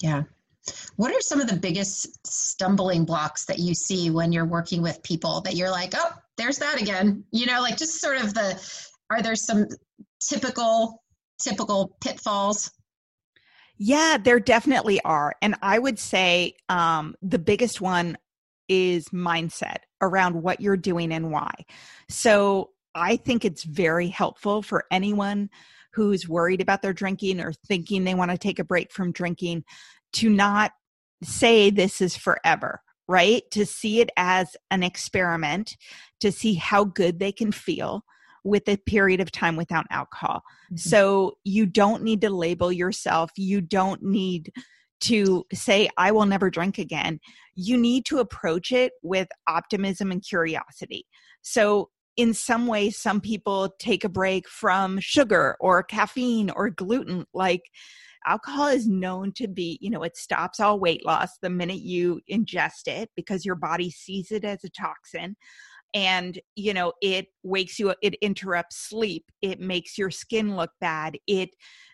Yeah. 0.00 0.22
What 0.96 1.12
are 1.12 1.20
some 1.20 1.40
of 1.40 1.48
the 1.48 1.56
biggest 1.56 2.26
stumbling 2.26 3.04
blocks 3.04 3.44
that 3.46 3.58
you 3.58 3.74
see 3.74 4.10
when 4.10 4.32
you're 4.32 4.46
working 4.46 4.82
with 4.82 5.02
people 5.02 5.40
that 5.42 5.54
you're 5.56 5.70
like, 5.70 5.92
oh, 5.94 6.12
there's 6.36 6.58
that 6.58 6.80
again? 6.80 7.24
You 7.30 7.46
know, 7.46 7.60
like 7.60 7.76
just 7.76 8.00
sort 8.00 8.20
of 8.20 8.34
the, 8.34 8.60
are 9.10 9.22
there 9.22 9.36
some 9.36 9.66
typical, 10.20 11.02
typical 11.42 11.96
pitfalls? 12.00 12.70
Yeah, 13.76 14.18
there 14.22 14.40
definitely 14.40 15.00
are. 15.02 15.36
And 15.40 15.54
I 15.62 15.78
would 15.78 15.98
say 15.98 16.54
um, 16.68 17.14
the 17.22 17.38
biggest 17.38 17.80
one 17.80 18.18
is 18.68 19.08
mindset 19.10 19.78
around 20.00 20.42
what 20.42 20.60
you're 20.60 20.76
doing 20.76 21.12
and 21.12 21.30
why. 21.30 21.52
So 22.08 22.70
I 22.94 23.16
think 23.16 23.44
it's 23.44 23.64
very 23.64 24.08
helpful 24.08 24.62
for 24.62 24.84
anyone 24.90 25.50
who's 25.92 26.28
worried 26.28 26.60
about 26.60 26.82
their 26.82 26.92
drinking 26.92 27.40
or 27.40 27.52
thinking 27.52 28.04
they 28.04 28.14
want 28.14 28.30
to 28.30 28.38
take 28.38 28.58
a 28.58 28.64
break 28.64 28.92
from 28.92 29.12
drinking 29.12 29.64
to 30.14 30.28
not 30.28 30.72
say 31.22 31.70
this 31.70 32.00
is 32.00 32.16
forever, 32.16 32.80
right? 33.06 33.42
To 33.52 33.66
see 33.66 34.00
it 34.00 34.10
as 34.16 34.56
an 34.70 34.82
experiment, 34.82 35.76
to 36.20 36.32
see 36.32 36.54
how 36.54 36.84
good 36.84 37.18
they 37.18 37.32
can 37.32 37.52
feel 37.52 38.04
with 38.44 38.68
a 38.68 38.76
period 38.76 39.20
of 39.20 39.30
time 39.30 39.56
without 39.56 39.86
alcohol. 39.90 40.42
Mm-hmm. 40.66 40.76
So 40.76 41.36
you 41.44 41.66
don't 41.66 42.02
need 42.02 42.20
to 42.22 42.30
label 42.30 42.72
yourself. 42.72 43.30
You 43.36 43.60
don't 43.60 44.02
need 44.02 44.52
to 45.00 45.44
say, 45.52 45.88
I 45.96 46.12
will 46.12 46.26
never 46.26 46.50
drink 46.50 46.78
again. 46.78 47.20
You 47.54 47.76
need 47.76 48.04
to 48.06 48.18
approach 48.18 48.72
it 48.72 48.92
with 49.02 49.28
optimism 49.46 50.10
and 50.10 50.22
curiosity. 50.22 51.06
So, 51.42 51.90
in 52.16 52.34
some 52.34 52.66
ways, 52.66 52.98
some 52.98 53.20
people 53.20 53.72
take 53.78 54.02
a 54.02 54.08
break 54.08 54.48
from 54.48 54.98
sugar 54.98 55.56
or 55.60 55.84
caffeine 55.84 56.50
or 56.50 56.68
gluten. 56.68 57.26
Like 57.32 57.62
alcohol 58.28 58.68
is 58.68 58.86
known 58.86 59.32
to 59.32 59.48
be, 59.48 59.78
you 59.80 59.90
know, 59.90 60.02
it 60.02 60.16
stops 60.16 60.60
all 60.60 60.78
weight 60.78 61.04
loss 61.04 61.38
the 61.42 61.50
minute 61.50 61.80
you 61.80 62.20
ingest 62.30 62.86
it 62.86 63.10
because 63.16 63.44
your 63.44 63.56
body 63.56 63.90
sees 63.90 64.30
it 64.30 64.44
as 64.44 64.62
a 64.64 64.70
toxin. 64.70 65.36
And 65.94 66.38
you 66.54 66.74
know 66.74 66.92
it 67.00 67.28
wakes 67.42 67.78
you 67.78 67.88
up, 67.88 67.96
it 68.02 68.14
interrupts 68.20 68.76
sleep 68.76 69.24
it 69.40 69.58
makes 69.58 69.96
your 69.96 70.10
skin 70.10 70.54
look 70.54 70.70
bad 70.82 71.16
it 71.26 71.48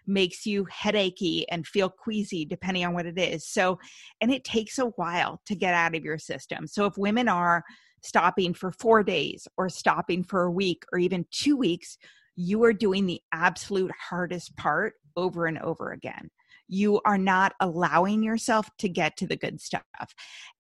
makes 0.05 0.45
you 0.45 0.65
headachy 0.65 1.45
and 1.49 1.65
feel 1.65 1.89
queasy 1.89 2.45
depending 2.45 2.85
on 2.85 2.93
what 2.93 3.07
it 3.07 3.17
is. 3.17 3.47
So 3.47 3.79
and 4.21 4.33
it 4.33 4.43
takes 4.43 4.79
a 4.81 4.87
while 4.87 5.41
to 5.47 5.55
get 5.55 5.75
out 5.75 5.95
of 5.95 6.03
your 6.03 6.19
system. 6.19 6.67
So 6.67 6.87
if 6.87 6.99
women 6.99 7.29
are 7.29 7.63
stopping 8.03 8.53
for 8.53 8.73
4 8.73 9.05
days 9.05 9.47
or 9.57 9.69
stopping 9.69 10.25
for 10.25 10.43
a 10.43 10.51
week 10.51 10.83
or 10.93 10.99
even 10.99 11.25
2 11.31 11.57
weeks 11.57 11.97
you 12.35 12.65
are 12.65 12.73
doing 12.73 13.07
the 13.07 13.21
absolute 13.33 13.93
hardest 14.11 14.57
part 14.57 14.95
over 15.17 15.47
and 15.47 15.59
over 15.59 15.93
again 15.93 16.31
you 16.67 17.01
are 17.05 17.19
not 17.19 17.53
allowing 17.61 18.23
yourself 18.23 18.69
to 18.79 18.89
get 18.89 19.17
to 19.17 19.27
the 19.27 19.37
good 19.37 19.61
stuff 19.61 19.85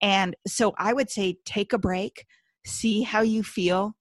and 0.02 0.36
so 0.46 0.74
i 0.78 0.92
would 0.92 1.10
say 1.10 1.36
take 1.44 1.72
a 1.72 1.78
break 1.78 2.26
see 2.64 3.02
how 3.02 3.20
you 3.20 3.42
feel. 3.42 3.96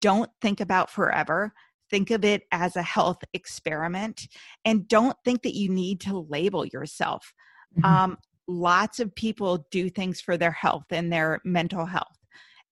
Don't 0.00 0.30
think 0.40 0.60
about 0.60 0.90
forever. 0.90 1.52
Think 1.90 2.10
of 2.10 2.24
it 2.24 2.42
as 2.52 2.76
a 2.76 2.82
health 2.82 3.22
experiment 3.32 4.28
and 4.64 4.86
don't 4.86 5.16
think 5.24 5.42
that 5.42 5.56
you 5.56 5.68
need 5.68 6.00
to 6.02 6.26
label 6.28 6.66
yourself. 6.66 7.32
Mhm. 7.76 7.84
Um, 7.84 8.18
lots 8.46 9.00
of 9.00 9.14
people 9.14 9.66
do 9.70 9.88
things 9.88 10.20
for 10.20 10.36
their 10.36 10.52
health 10.52 10.86
and 10.90 11.12
their 11.12 11.40
mental 11.44 11.86
health. 11.86 12.18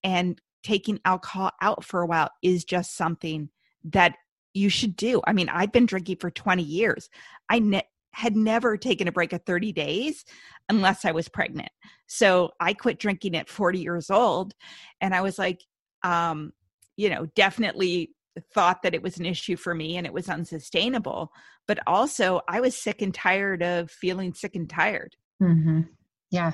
And 0.04 0.40
taking 0.62 1.00
alcohol 1.04 1.52
out 1.60 1.84
for 1.84 2.02
a 2.02 2.06
while 2.06 2.30
is 2.42 2.64
just 2.64 2.96
something 2.96 3.48
that 3.84 4.16
you 4.58 4.68
should 4.68 4.96
do. 4.96 5.20
I 5.26 5.32
mean, 5.32 5.48
I've 5.48 5.72
been 5.72 5.86
drinking 5.86 6.16
for 6.16 6.30
20 6.30 6.62
years. 6.62 7.08
I 7.48 7.58
ne- 7.58 7.88
had 8.12 8.36
never 8.36 8.76
taken 8.76 9.08
a 9.08 9.12
break 9.12 9.32
of 9.32 9.42
30 9.44 9.72
days 9.72 10.24
unless 10.68 11.04
I 11.04 11.12
was 11.12 11.28
pregnant. 11.28 11.70
So 12.06 12.50
I 12.60 12.74
quit 12.74 12.98
drinking 12.98 13.36
at 13.36 13.48
40 13.48 13.78
years 13.78 14.10
old. 14.10 14.54
And 15.00 15.14
I 15.14 15.20
was 15.20 15.38
like, 15.38 15.62
um, 16.02 16.52
you 16.96 17.10
know, 17.10 17.26
definitely 17.36 18.10
thought 18.54 18.82
that 18.82 18.94
it 18.94 19.02
was 19.02 19.18
an 19.18 19.26
issue 19.26 19.56
for 19.56 19.74
me 19.74 19.96
and 19.96 20.06
it 20.06 20.12
was 20.12 20.28
unsustainable. 20.28 21.32
But 21.66 21.80
also, 21.86 22.40
I 22.48 22.60
was 22.60 22.76
sick 22.76 23.02
and 23.02 23.14
tired 23.14 23.62
of 23.62 23.90
feeling 23.90 24.32
sick 24.34 24.56
and 24.56 24.68
tired. 24.68 25.14
Mm-hmm. 25.42 25.82
Yeah. 26.30 26.52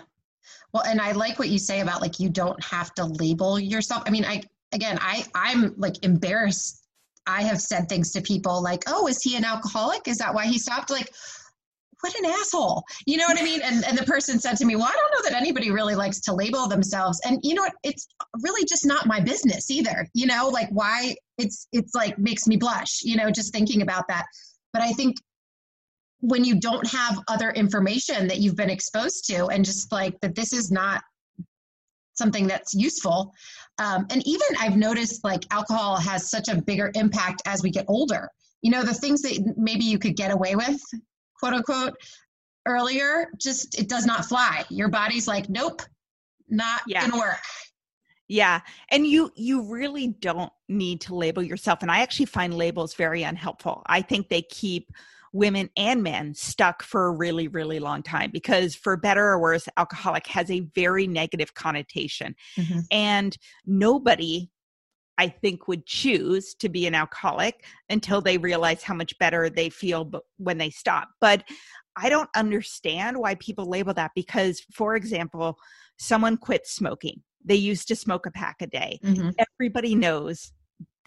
Well, 0.72 0.82
and 0.84 1.00
I 1.00 1.12
like 1.12 1.38
what 1.38 1.48
you 1.48 1.58
say 1.58 1.80
about 1.80 2.00
like 2.00 2.20
you 2.20 2.28
don't 2.28 2.62
have 2.64 2.94
to 2.94 3.04
label 3.04 3.58
yourself. 3.58 4.02
I 4.06 4.10
mean, 4.10 4.24
I 4.24 4.42
again, 4.72 4.98
I 5.00 5.24
I'm 5.34 5.74
like 5.76 6.04
embarrassed. 6.04 6.84
I 7.26 7.42
have 7.42 7.60
said 7.60 7.88
things 7.88 8.12
to 8.12 8.20
people 8.20 8.62
like, 8.62 8.84
"Oh, 8.87 9.06
is 9.06 9.22
he 9.22 9.37
an 9.37 9.44
alcoholic? 9.44 10.08
Is 10.08 10.18
that 10.18 10.34
why 10.34 10.46
he 10.46 10.58
stopped?" 10.58 10.90
Like, 10.90 11.10
what 12.04 12.14
an 12.18 12.26
asshole. 12.26 12.84
You 13.06 13.16
know 13.16 13.24
what 13.24 13.40
I 13.40 13.42
mean? 13.42 13.62
And, 13.62 13.82
and 13.87 13.96
the 13.96 14.04
person 14.04 14.38
said 14.38 14.58
to 14.58 14.66
me, 14.66 14.76
well, 14.76 14.84
I 14.84 14.92
don't 14.92 15.10
know 15.12 15.30
that 15.30 15.40
anybody 15.40 15.70
really 15.70 15.94
likes 15.94 16.20
to 16.22 16.34
label 16.34 16.68
themselves. 16.68 17.18
And 17.24 17.40
you 17.42 17.54
know 17.54 17.62
what? 17.62 17.72
It's 17.82 18.06
really 18.42 18.66
just 18.66 18.84
not 18.84 19.06
my 19.06 19.20
business 19.20 19.70
either. 19.70 20.06
You 20.12 20.26
know, 20.26 20.48
like 20.48 20.68
why 20.70 21.14
it's, 21.38 21.66
it's 21.72 21.94
like 21.94 22.18
makes 22.18 22.46
me 22.46 22.56
blush, 22.56 23.00
you 23.02 23.16
know, 23.16 23.30
just 23.30 23.54
thinking 23.54 23.80
about 23.80 24.06
that. 24.08 24.26
But 24.74 24.82
I 24.82 24.92
think 24.92 25.16
when 26.20 26.44
you 26.44 26.60
don't 26.60 26.87
have 26.88 27.20
other 27.28 27.50
information 27.50 28.28
that 28.28 28.38
you've 28.38 28.56
been 28.56 28.70
exposed 28.70 29.26
to 29.28 29.46
and 29.46 29.64
just 29.64 29.90
like 29.90 30.20
that 30.20 30.34
this 30.34 30.52
is 30.52 30.70
not 30.70 31.02
something 32.14 32.46
that's 32.46 32.74
useful. 32.74 33.33
Um, 33.79 34.07
and 34.11 34.27
even 34.27 34.46
i've 34.61 34.77
noticed 34.77 35.24
like 35.24 35.42
alcohol 35.50 35.96
has 35.96 36.31
such 36.31 36.48
a 36.48 36.62
bigger 36.62 36.92
impact 36.94 37.42
as 37.46 37.62
we 37.62 37.70
get 37.70 37.85
older. 37.88 38.29
You 38.62 38.70
know 38.70 38.83
the 38.83 38.94
things 38.94 39.22
that 39.22 39.55
maybe 39.57 39.85
you 39.85 39.98
could 39.98 40.16
get 40.16 40.31
away 40.31 40.55
with 40.57 40.81
quote 41.38 41.55
unquote 41.55 41.94
earlier 42.66 43.29
just 43.40 43.79
it 43.79 43.88
does 43.88 44.07
not 44.07 44.24
fly. 44.24 44.64
Your 44.70 44.88
body's 44.88 45.29
like 45.29 45.48
nope 45.48 45.83
not 46.48 46.83
yeah. 46.87 47.09
gonna 47.09 47.18
work. 47.18 47.40
Yeah. 48.29 48.61
And 48.90 49.07
you 49.07 49.31
you 49.37 49.70
really 49.70 50.09
don't 50.09 50.53
need 50.68 51.00
to 51.03 51.14
label 51.14 51.42
yourself. 51.42 51.81
And 51.83 51.90
i 51.90 52.00
actually 52.00 52.27
find 52.27 52.55
labels 52.55 52.94
very 52.94 53.22
unhelpful. 53.22 53.83
I 53.87 54.03
think 54.03 54.29
they 54.29 54.42
keep 54.42 54.90
women 55.35 55.68
and 55.77 56.03
men 56.03 56.33
stuck 56.33 56.83
for 56.83 57.07
a 57.07 57.11
really, 57.11 57.49
really 57.49 57.81
long 57.81 58.03
time 58.03 58.31
because, 58.33 58.75
for 58.75 58.97
better 58.97 59.27
or 59.27 59.40
worse, 59.40 59.68
alcoholic 59.77 60.27
has 60.29 60.51
a 60.51 60.61
very 60.75 61.07
negative 61.07 61.53
connotation. 61.55 62.35
Mm-hmm. 62.57 62.79
And 62.92 63.37
nobody, 63.66 64.49
I 65.18 65.29
think, 65.29 65.66
would 65.66 65.85
choose 65.87 66.55
to 66.61 66.68
be 66.68 66.87
an 66.87 66.94
alcoholic 66.94 67.64
until 67.90 68.20
they 68.20 68.38
realize 68.38 68.85
how 68.85 68.94
much 68.94 69.18
better 69.18 69.51
they 69.51 69.68
feel 69.68 70.11
when 70.38 70.57
they 70.57 70.70
stop. 70.70 71.09
But 71.20 71.42
I 71.97 72.09
don't 72.09 72.31
understand 72.37 73.18
why 73.18 73.35
people 73.35 73.66
label 73.66 73.92
that 73.94 74.12
because, 74.14 74.62
for 74.73 74.94
example, 74.94 75.59
someone 75.99 76.37
quits 76.37 76.73
smoking. 76.73 77.23
They 77.44 77.57
used 77.57 77.88
to 77.88 77.97
smoke 77.97 78.25
a 78.27 78.31
pack 78.31 78.62
a 78.62 78.68
day. 78.68 79.01
Mm-hmm. 79.05 79.31
Everybody 79.61 79.97
knows 79.97 80.53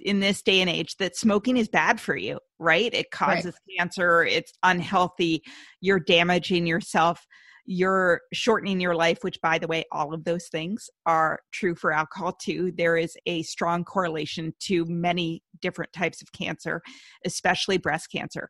in 0.01 0.19
this 0.19 0.41
day 0.41 0.61
and 0.61 0.69
age 0.69 0.95
that 0.97 1.15
smoking 1.15 1.57
is 1.57 1.67
bad 1.67 1.99
for 1.99 2.15
you, 2.15 2.39
right? 2.59 2.93
It 2.93 3.11
causes 3.11 3.45
right. 3.45 3.77
cancer, 3.79 4.23
it's 4.23 4.53
unhealthy, 4.63 5.43
you're 5.81 5.99
damaging 5.99 6.65
yourself, 6.65 7.25
you're 7.65 8.21
shortening 8.33 8.79
your 8.79 8.95
life, 8.95 9.19
which, 9.21 9.41
by 9.41 9.57
the 9.57 9.67
way, 9.67 9.83
all 9.91 10.13
of 10.13 10.23
those 10.23 10.47
things 10.47 10.89
are 11.05 11.39
true 11.51 11.75
for 11.75 11.91
alcohol 11.91 12.33
too. 12.41 12.71
There 12.77 12.95
is 12.95 13.15
a 13.25 13.43
strong 13.43 13.83
correlation 13.83 14.53
to 14.61 14.85
many 14.85 15.43
different 15.61 15.91
types 15.91 16.21
of 16.21 16.31
cancer, 16.31 16.81
especially 17.25 17.77
breast 17.77 18.09
cancer. 18.11 18.49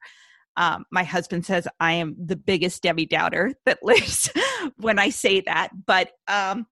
Um, 0.56 0.86
my 0.92 1.04
husband 1.04 1.46
says 1.46 1.68
I 1.80 1.94
am 1.94 2.16
the 2.24 2.36
biggest 2.36 2.82
Debbie 2.84 3.06
Downer 3.06 3.54
that 3.66 3.80
lives 3.84 4.30
when 4.78 5.00
I 5.00 5.10
say 5.10 5.42
that, 5.42 5.70
but 5.86 6.12
um, 6.28 6.68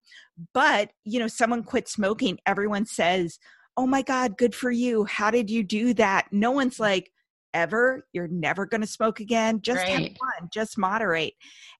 but 0.54 0.92
you 1.04 1.20
know, 1.20 1.28
someone 1.28 1.64
quit 1.64 1.88
smoking. 1.88 2.38
Everyone 2.46 2.86
says, 2.86 3.40
oh 3.78 3.88
my 3.88 4.02
God, 4.02 4.38
good 4.38 4.56
for 4.56 4.72
you. 4.72 5.06
How 5.06 5.32
did 5.32 5.50
you 5.50 5.64
do 5.64 5.94
that? 5.96 6.28
No 6.32 6.52
one's 6.52 6.80
like, 6.80 7.12
ever. 7.56 8.06
You're 8.14 8.28
never 8.28 8.68
going 8.68 8.82
to 8.82 8.88
smoke 8.88 9.20
again. 9.20 9.62
Just 9.62 9.80
right. 9.80 9.90
have 9.90 10.02
fun, 10.02 10.50
just 10.54 10.78
moderate. 10.78 11.34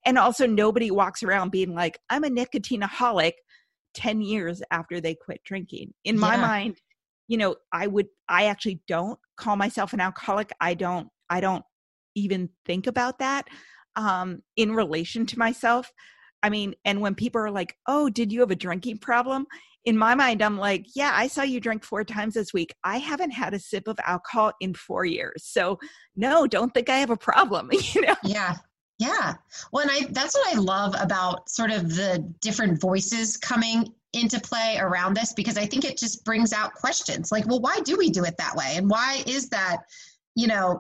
And 0.06 0.18
also, 0.18 0.48
nobody 0.48 0.90
walks 0.90 1.22
around 1.22 1.52
being 1.52 1.76
like, 1.76 2.00
I'm 2.10 2.24
a 2.24 2.30
nicotineaholic 2.30 3.34
10 3.94 4.22
years 4.22 4.64
after 4.72 5.00
they 5.00 5.14
quit 5.14 5.42
drinking. 5.44 5.94
In 6.06 6.18
my 6.18 6.36
yeah. 6.36 6.42
mind, 6.42 6.82
you 7.28 7.38
know, 7.38 7.56
I 7.72 7.88
would, 7.88 8.08
I 8.30 8.46
actually 8.46 8.82
don't 8.88 9.20
call 9.38 9.58
myself 9.58 9.94
an 9.94 10.00
alcoholic. 10.00 10.52
I 10.62 10.74
don't, 10.74 11.10
I 11.30 11.42
don't 11.42 11.64
even 12.16 12.50
think 12.66 12.88
about 12.88 13.20
that 13.20 13.48
um, 13.96 14.42
in 14.56 14.74
relation 14.74 15.26
to 15.28 15.40
myself. 15.40 15.92
I 16.42 16.50
mean, 16.50 16.76
and 16.86 17.02
when 17.02 17.16
people 17.16 17.42
are 17.42 17.52
like, 17.52 17.76
oh, 17.88 18.10
did 18.10 18.32
you 18.32 18.40
have 18.42 18.52
a 18.52 18.56
drinking 18.56 19.00
problem? 19.00 19.46
In 19.86 19.98
my 19.98 20.16
mind, 20.16 20.42
I'm 20.42 20.58
like, 20.58 20.88
yeah, 20.96 21.12
I 21.14 21.28
saw 21.28 21.44
you 21.44 21.60
drink 21.60 21.84
four 21.84 22.04
times 22.04 22.34
this 22.34 22.52
week. 22.54 22.74
I 22.84 22.98
haven't 22.98 23.32
had 23.32 23.54
a 23.54 23.60
sip 23.60 23.88
of 23.88 24.00
alcohol 24.06 24.54
in 24.60 24.74
four 24.74 25.06
years. 25.06 25.44
So 25.46 25.80
no, 26.16 26.48
don't 26.48 26.74
think 26.74 26.90
I 26.90 26.98
have 26.98 27.12
a 27.12 27.18
problem. 27.18 27.70
you 27.94 28.02
know? 28.02 28.16
Yeah. 28.24 28.56
Yeah. 28.98 29.34
Well, 29.72 29.88
and 29.88 29.92
I 29.92 30.08
that's 30.12 30.34
what 30.34 30.56
I 30.56 30.60
love 30.60 30.96
about 31.00 31.50
sort 31.50 31.70
of 31.70 31.96
the 31.96 32.34
different 32.40 32.80
voices 32.80 33.36
coming 33.36 33.94
into 34.14 34.40
play 34.40 34.78
around 34.80 35.16
this 35.16 35.34
because 35.34 35.58
I 35.58 35.66
think 35.66 35.84
it 35.84 35.98
just 35.98 36.24
brings 36.24 36.54
out 36.54 36.74
questions 36.74 37.30
like, 37.32 37.46
well, 37.46 37.60
why 37.60 37.82
do 37.82 37.98
we 37.98 38.10
do 38.10 38.24
it 38.24 38.38
that 38.38 38.56
way? 38.56 38.76
And 38.78 38.90
why 38.90 39.22
is 39.28 39.50
that, 39.50 39.80
you 40.36 40.48
know, 40.48 40.80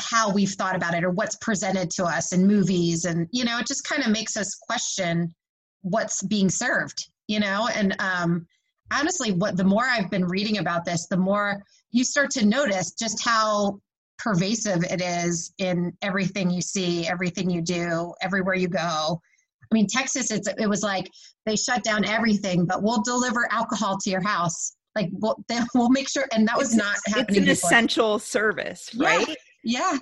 how 0.00 0.32
we've 0.32 0.50
thought 0.52 0.74
about 0.74 0.94
it 0.94 1.04
or 1.04 1.10
what's 1.10 1.36
presented 1.36 1.90
to 1.90 2.04
us 2.04 2.32
in 2.32 2.46
movies 2.46 3.04
and 3.04 3.28
you 3.32 3.44
know, 3.44 3.58
it 3.58 3.66
just 3.66 3.84
kind 3.84 4.02
of 4.02 4.10
makes 4.10 4.38
us 4.38 4.54
question 4.54 5.34
what's 5.82 6.22
being 6.22 6.48
served 6.48 7.09
you 7.30 7.40
know? 7.40 7.68
And 7.74 7.94
um, 8.00 8.46
honestly 8.92 9.32
what 9.32 9.56
the 9.56 9.64
more 9.64 9.84
i've 9.84 10.10
been 10.10 10.24
reading 10.26 10.58
about 10.58 10.84
this 10.84 11.06
the 11.06 11.16
more 11.16 11.62
you 11.92 12.04
start 12.04 12.30
to 12.30 12.44
notice 12.44 12.92
just 12.92 13.22
how 13.24 13.78
pervasive 14.18 14.84
it 14.84 15.00
is 15.00 15.52
in 15.58 15.92
everything 16.02 16.50
you 16.50 16.60
see 16.60 17.06
everything 17.06 17.48
you 17.48 17.62
do 17.62 18.12
everywhere 18.20 18.54
you 18.54 18.68
go. 18.68 19.20
I 19.62 19.74
mean 19.74 19.86
texas 19.86 20.30
it's, 20.30 20.48
it 20.58 20.68
was 20.68 20.82
like 20.82 21.10
they 21.46 21.56
shut 21.56 21.82
down 21.82 22.04
everything 22.04 22.66
but 22.66 22.82
we'll 22.82 23.02
deliver 23.02 23.48
alcohol 23.50 23.98
to 24.02 24.10
your 24.10 24.22
house. 24.22 24.76
Like 24.94 25.08
we'll, 25.12 25.36
we'll 25.74 25.90
make 25.90 26.08
sure 26.08 26.26
and 26.34 26.46
that 26.48 26.58
was 26.58 26.74
it's, 26.74 26.76
not 26.76 26.96
happening 27.06 27.22
it's 27.28 27.36
an 27.36 27.44
before. 27.44 27.68
essential 27.68 28.18
service 28.18 28.90
right? 28.96 29.26
Yeah. 29.64 29.92
yeah. 29.92 29.98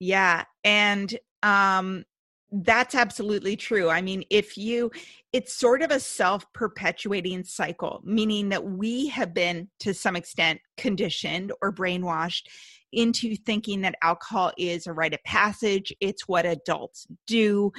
Yeah. 0.00 0.44
And 0.64 1.18
um 1.42 2.04
that's 2.52 2.94
absolutely 2.94 3.56
true. 3.56 3.88
I 3.88 4.02
mean, 4.02 4.24
if 4.30 4.58
you, 4.58 4.90
it's 5.32 5.54
sort 5.54 5.82
of 5.82 5.90
a 5.90 6.00
self 6.00 6.52
perpetuating 6.52 7.44
cycle, 7.44 8.00
meaning 8.04 8.48
that 8.48 8.64
we 8.64 9.08
have 9.08 9.32
been 9.32 9.68
to 9.80 9.94
some 9.94 10.16
extent 10.16 10.60
conditioned 10.76 11.52
or 11.62 11.72
brainwashed 11.72 12.48
into 12.92 13.36
thinking 13.36 13.82
that 13.82 13.94
alcohol 14.02 14.52
is 14.58 14.86
a 14.86 14.92
rite 14.92 15.14
of 15.14 15.22
passage. 15.24 15.92
It's 16.00 16.26
what 16.26 16.46
adults 16.46 17.06
do. 17.26 17.72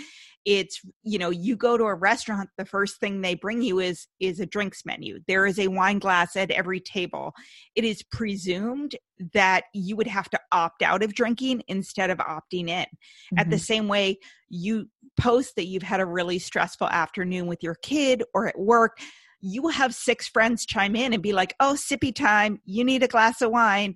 It's, 0.45 0.82
you 1.04 1.19
know, 1.19 1.30
you 1.30 1.56
go 1.56 1.78
to 1.78 1.84
a 1.84 1.93
restaurant, 1.93 2.50
the 2.58 2.65
first 2.65 3.00
thing 3.00 3.21
they 3.21 3.36
bring 3.36 3.62
you 3.62 3.80
is 3.80 4.08
is 4.19 4.39
a 4.39 4.45
drinks 4.45 4.84
menu. 4.86 5.19
There 5.28 5.45
is 5.45 5.60
a 5.60 5.67
wine 5.67 6.00
glass 6.00 6.36
at 6.36 6.52
every 6.52 6.80
table. 6.80 7.34
It 7.76 7.84
is 7.84 8.04
presumed 8.04 8.95
that 9.34 9.65
you 9.74 9.95
would 9.95 10.08
have 10.08 10.30
to 10.32 10.39
opt 10.52 10.82
out 10.82 11.04
of 11.04 11.13
drinking 11.13 11.63
instead 11.67 12.10
of 12.10 12.17
opting 12.17 12.69
in. 12.69 12.86
Mm-hmm. 12.86 13.38
At 13.38 13.50
the 13.50 13.58
mm-hmm. 13.58 13.63
same 13.63 13.88
way, 13.88 14.17
you 14.50 14.88
post 15.19 15.56
that 15.58 15.67
you've 15.67 15.84
had 15.84 16.00
a 16.00 16.06
really 16.06 16.39
stressful 16.39 16.88
afternoon 16.88 17.45
with 17.47 17.62
your 17.62 17.76
kid 17.76 18.24
or 18.34 18.47
at 18.47 18.58
work 18.58 18.97
you 19.43 19.63
will 19.63 19.71
have 19.71 19.95
six 19.95 20.28
friends 20.28 20.67
chime 20.67 20.95
in 20.95 21.13
and 21.13 21.24
be 21.24 21.34
like, 21.34 21.56
oh, 21.60 21.76
sippy 21.76 22.13
time, 22.13 22.62
you 22.63 22.84
need 22.84 23.02
a 23.02 23.08
glass 23.08 23.41
of 23.41 23.50
wine 23.50 23.95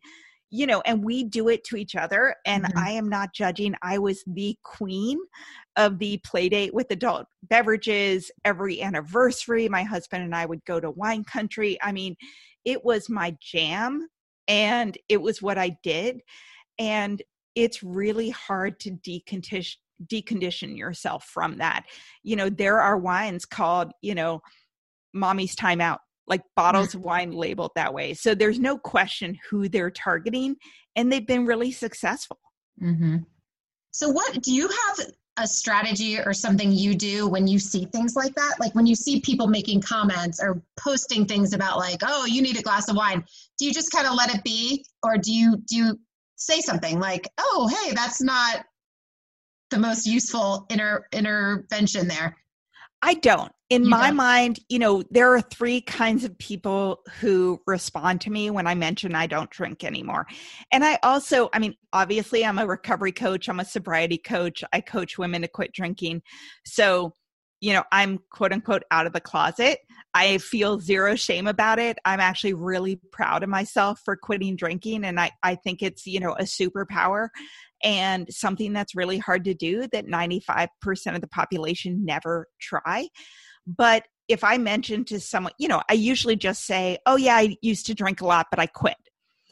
you 0.56 0.66
know, 0.66 0.82
and 0.86 1.04
we 1.04 1.24
do 1.24 1.50
it 1.50 1.66
to 1.66 1.76
each 1.76 1.96
other. 1.96 2.36
And 2.46 2.64
mm-hmm. 2.64 2.80
I 2.80 2.92
am 2.92 3.10
not 3.10 3.34
judging. 3.34 3.76
I 3.82 3.98
was 3.98 4.24
the 4.26 4.58
queen 4.64 5.20
of 5.76 6.00
the 6.00 6.18
play 6.24 6.48
date 6.48 6.74
with 6.74 6.90
adult 6.92 7.28
beverages. 7.44 8.32
Every 8.46 8.82
anniversary, 8.82 9.68
my 9.68 9.84
husband 9.84 10.24
and 10.24 10.34
I 10.34 10.46
would 10.46 10.64
go 10.64 10.80
to 10.80 10.92
wine 10.92 11.26
country. 11.26 11.78
I 11.82 11.92
mean, 11.92 12.16
it 12.64 12.86
was 12.86 13.10
my 13.10 13.36
jam 13.42 14.08
and 14.48 14.98
it 15.10 15.22
was 15.22 15.42
what 15.42 15.58
I 15.58 15.78
did. 15.84 16.22
And 16.80 17.22
it's 17.56 17.84
really 17.84 18.30
hard 18.30 18.80
to 18.82 18.92
decondition 18.92 19.76
decondition 20.08 20.78
yourself 20.78 21.24
from 21.24 21.58
that. 21.58 21.86
You 22.22 22.36
know, 22.36 22.50
there 22.50 22.82
are 22.82 22.98
wines 22.98 23.46
called, 23.46 23.94
you 24.02 24.14
know, 24.14 24.42
mommy's 25.14 25.56
time 25.56 25.80
out 25.80 26.02
like 26.28 26.42
bottles 26.56 26.90
mm-hmm. 26.90 26.98
of 26.98 27.04
wine 27.04 27.32
labeled 27.32 27.72
that 27.76 27.94
way. 27.94 28.14
So 28.14 28.36
there's 28.36 28.60
no 28.60 28.78
question 28.78 29.38
who 29.50 29.70
they're 29.70 29.92
targeting, 29.92 30.56
and 30.96 31.12
they've 31.12 31.26
been 31.26 31.46
really 31.46 31.72
successful. 31.72 32.40
Mm-hmm. 32.82 33.18
So, 33.92 34.10
what 34.10 34.42
do 34.42 34.54
you 34.54 34.68
have 34.68 35.08
a 35.38 35.48
strategy 35.48 36.18
or 36.20 36.34
something 36.34 36.72
you 36.72 36.96
do 36.96 37.28
when 37.28 37.48
you 37.48 37.60
see 37.60 37.86
things 37.86 38.16
like 38.16 38.34
that? 38.36 38.56
Like 38.60 38.74
when 38.74 38.86
you 38.86 38.96
see 38.96 39.20
people 39.22 39.48
making 39.48 39.82
comments 39.82 40.42
or 40.42 40.62
posting 40.78 41.26
things 41.26 41.54
about, 41.54 41.78
like, 41.78 42.00
oh, 42.04 42.26
you 42.26 42.42
need 42.42 42.58
a 42.58 42.62
glass 42.62 42.90
of 42.90 42.96
wine. 42.96 43.24
Do 43.58 43.66
you 43.66 43.74
just 43.74 43.92
kind 43.92 44.08
of 44.08 44.14
let 44.14 44.34
it 44.34 44.44
be, 44.44 44.86
or 45.04 45.18
do 45.18 45.34
you 45.34 45.58
do 45.68 45.76
you 45.78 46.00
say 46.36 46.60
something 46.60 47.00
like, 47.00 47.28
oh, 47.38 47.68
hey, 47.68 47.94
that's 47.94 48.22
not 48.22 48.66
the 49.72 49.80
most 49.80 50.06
useful 50.06 50.66
inter- 50.70 51.06
intervention 51.12 52.08
there? 52.08 52.36
I 53.02 53.16
don't. 53.16 53.52
In 53.70 53.84
you 53.84 53.90
my 53.90 54.08
don't. 54.08 54.16
mind, 54.18 54.60
you 54.70 54.78
know, 54.78 55.04
there 55.10 55.34
are 55.34 55.42
three 55.42 55.82
kinds 55.82 56.24
of 56.24 56.38
people 56.38 57.00
who 57.20 57.60
respond 57.66 58.22
to 58.22 58.30
me 58.30 58.52
when 58.52 58.68
I 58.68 58.76
mention 58.76 59.16
I 59.16 59.26
don't 59.26 59.50
drink 59.50 59.84
anymore. 59.84 60.28
And 60.72 60.86
I 60.86 61.00
also, 61.02 61.50
I 61.52 61.58
mean, 61.58 61.76
obviously, 61.92 62.46
I'm 62.46 62.60
a 62.60 62.68
recovery 62.68 63.12
coach, 63.12 63.50
I'm 63.50 63.60
a 63.60 63.66
sobriety 63.66 64.20
coach, 64.20 64.64
I 64.72 64.82
coach 64.82 65.18
women 65.18 65.42
to 65.42 65.48
quit 65.48 65.74
drinking. 65.74 66.22
So, 66.66 67.14
you 67.60 67.74
know, 67.74 67.84
I'm 67.92 68.20
quote 68.30 68.54
unquote 68.54 68.84
out 68.92 69.08
of 69.08 69.14
the 69.14 69.22
closet. 69.22 69.80
I 70.14 70.38
feel 70.38 70.80
zero 70.80 71.16
shame 71.16 71.48
about 71.48 71.80
it. 71.80 71.98
I'm 72.06 72.20
actually 72.20 72.54
really 72.54 73.00
proud 73.12 73.42
of 73.42 73.50
myself 73.50 74.00
for 74.06 74.16
quitting 74.16 74.56
drinking. 74.56 75.04
And 75.06 75.20
I, 75.20 75.32
I 75.42 75.56
think 75.56 75.82
it's, 75.82 76.06
you 76.06 76.20
know, 76.20 76.34
a 76.34 76.44
superpower 76.44 77.30
and 77.86 78.28
something 78.34 78.74
that's 78.74 78.96
really 78.96 79.20
hard 79.20 79.46
to 79.46 79.54
do 79.54 79.88
that 79.94 80.08
95% 80.08 80.68
of 81.14 81.22
the 81.22 81.28
population 81.28 82.04
never 82.04 82.48
try. 82.60 83.08
But 83.66 84.08
if 84.28 84.44
I 84.44 84.58
mention 84.58 85.06
to 85.06 85.20
someone, 85.20 85.54
you 85.60 85.68
know, 85.68 85.84
I 85.88 85.94
usually 85.94 86.36
just 86.36 86.66
say, 86.66 86.98
oh, 87.06 87.16
yeah, 87.16 87.36
I 87.36 87.56
used 87.62 87.86
to 87.86 87.94
drink 87.94 88.22
a 88.22 88.26
lot, 88.26 88.48
but 88.50 88.60
I 88.60 88.66
quit. 88.66 88.98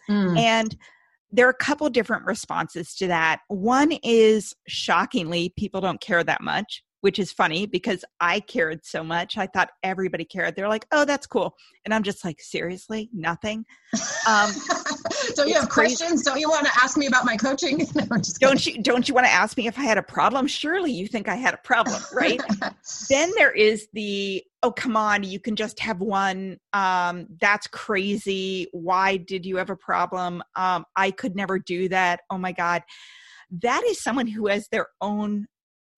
Mm. 0.09 0.37
And 0.37 0.75
there 1.31 1.45
are 1.45 1.51
a 1.51 1.63
couple 1.63 1.87
different 1.91 2.25
responses 2.25 2.95
to 2.95 3.07
that. 3.07 3.41
One 3.49 3.91
is 4.03 4.55
shockingly, 4.67 5.53
people 5.55 5.79
don't 5.79 6.01
care 6.01 6.23
that 6.23 6.41
much 6.41 6.83
which 7.03 7.19
is 7.19 7.33
funny 7.33 7.65
because 7.65 8.05
I 8.21 8.39
cared 8.39 8.85
so 8.85 9.03
much. 9.03 9.37
I 9.37 9.45
thought 9.45 9.71
everybody 9.83 10.23
cared. 10.23 10.55
They're 10.55 10.69
like, 10.69 10.85
"Oh, 10.93 11.03
that's 11.03 11.27
cool," 11.27 11.53
and 11.83 11.93
I'm 11.93 12.01
just 12.01 12.23
like, 12.23 12.39
"Seriously, 12.39 13.09
nothing." 13.11 13.65
Um, 14.25 14.51
don't 15.35 15.47
you 15.47 15.55
have 15.55 15.69
crazy. 15.69 15.95
questions? 15.95 16.23
Don't 16.23 16.39
you 16.39 16.49
want 16.49 16.65
to 16.65 16.71
ask 16.81 16.97
me 16.97 17.07
about 17.07 17.25
my 17.25 17.37
coaching? 17.37 17.87
no, 17.95 18.05
don't 18.39 18.65
you? 18.65 18.81
Don't 18.81 19.07
you 19.07 19.13
want 19.13 19.25
to 19.25 19.31
ask 19.31 19.57
me 19.57 19.67
if 19.67 19.77
I 19.77 19.83
had 19.83 19.97
a 19.97 20.03
problem? 20.03 20.47
Surely 20.47 20.91
you 20.91 21.07
think 21.07 21.27
I 21.27 21.35
had 21.35 21.53
a 21.53 21.59
problem, 21.63 22.01
right? 22.13 22.41
then 23.09 23.31
there 23.35 23.51
is 23.51 23.87
the 23.93 24.43
oh 24.61 24.71
come 24.71 24.95
on 24.95 25.23
you 25.23 25.39
can 25.39 25.57
just 25.57 25.79
have 25.79 25.99
one 25.99 26.57
um, 26.71 27.27
that's 27.41 27.67
crazy 27.67 28.67
why 28.71 29.17
did 29.17 29.45
you 29.45 29.57
have 29.57 29.69
a 29.69 29.75
problem 29.75 30.41
um, 30.55 30.85
i 30.95 31.11
could 31.11 31.35
never 31.35 31.59
do 31.59 31.89
that 31.89 32.21
oh 32.29 32.37
my 32.37 32.53
god 32.53 32.81
that 33.61 33.83
is 33.83 34.01
someone 34.01 34.27
who 34.27 34.47
has 34.47 34.67
their 34.69 34.87
own 35.01 35.45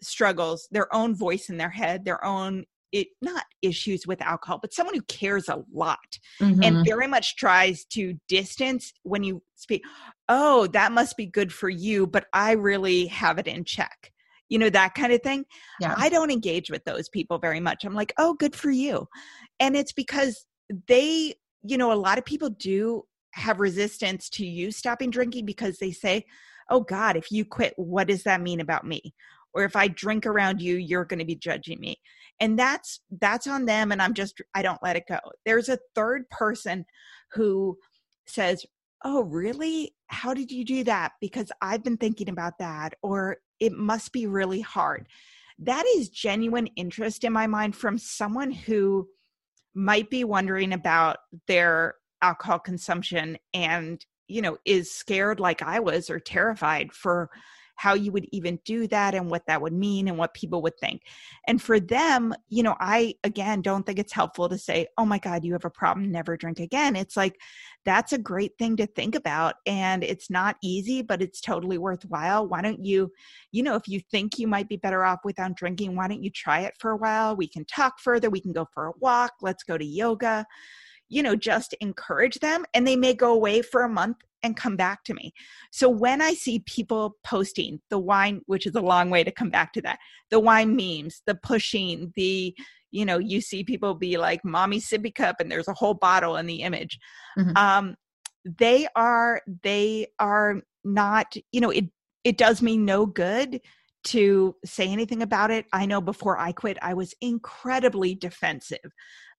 struggles, 0.01 0.67
their 0.71 0.93
own 0.93 1.15
voice 1.15 1.49
in 1.49 1.57
their 1.57 1.69
head, 1.69 2.05
their 2.05 2.23
own 2.23 2.65
it 2.95 3.09
not 3.21 3.43
issues 3.61 4.07
with 4.07 4.21
alcohol, 4.21 4.57
but 4.61 4.73
someone 4.73 4.95
who 4.95 5.01
cares 5.01 5.49
a 5.49 5.61
lot 5.73 6.17
mm-hmm. 6.41 6.63
and 6.63 6.85
very 6.85 7.07
much 7.07 7.35
tries 7.35 7.83
to 7.83 8.13
distance 8.29 8.93
when 9.03 9.21
you 9.21 9.43
speak, 9.55 9.83
oh, 10.29 10.67
that 10.67 10.93
must 10.93 11.17
be 11.17 11.25
good 11.25 11.51
for 11.51 11.67
you, 11.67 12.07
but 12.07 12.27
I 12.31 12.53
really 12.53 13.07
have 13.07 13.37
it 13.37 13.47
in 13.47 13.65
check. 13.65 14.13
You 14.47 14.59
know, 14.59 14.69
that 14.69 14.93
kind 14.93 15.11
of 15.11 15.21
thing. 15.23 15.43
Yeah. 15.81 15.93
I 15.97 16.07
don't 16.07 16.31
engage 16.31 16.71
with 16.71 16.85
those 16.85 17.09
people 17.09 17.37
very 17.37 17.59
much. 17.59 17.83
I'm 17.83 17.95
like, 17.95 18.13
oh, 18.17 18.33
good 18.35 18.55
for 18.55 18.71
you. 18.71 19.09
And 19.59 19.75
it's 19.75 19.91
because 19.91 20.45
they, 20.87 21.33
you 21.63 21.77
know, 21.77 21.91
a 21.91 21.99
lot 21.99 22.17
of 22.17 22.23
people 22.23 22.49
do 22.49 23.03
have 23.33 23.59
resistance 23.59 24.29
to 24.29 24.45
you 24.45 24.71
stopping 24.71 25.09
drinking 25.09 25.45
because 25.45 25.79
they 25.79 25.91
say, 25.91 26.23
oh 26.69 26.79
God, 26.79 27.17
if 27.17 27.29
you 27.29 27.43
quit, 27.43 27.73
what 27.75 28.07
does 28.07 28.23
that 28.23 28.39
mean 28.39 28.61
about 28.61 28.85
me? 28.85 29.13
Or 29.55 29.63
if 29.63 29.75
i 29.75 29.87
drink 29.87 30.25
around 30.25 30.61
you 30.61 30.75
you're 30.75 31.05
going 31.05 31.19
to 31.19 31.25
be 31.25 31.35
judging 31.35 31.79
me. 31.79 31.97
And 32.39 32.59
that's 32.59 32.99
that's 33.19 33.47
on 33.47 33.65
them 33.65 33.91
and 33.91 34.01
i'm 34.01 34.13
just 34.13 34.41
i 34.53 34.61
don't 34.61 34.83
let 34.83 34.95
it 34.95 35.05
go. 35.07 35.19
There's 35.45 35.69
a 35.69 35.79
third 35.95 36.29
person 36.29 36.85
who 37.31 37.77
says 38.27 38.65
oh 39.03 39.23
really? 39.23 39.95
How 40.07 40.33
did 40.33 40.51
you 40.51 40.63
do 40.65 40.83
that? 40.83 41.13
Because 41.21 41.51
i've 41.61 41.83
been 41.83 41.97
thinking 41.97 42.29
about 42.29 42.59
that 42.59 42.93
or 43.01 43.37
it 43.59 43.73
must 43.73 44.11
be 44.11 44.27
really 44.27 44.61
hard. 44.61 45.07
That 45.59 45.85
is 45.95 46.09
genuine 46.09 46.67
interest 46.75 47.23
in 47.23 47.31
my 47.31 47.47
mind 47.47 47.77
from 47.77 47.97
someone 47.97 48.51
who 48.51 49.07
might 49.73 50.09
be 50.09 50.23
wondering 50.23 50.73
about 50.73 51.17
their 51.47 51.95
alcohol 52.21 52.59
consumption 52.59 53.37
and 53.53 54.05
you 54.27 54.41
know 54.41 54.57
is 54.65 54.91
scared 54.91 55.39
like 55.39 55.61
i 55.61 55.79
was 55.79 56.09
or 56.09 56.19
terrified 56.19 56.91
for 56.91 57.29
how 57.75 57.93
you 57.93 58.11
would 58.11 58.27
even 58.31 58.59
do 58.65 58.87
that 58.87 59.13
and 59.13 59.29
what 59.29 59.45
that 59.47 59.61
would 59.61 59.73
mean 59.73 60.07
and 60.07 60.17
what 60.17 60.33
people 60.33 60.61
would 60.61 60.77
think. 60.79 61.03
And 61.47 61.61
for 61.61 61.79
them, 61.79 62.33
you 62.49 62.63
know, 62.63 62.75
I 62.79 63.15
again 63.23 63.61
don't 63.61 63.85
think 63.85 63.99
it's 63.99 64.13
helpful 64.13 64.49
to 64.49 64.57
say, 64.57 64.87
oh 64.97 65.05
my 65.05 65.19
God, 65.19 65.43
you 65.43 65.53
have 65.53 65.65
a 65.65 65.69
problem, 65.69 66.11
never 66.11 66.37
drink 66.37 66.59
again. 66.59 66.95
It's 66.95 67.17
like, 67.17 67.39
that's 67.83 68.13
a 68.13 68.17
great 68.17 68.57
thing 68.57 68.77
to 68.77 68.87
think 68.87 69.15
about. 69.15 69.55
And 69.65 70.03
it's 70.03 70.29
not 70.29 70.57
easy, 70.63 71.01
but 71.01 71.21
it's 71.21 71.41
totally 71.41 71.77
worthwhile. 71.77 72.47
Why 72.47 72.61
don't 72.61 72.83
you, 72.83 73.11
you 73.51 73.63
know, 73.63 73.75
if 73.75 73.87
you 73.87 73.99
think 74.11 74.39
you 74.39 74.47
might 74.47 74.69
be 74.69 74.77
better 74.77 75.03
off 75.03 75.19
without 75.23 75.55
drinking, 75.55 75.95
why 75.95 76.07
don't 76.07 76.23
you 76.23 76.31
try 76.31 76.61
it 76.61 76.73
for 76.79 76.91
a 76.91 76.97
while? 76.97 77.35
We 77.35 77.47
can 77.47 77.65
talk 77.65 77.99
further, 77.99 78.29
we 78.29 78.41
can 78.41 78.53
go 78.53 78.67
for 78.73 78.87
a 78.87 78.93
walk, 78.99 79.33
let's 79.41 79.63
go 79.63 79.77
to 79.77 79.85
yoga 79.85 80.45
you 81.09 81.21
know, 81.21 81.35
just 81.35 81.73
encourage 81.81 82.39
them 82.39 82.65
and 82.73 82.87
they 82.87 82.95
may 82.95 83.13
go 83.13 83.31
away 83.31 83.61
for 83.61 83.83
a 83.83 83.89
month 83.89 84.17
and 84.45 84.55
come 84.55 84.77
back 84.77 85.03
to 85.03 85.13
me. 85.13 85.33
So 85.71 85.89
when 85.89 86.21
I 86.21 86.33
see 86.33 86.59
people 86.59 87.17
posting 87.23 87.81
the 87.89 87.99
wine, 87.99 88.41
which 88.45 88.65
is 88.65 88.75
a 88.75 88.81
long 88.81 89.09
way 89.09 89.23
to 89.23 89.31
come 89.31 89.49
back 89.49 89.73
to 89.73 89.81
that, 89.81 89.99
the 90.29 90.39
wine 90.39 90.75
memes, 90.75 91.21
the 91.25 91.35
pushing, 91.35 92.13
the, 92.15 92.55
you 92.91 93.05
know, 93.05 93.17
you 93.17 93.41
see 93.41 93.63
people 93.63 93.95
be 93.95 94.17
like, 94.17 94.45
mommy 94.45 94.79
sippy 94.79 95.13
cup, 95.13 95.37
and 95.39 95.51
there's 95.51 95.67
a 95.67 95.73
whole 95.73 95.95
bottle 95.95 96.37
in 96.37 96.45
the 96.45 96.61
image. 96.61 96.97
Mm-hmm. 97.37 97.57
Um, 97.57 97.95
they 98.45 98.87
are, 98.95 99.41
they 99.63 100.07
are 100.19 100.61
not, 100.83 101.35
you 101.51 101.59
know, 101.59 101.71
it, 101.71 101.85
it 102.23 102.37
does 102.37 102.61
me 102.61 102.77
no 102.77 103.05
good 103.05 103.59
to 104.05 104.55
say 104.63 104.87
anything 104.87 105.23
about 105.23 105.49
it. 105.49 105.65
I 105.73 105.87
know 105.87 105.99
before 105.99 106.37
I 106.37 106.51
quit, 106.51 106.77
I 106.81 106.93
was 106.93 107.13
incredibly 107.21 108.13
defensive 108.13 108.91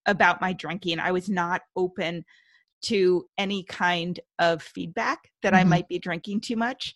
about 0.05 0.41
my 0.41 0.53
drinking. 0.53 0.99
I 0.99 1.11
was 1.11 1.29
not 1.29 1.61
open 1.75 2.25
to 2.83 3.25
any 3.37 3.63
kind 3.63 4.19
of 4.39 4.61
feedback 4.61 5.31
that 5.41 5.53
mm-hmm. 5.53 5.61
I 5.61 5.63
might 5.69 5.87
be 5.87 5.99
drinking 5.99 6.41
too 6.41 6.55
much. 6.55 6.93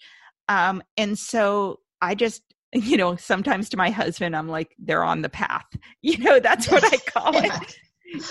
Um, 0.49 0.81
and 0.97 1.17
so 1.17 1.79
I 2.01 2.15
just, 2.15 2.43
you 2.73 2.97
know, 2.97 3.15
sometimes 3.15 3.69
to 3.69 3.77
my 3.77 3.89
husband, 3.89 4.35
I'm 4.35 4.47
like, 4.47 4.75
they're 4.79 5.03
on 5.03 5.21
the 5.21 5.29
path. 5.29 5.65
You 6.03 6.17
know, 6.17 6.39
that's 6.39 6.69
what 6.69 6.83
I 6.83 6.97
call 7.11 7.33
yeah. 7.33 7.59
it. 7.61 7.75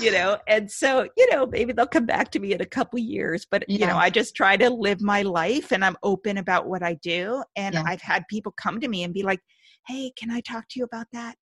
You 0.00 0.10
know, 0.10 0.36
and 0.46 0.70
so, 0.70 1.08
you 1.16 1.30
know, 1.30 1.46
maybe 1.46 1.72
they'll 1.72 1.86
come 1.86 2.04
back 2.04 2.30
to 2.32 2.38
me 2.38 2.52
in 2.52 2.60
a 2.60 2.66
couple 2.66 2.98
years, 2.98 3.46
but 3.50 3.64
yeah. 3.66 3.78
you 3.78 3.86
know, 3.86 3.96
I 3.96 4.10
just 4.10 4.34
try 4.34 4.56
to 4.58 4.68
live 4.68 5.00
my 5.00 5.22
life 5.22 5.72
and 5.72 5.82
I'm 5.82 5.96
open 6.02 6.36
about 6.36 6.68
what 6.68 6.82
I 6.82 6.94
do. 6.94 7.42
And 7.56 7.74
yeah. 7.74 7.84
I've 7.86 8.02
had 8.02 8.28
people 8.28 8.52
come 8.52 8.80
to 8.80 8.88
me 8.88 9.04
and 9.04 9.14
be 9.14 9.22
like, 9.22 9.40
Hey, 9.86 10.12
can 10.18 10.30
I 10.30 10.40
talk 10.40 10.68
to 10.70 10.78
you 10.78 10.84
about 10.84 11.06
that? 11.14 11.36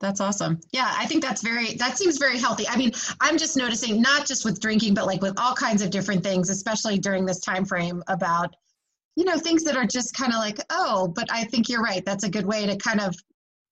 That's 0.00 0.20
awesome. 0.20 0.60
Yeah, 0.72 0.90
I 0.96 1.04
think 1.06 1.22
that's 1.22 1.42
very 1.42 1.74
that 1.74 1.98
seems 1.98 2.16
very 2.16 2.38
healthy. 2.38 2.66
I 2.66 2.76
mean, 2.76 2.92
I'm 3.20 3.36
just 3.36 3.56
noticing 3.56 4.00
not 4.00 4.26
just 4.26 4.44
with 4.44 4.58
drinking 4.60 4.94
but 4.94 5.06
like 5.06 5.20
with 5.20 5.38
all 5.38 5.54
kinds 5.54 5.82
of 5.82 5.90
different 5.90 6.24
things, 6.24 6.48
especially 6.48 6.98
during 6.98 7.26
this 7.26 7.40
time 7.40 7.64
frame 7.64 8.02
about 8.08 8.54
you 9.16 9.24
know, 9.24 9.36
things 9.36 9.64
that 9.64 9.76
are 9.76 9.84
just 9.84 10.14
kind 10.14 10.32
of 10.32 10.38
like, 10.38 10.58
"Oh, 10.70 11.08
but 11.14 11.28
I 11.30 11.44
think 11.44 11.68
you're 11.68 11.82
right. 11.82 12.02
That's 12.04 12.24
a 12.24 12.30
good 12.30 12.46
way 12.46 12.64
to 12.66 12.76
kind 12.76 13.00
of 13.00 13.14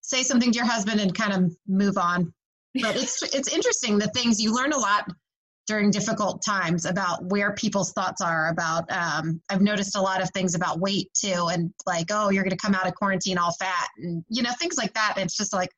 say 0.02 0.22
something 0.22 0.52
to 0.52 0.56
your 0.56 0.66
husband 0.66 1.00
and 1.00 1.14
kind 1.14 1.32
of 1.32 1.56
move 1.66 1.96
on." 1.96 2.32
But 2.74 2.96
it's 2.96 3.22
it's 3.34 3.48
interesting 3.48 3.98
the 3.98 4.08
things 4.08 4.40
you 4.40 4.54
learn 4.54 4.72
a 4.72 4.78
lot 4.78 5.06
during 5.66 5.90
difficult 5.90 6.42
times 6.42 6.86
about 6.86 7.24
where 7.26 7.52
people's 7.52 7.92
thoughts 7.92 8.22
are 8.22 8.48
about 8.48 8.90
um, 8.90 9.38
i've 9.50 9.60
noticed 9.60 9.96
a 9.96 10.00
lot 10.00 10.22
of 10.22 10.30
things 10.30 10.54
about 10.54 10.80
weight 10.80 11.10
too 11.12 11.48
and 11.52 11.70
like 11.86 12.06
oh 12.10 12.30
you're 12.30 12.42
going 12.42 12.56
to 12.56 12.56
come 12.56 12.74
out 12.74 12.86
of 12.86 12.94
quarantine 12.94 13.36
all 13.36 13.52
fat 13.52 13.86
and 13.98 14.24
you 14.30 14.42
know 14.42 14.50
things 14.58 14.78
like 14.78 14.94
that 14.94 15.12
it's 15.18 15.36
just 15.36 15.52
like 15.52 15.68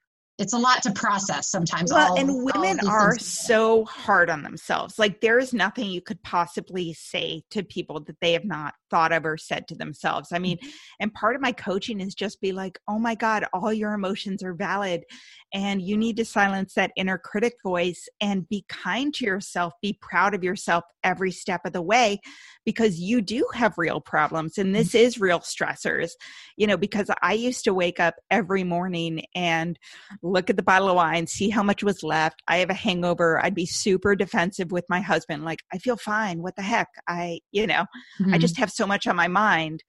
it's 0.40 0.54
a 0.54 0.58
lot 0.58 0.82
to 0.82 0.92
process 0.92 1.50
sometimes. 1.50 1.92
Well, 1.92 2.12
all, 2.12 2.18
and 2.18 2.44
women 2.44 2.80
are 2.88 3.18
so 3.18 3.84
hard 3.84 4.30
on 4.30 4.42
themselves. 4.42 4.98
Like 4.98 5.20
there 5.20 5.38
is 5.38 5.52
nothing 5.52 5.90
you 5.90 6.00
could 6.00 6.22
possibly 6.22 6.94
say 6.94 7.42
to 7.50 7.62
people 7.62 8.00
that 8.00 8.18
they 8.20 8.32
have 8.32 8.44
not 8.44 8.74
thought 8.90 9.12
of 9.12 9.24
or 9.24 9.36
said 9.36 9.66
to 9.68 9.74
themselves. 9.74 10.30
I 10.32 10.38
mean, 10.38 10.58
mm-hmm. 10.58 10.70
and 11.00 11.14
part 11.14 11.36
of 11.36 11.42
my 11.42 11.52
coaching 11.52 12.00
is 12.00 12.14
just 12.14 12.40
be 12.40 12.52
like, 12.52 12.78
oh 12.88 12.98
my 12.98 13.14
God, 13.14 13.44
all 13.52 13.72
your 13.72 13.94
emotions 13.94 14.42
are 14.42 14.54
valid. 14.54 15.04
And 15.52 15.82
you 15.82 15.96
need 15.96 16.16
to 16.18 16.24
silence 16.24 16.74
that 16.74 16.92
inner 16.96 17.18
critic 17.18 17.54
voice 17.64 18.08
and 18.20 18.48
be 18.48 18.64
kind 18.68 19.12
to 19.14 19.24
yourself, 19.24 19.72
be 19.82 19.98
proud 20.00 20.34
of 20.34 20.44
yourself 20.44 20.84
every 21.02 21.32
step 21.32 21.62
of 21.64 21.72
the 21.72 21.82
way 21.82 22.20
because 22.64 23.00
you 23.00 23.20
do 23.20 23.46
have 23.54 23.78
real 23.78 24.00
problems 24.00 24.58
and 24.58 24.74
this 24.74 24.94
is 24.94 25.18
real 25.18 25.40
stressors. 25.40 26.10
You 26.56 26.66
know, 26.66 26.76
because 26.76 27.10
I 27.22 27.32
used 27.32 27.64
to 27.64 27.74
wake 27.74 27.98
up 27.98 28.14
every 28.30 28.64
morning 28.64 29.24
and 29.34 29.78
look 30.22 30.50
at 30.50 30.56
the 30.56 30.62
bottle 30.62 30.90
of 30.90 30.96
wine, 30.96 31.26
see 31.26 31.50
how 31.50 31.62
much 31.62 31.82
was 31.82 32.02
left. 32.02 32.42
I 32.46 32.58
have 32.58 32.70
a 32.70 32.74
hangover. 32.74 33.44
I'd 33.44 33.54
be 33.54 33.66
super 33.66 34.14
defensive 34.14 34.70
with 34.70 34.84
my 34.88 35.00
husband, 35.00 35.44
like, 35.44 35.62
I 35.72 35.78
feel 35.78 35.96
fine. 35.96 36.42
What 36.42 36.56
the 36.56 36.62
heck? 36.62 36.88
I, 37.08 37.40
you 37.50 37.66
know, 37.66 37.86
mm-hmm. 38.20 38.34
I 38.34 38.38
just 38.38 38.58
have 38.58 38.70
so 38.80 38.86
much 38.86 39.06
on 39.06 39.14
my 39.14 39.28
mind. 39.28 39.84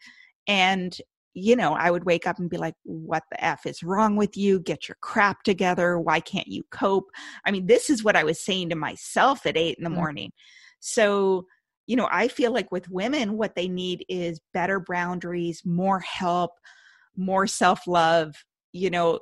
And 0.48 0.98
you 1.34 1.56
know, 1.56 1.74
I 1.74 1.92
would 1.92 2.04
wake 2.04 2.28
up 2.28 2.40
and 2.40 2.50
be 2.50 2.58
like, 2.58 2.74
what 2.84 3.24
the 3.32 3.42
F 3.42 3.66
is 3.66 3.84
wrong 3.84 4.18
with 4.18 4.36
you? 4.36 4.60
Get 4.60 4.90
your 4.90 4.98
crap 5.00 5.44
together. 5.44 5.98
Why 5.98 6.20
can't 6.20 6.50
you 6.50 6.64
cope? 6.72 7.06
I 7.46 7.52
mean, 7.52 7.68
this 7.68 7.90
is 7.90 8.04
what 8.04 8.18
I 8.18 8.26
was 8.26 8.44
saying 8.44 8.68
to 8.70 8.76
myself 8.76 9.46
at 9.46 9.56
eight 9.56 9.78
in 9.78 9.86
the 9.86 9.90
mm-hmm. 9.90 10.00
morning. 10.00 10.32
So, 10.82 11.46
you 11.88 11.96
know, 11.96 12.10
I 12.12 12.28
feel 12.28 12.52
like 12.52 12.70
with 12.70 12.90
women, 12.90 13.38
what 13.38 13.56
they 13.56 13.70
need 13.70 14.04
is 14.10 14.42
better 14.54 14.84
boundaries, 14.86 15.62
more 15.64 16.02
help, 16.02 16.52
more 17.16 17.48
self 17.48 17.88
love. 17.88 18.36
You 18.74 18.90
know, 18.90 19.20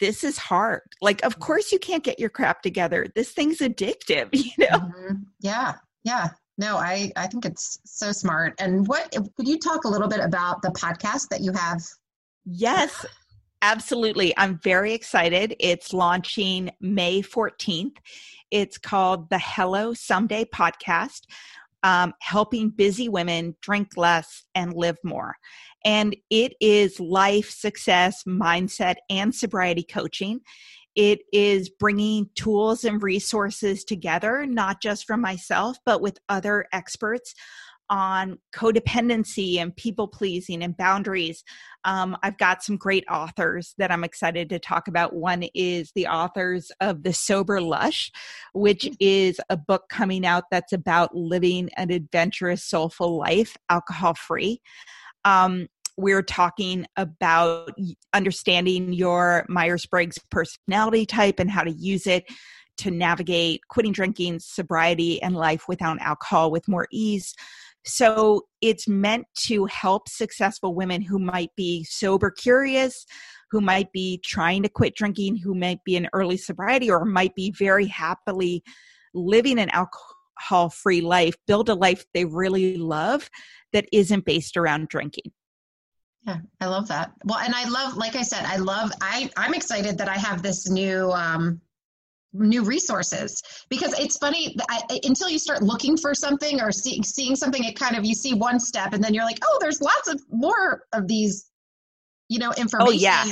this 0.00 0.24
is 0.24 0.38
hard. 0.38 0.82
Like, 1.00 1.24
of 1.24 1.38
course, 1.38 1.70
you 1.70 1.78
can't 1.78 2.02
get 2.02 2.18
your 2.18 2.30
crap 2.30 2.62
together. 2.62 3.06
This 3.14 3.30
thing's 3.30 3.58
addictive, 3.58 4.30
you 4.32 4.50
know? 4.58 4.78
Mm-hmm. 4.78 5.14
Yeah. 5.40 5.74
Yeah. 6.02 6.30
No, 6.58 6.76
I, 6.76 7.12
I 7.16 7.26
think 7.26 7.44
it's 7.44 7.78
so 7.84 8.12
smart. 8.12 8.54
And 8.58 8.86
what 8.86 9.10
could 9.36 9.46
you 9.46 9.58
talk 9.58 9.84
a 9.84 9.88
little 9.88 10.08
bit 10.08 10.20
about 10.20 10.62
the 10.62 10.70
podcast 10.70 11.28
that 11.28 11.40
you 11.42 11.52
have? 11.52 11.82
Yes, 12.44 13.04
absolutely. 13.62 14.32
I'm 14.38 14.58
very 14.62 14.94
excited. 14.94 15.54
It's 15.60 15.92
launching 15.92 16.70
May 16.80 17.20
14th. 17.20 17.96
It's 18.50 18.78
called 18.78 19.28
the 19.28 19.38
Hello 19.38 19.92
Someday 19.92 20.44
podcast. 20.46 21.22
um, 21.82 22.14
helping 22.20 22.70
busy 22.70 23.08
women 23.08 23.54
drink 23.60 23.96
less 23.96 24.44
and 24.54 24.74
live 24.74 24.98
more. 25.04 25.36
And 25.84 26.16
it 26.30 26.54
is 26.60 26.98
life, 26.98 27.48
success, 27.50 28.24
mindset, 28.24 28.96
and 29.08 29.32
sobriety 29.32 29.84
coaching. 29.84 30.40
It 30.96 31.20
is 31.32 31.68
bringing 31.68 32.30
tools 32.34 32.84
and 32.84 33.02
resources 33.02 33.84
together, 33.84 34.46
not 34.46 34.82
just 34.82 35.06
from 35.06 35.20
myself, 35.20 35.76
but 35.84 36.00
with 36.00 36.18
other 36.28 36.66
experts 36.72 37.34
on 37.88 38.38
codependency 38.54 39.58
and 39.58 39.76
people 39.76 40.08
pleasing 40.08 40.62
and 40.62 40.76
boundaries. 40.76 41.44
Um, 41.84 42.16
I've 42.22 42.38
got 42.38 42.62
some 42.62 42.76
great 42.76 43.04
authors 43.10 43.74
that 43.78 43.92
I'm 43.92 44.04
excited 44.04 44.48
to 44.50 44.58
talk 44.58 44.88
about. 44.88 45.14
One 45.14 45.44
is 45.54 45.92
the 45.94 46.06
authors 46.08 46.70
of 46.80 47.02
The 47.02 47.12
Sober 47.12 47.60
Lush, 47.60 48.10
which 48.54 48.84
mm. 48.84 48.96
is 48.98 49.40
a 49.50 49.56
book 49.56 49.84
coming 49.88 50.26
out 50.26 50.44
that's 50.50 50.72
about 50.72 51.14
living 51.14 51.70
an 51.76 51.90
adventurous, 51.90 52.64
soulful 52.64 53.16
life, 53.16 53.56
alcohol 53.70 54.14
free. 54.14 54.60
Um, 55.24 55.66
we're 55.96 56.22
talking 56.22 56.86
about 56.96 57.70
understanding 58.12 58.92
your 58.92 59.46
Myers 59.48 59.86
Briggs 59.86 60.18
personality 60.30 61.06
type 61.06 61.40
and 61.40 61.50
how 61.50 61.62
to 61.62 61.72
use 61.72 62.06
it 62.06 62.24
to 62.78 62.90
navigate 62.90 63.60
quitting 63.68 63.92
drinking, 63.92 64.38
sobriety, 64.40 65.20
and 65.22 65.34
life 65.34 65.64
without 65.68 65.98
alcohol 66.00 66.50
with 66.50 66.68
more 66.68 66.86
ease. 66.92 67.34
So 67.86 68.42
it's 68.60 68.88
meant 68.88 69.26
to 69.46 69.66
help 69.66 70.08
successful 70.08 70.74
women 70.74 71.00
who 71.00 71.18
might 71.18 71.50
be 71.56 71.84
sober 71.84 72.30
curious, 72.30 73.06
who 73.50 73.60
might 73.60 73.92
be 73.92 74.20
trying 74.24 74.62
to 74.64 74.68
quit 74.68 74.94
drinking, 74.96 75.36
who 75.36 75.54
might 75.54 75.82
be 75.84 75.96
in 75.96 76.08
early 76.12 76.36
sobriety, 76.36 76.90
or 76.90 77.04
might 77.04 77.34
be 77.34 77.52
very 77.52 77.86
happily 77.86 78.62
living 79.14 79.58
an 79.58 79.70
alcohol 79.70 80.68
free 80.68 81.00
life, 81.00 81.34
build 81.46 81.68
a 81.68 81.74
life 81.74 82.04
they 82.12 82.24
really 82.24 82.76
love 82.76 83.30
that 83.72 83.86
isn't 83.92 84.24
based 84.24 84.56
around 84.56 84.88
drinking. 84.88 85.32
Yeah, 86.26 86.38
I 86.60 86.66
love 86.66 86.88
that. 86.88 87.12
Well, 87.24 87.38
and 87.38 87.54
I 87.54 87.68
love, 87.68 87.96
like 87.96 88.16
I 88.16 88.22
said, 88.22 88.44
I 88.44 88.56
love, 88.56 88.90
I, 89.00 89.30
I'm 89.36 89.54
excited 89.54 89.96
that 89.98 90.08
I 90.08 90.16
have 90.16 90.42
this 90.42 90.68
new, 90.68 91.12
um, 91.12 91.60
new 92.32 92.62
resources 92.64 93.42
because 93.70 93.98
it's 93.98 94.18
funny 94.18 94.56
I, 94.68 94.82
until 95.04 95.30
you 95.30 95.38
start 95.38 95.62
looking 95.62 95.96
for 95.96 96.14
something 96.14 96.60
or 96.60 96.70
see, 96.72 97.02
seeing 97.02 97.36
something 97.36 97.64
it 97.64 97.78
kind 97.78 97.96
of 97.96 98.04
you 98.04 98.14
see 98.14 98.34
one 98.34 98.60
step 98.60 98.92
and 98.92 99.02
then 99.02 99.14
you're 99.14 99.24
like 99.24 99.38
oh 99.42 99.58
there's 99.60 99.80
lots 99.80 100.08
of 100.08 100.20
more 100.30 100.82
of 100.92 101.08
these 101.08 101.46
you 102.28 102.38
know 102.38 102.52
information 102.58 102.88
oh, 102.88 102.90
yeah. 102.92 103.24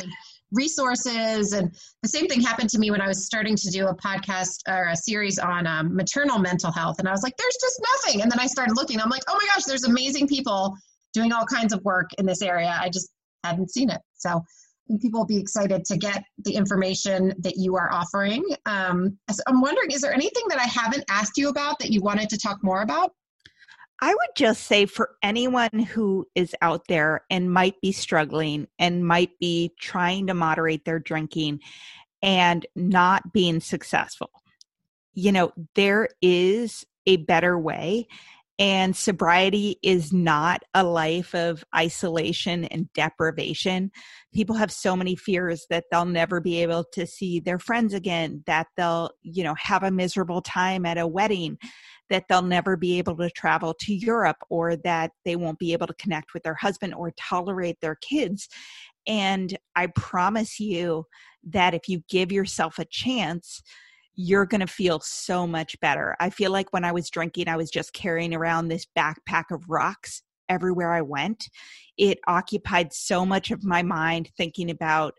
resources 0.52 1.52
and 1.52 1.74
the 2.02 2.09
same 2.09 2.26
thing 2.28 2.40
happened 2.40 2.70
to 2.70 2.78
me 2.78 2.90
when 2.90 3.00
i 3.00 3.07
was 3.07 3.26
starting 3.26 3.57
to 3.57 3.70
do 3.70 3.88
a 3.88 3.96
podcast 3.96 4.61
or 4.68 4.88
a 4.88 4.96
series 4.96 5.38
on 5.38 5.66
um, 5.66 5.94
maternal 5.94 6.38
mental 6.38 6.72
health 6.72 6.98
and 6.98 7.09
i 7.09 7.11
was 7.11 7.22
like 7.22 7.37
there's 7.37 7.59
just 7.61 7.80
nothing 7.92 8.22
and 8.22 8.30
then 8.30 8.40
i 8.40 8.46
started 8.46 8.74
looking 8.74 9.00
i'm 9.00 9.11
like 9.11 9.22
oh 9.28 9.35
my 9.35 9.46
gosh 9.54 9.64
there's 9.64 9.85
amazing 9.85 10.26
people 10.26 10.74
doing 11.14 11.33
all 11.33 11.46
kinds 11.46 11.72
of 11.72 11.83
work 11.85 12.11
in 12.18 12.27
this 12.27 12.42
area 12.42 12.77
i 12.81 12.88
just 12.88 13.11
hadn't 13.44 13.70
seen 13.70 13.90
it 13.90 14.00
so 14.14 14.42
think 14.88 15.03
people 15.03 15.20
will 15.20 15.27
be 15.27 15.38
excited 15.38 15.85
to 15.87 15.96
get 15.96 16.24
the 16.38 16.55
information 16.55 17.35
that 17.38 17.57
you 17.57 17.77
are 17.77 17.92
offering. 17.92 18.44
Um, 18.66 19.18
so 19.31 19.42
I'm 19.46 19.61
wondering, 19.61 19.90
is 19.90 20.00
there 20.00 20.12
anything 20.12 20.44
that 20.48 20.59
I 20.59 20.64
haven't 20.64 21.05
asked 21.09 21.37
you 21.37 21.48
about 21.48 21.79
that 21.79 21.90
you 21.90 22.00
wanted 22.00 22.29
to 22.31 22.38
talk 22.38 22.62
more 22.62 22.83
about? 22.83 23.12
I 24.00 24.09
would 24.09 24.37
just 24.37 24.64
say 24.64 24.87
for 24.87 25.11
anyone 25.22 25.70
who 25.72 26.27
is 26.35 26.55
out 26.61 26.88
there 26.88 27.24
and 27.31 27.53
might 27.53 27.81
be 27.81 27.92
struggling 27.92 28.66
and 28.79 29.07
might 29.07 29.31
be 29.38 29.72
trying 29.81 30.27
to 30.27 30.35
moderate 30.35 30.85
their 30.85 30.98
drinking 30.98 31.61
and 32.20 32.66
not 32.74 33.33
being 33.33 33.61
successful, 33.61 34.31
you 35.14 35.33
know, 35.33 35.53
there 35.74 36.09
is 36.20 36.85
a 37.07 37.16
better 37.16 37.59
way. 37.59 38.09
And 38.58 38.94
sobriety 38.94 39.78
is 39.82 40.12
not 40.12 40.62
a 40.74 40.84
life 40.84 41.34
of 41.34 41.64
isolation 41.74 42.64
and 42.66 42.92
deprivation. 42.92 43.90
People 44.32 44.54
have 44.54 44.70
so 44.70 44.94
many 44.94 45.16
fears 45.16 45.66
that 45.70 45.86
they'll 45.90 46.04
never 46.04 46.40
be 46.40 46.62
able 46.62 46.84
to 46.92 47.04
see 47.04 47.40
their 47.40 47.58
friends 47.58 47.94
again, 47.94 48.44
that 48.46 48.68
they'll, 48.76 49.10
you 49.22 49.42
know, 49.42 49.56
have 49.58 49.82
a 49.82 49.90
miserable 49.90 50.40
time 50.40 50.86
at 50.86 50.98
a 50.98 51.06
wedding, 51.06 51.58
that 52.10 52.26
they'll 52.28 52.42
never 52.42 52.76
be 52.76 52.98
able 52.98 53.16
to 53.16 53.30
travel 53.30 53.74
to 53.80 53.92
Europe, 53.92 54.36
or 54.50 54.76
that 54.76 55.10
they 55.24 55.34
won't 55.34 55.58
be 55.58 55.72
able 55.72 55.88
to 55.88 55.94
connect 55.94 56.32
with 56.32 56.44
their 56.44 56.54
husband 56.54 56.94
or 56.94 57.12
tolerate 57.18 57.80
their 57.80 57.96
kids. 57.96 58.48
And 59.04 59.58
I 59.74 59.88
promise 59.88 60.60
you 60.60 61.06
that 61.50 61.74
if 61.74 61.88
you 61.88 62.04
give 62.08 62.30
yourself 62.30 62.78
a 62.78 62.84
chance, 62.84 63.62
you're 64.16 64.46
going 64.46 64.61
to 64.61 64.66
feel 64.66 65.00
so 65.00 65.46
much 65.46 65.79
better. 65.81 66.16
I 66.20 66.31
feel 66.31 66.53
like 66.53 66.72
when 66.72 66.85
I 66.85 66.92
was 66.92 67.11
drinking, 67.11 67.48
I 67.48 67.57
was 67.57 67.70
just 67.70 67.92
carrying 67.92 68.35
around 68.35 68.68
this 68.68 68.87
backpack 68.96 69.44
of 69.50 69.68
rocks 69.68 70.22
everywhere 70.48 70.92
I 70.92 71.03
went. 71.03 71.48
It 71.96 72.18
occupied 72.27 72.92
so 72.92 73.24
much 73.27 73.50
of 73.50 73.64
my 73.64 73.83
mind 73.83 74.31
thinking 74.37 74.70
about 74.70 75.14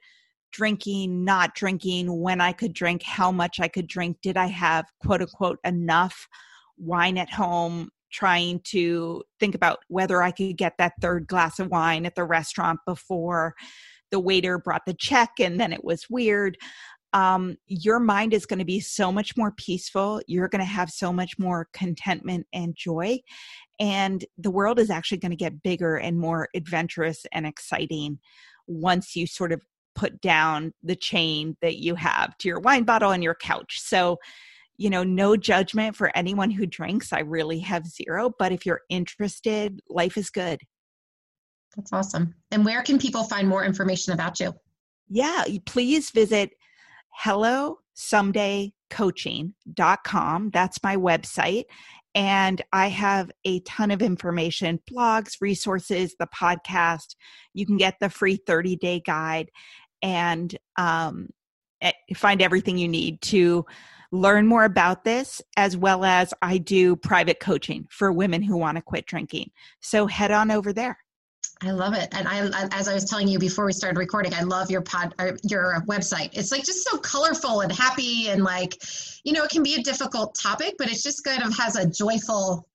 drinking, 0.51 1.25
not 1.25 1.53
drinking, 1.55 2.21
when 2.21 2.39
I 2.39 2.53
could 2.53 2.73
drink, 2.73 3.03
how 3.03 3.31
much 3.31 3.59
I 3.59 3.67
could 3.67 3.87
drink, 3.87 4.17
did 4.21 4.37
I 4.37 4.47
have 4.47 4.85
quote 5.01 5.21
unquote 5.21 5.59
enough 5.65 6.27
wine 6.77 7.17
at 7.17 7.29
home, 7.29 7.89
trying 8.11 8.61
to 8.63 9.23
think 9.39 9.55
about 9.55 9.79
whether 9.89 10.21
I 10.23 10.31
could 10.31 10.55
get 10.57 10.73
that 10.77 10.93
third 11.01 11.27
glass 11.27 11.59
of 11.59 11.69
wine 11.69 12.05
at 12.05 12.15
the 12.15 12.23
restaurant 12.23 12.79
before 12.85 13.55
the 14.11 14.19
waiter 14.19 14.57
brought 14.57 14.85
the 14.85 14.93
check 14.93 15.31
and 15.39 15.59
then 15.59 15.73
it 15.73 15.83
was 15.83 16.09
weird 16.09 16.57
um, 17.13 17.55
your 17.67 17.99
mind 17.99 18.33
is 18.33 18.45
going 18.45 18.59
to 18.59 18.65
be 18.65 18.79
so 18.79 19.11
much 19.11 19.37
more 19.37 19.51
peaceful. 19.51 20.21
You're 20.27 20.49
going 20.49 20.59
to 20.59 20.65
have 20.65 20.89
so 20.89 21.13
much 21.13 21.39
more 21.39 21.67
contentment 21.73 22.45
and 22.53 22.75
joy. 22.75 23.19
And 23.79 24.25
the 24.37 24.51
world 24.51 24.79
is 24.79 24.89
actually 24.89 25.19
going 25.19 25.31
to 25.31 25.37
get 25.37 25.63
bigger 25.63 25.95
and 25.95 26.19
more 26.19 26.49
adventurous 26.55 27.25
and 27.31 27.45
exciting 27.45 28.19
once 28.67 29.15
you 29.15 29.27
sort 29.27 29.51
of 29.51 29.61
put 29.95 30.19
down 30.21 30.73
the 30.83 30.95
chain 30.95 31.55
that 31.61 31.77
you 31.77 31.95
have 31.95 32.37
to 32.37 32.49
your 32.49 32.59
wine 32.59 32.83
bottle 32.83 33.11
and 33.11 33.23
your 33.23 33.35
couch. 33.35 33.79
So, 33.81 34.17
you 34.77 34.89
know, 34.89 35.03
no 35.03 35.37
judgment 35.37 35.95
for 35.95 36.15
anyone 36.17 36.51
who 36.51 36.65
drinks. 36.65 37.13
I 37.13 37.19
really 37.19 37.59
have 37.59 37.87
zero. 37.87 38.33
But 38.37 38.51
if 38.51 38.65
you're 38.65 38.81
interested, 38.89 39.79
life 39.89 40.17
is 40.17 40.29
good. 40.29 40.59
That's 41.77 41.93
awesome. 41.93 42.35
And 42.51 42.65
where 42.65 42.81
can 42.81 42.99
people 42.99 43.23
find 43.23 43.47
more 43.47 43.63
information 43.63 44.13
about 44.13 44.39
you? 44.39 44.53
Yeah, 45.09 45.45
please 45.65 46.09
visit 46.11 46.51
hello 47.17 47.79
coaching.com. 48.89 50.49
That's 50.51 50.83
my 50.83 50.95
website. 50.95 51.63
And 52.13 52.61
I 52.71 52.87
have 52.87 53.31
a 53.43 53.59
ton 53.61 53.91
of 53.91 54.01
information 54.01 54.79
blogs, 54.89 55.41
resources, 55.41 56.15
the 56.17 56.27
podcast. 56.27 57.15
You 57.53 57.65
can 57.65 57.77
get 57.77 57.95
the 57.99 58.09
free 58.09 58.37
30 58.37 58.77
day 58.77 59.01
guide 59.05 59.49
and 60.01 60.55
um, 60.77 61.29
eh, 61.81 61.91
find 62.15 62.41
everything 62.41 62.77
you 62.77 62.87
need 62.87 63.21
to 63.23 63.65
learn 64.11 64.47
more 64.47 64.63
about 64.63 65.03
this, 65.03 65.41
as 65.57 65.75
well 65.75 66.05
as 66.05 66.33
I 66.41 66.57
do 66.57 66.95
private 66.95 67.39
coaching 67.39 67.85
for 67.89 68.13
women 68.13 68.41
who 68.41 68.55
want 68.55 68.77
to 68.77 68.81
quit 68.81 69.07
drinking. 69.07 69.51
So 69.81 70.07
head 70.07 70.31
on 70.31 70.51
over 70.51 70.71
there. 70.71 70.97
I 71.61 71.71
love 71.71 71.93
it, 71.93 72.09
and 72.11 72.27
I, 72.27 72.67
as 72.71 72.87
I 72.89 72.93
was 72.93 73.05
telling 73.05 73.27
you 73.27 73.39
before 73.39 73.65
we 73.65 73.71
started 73.71 73.97
recording, 73.97 74.33
I 74.33 74.41
love 74.41 74.69
your 74.69 74.81
pod, 74.81 75.15
your 75.43 75.81
website. 75.87 76.29
It's 76.33 76.51
like 76.51 76.65
just 76.65 76.83
so 76.83 76.97
colorful 76.97 77.61
and 77.61 77.71
happy, 77.71 78.27
and 78.29 78.43
like, 78.43 78.77
you 79.23 79.31
know, 79.31 79.43
it 79.43 79.51
can 79.51 79.63
be 79.63 79.75
a 79.75 79.81
difficult 79.81 80.35
topic, 80.35 80.75
but 80.77 80.89
it's 80.89 81.01
just 81.01 81.23
kind 81.23 81.41
of 81.41 81.57
has 81.57 81.77
a 81.77 81.89
joyful, 81.89 82.67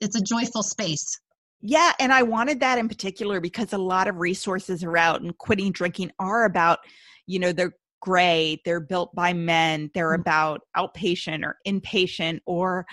it's 0.00 0.16
a 0.16 0.20
joyful 0.20 0.62
space. 0.64 1.20
Yeah, 1.60 1.92
and 2.00 2.12
I 2.12 2.24
wanted 2.24 2.60
that 2.60 2.78
in 2.78 2.88
particular 2.88 3.40
because 3.40 3.72
a 3.72 3.78
lot 3.78 4.08
of 4.08 4.16
resources 4.16 4.82
are 4.82 4.96
out, 4.96 5.22
and 5.22 5.36
quitting 5.38 5.70
drinking 5.70 6.10
are 6.18 6.44
about, 6.44 6.80
you 7.26 7.38
know, 7.38 7.52
they're 7.52 7.76
gray, 8.02 8.60
they're 8.64 8.80
built 8.80 9.14
by 9.14 9.32
men, 9.32 9.90
they're 9.94 10.12
mm-hmm. 10.12 10.20
about 10.20 10.62
outpatient 10.76 11.44
or 11.44 11.58
inpatient 11.66 12.40
or 12.44 12.86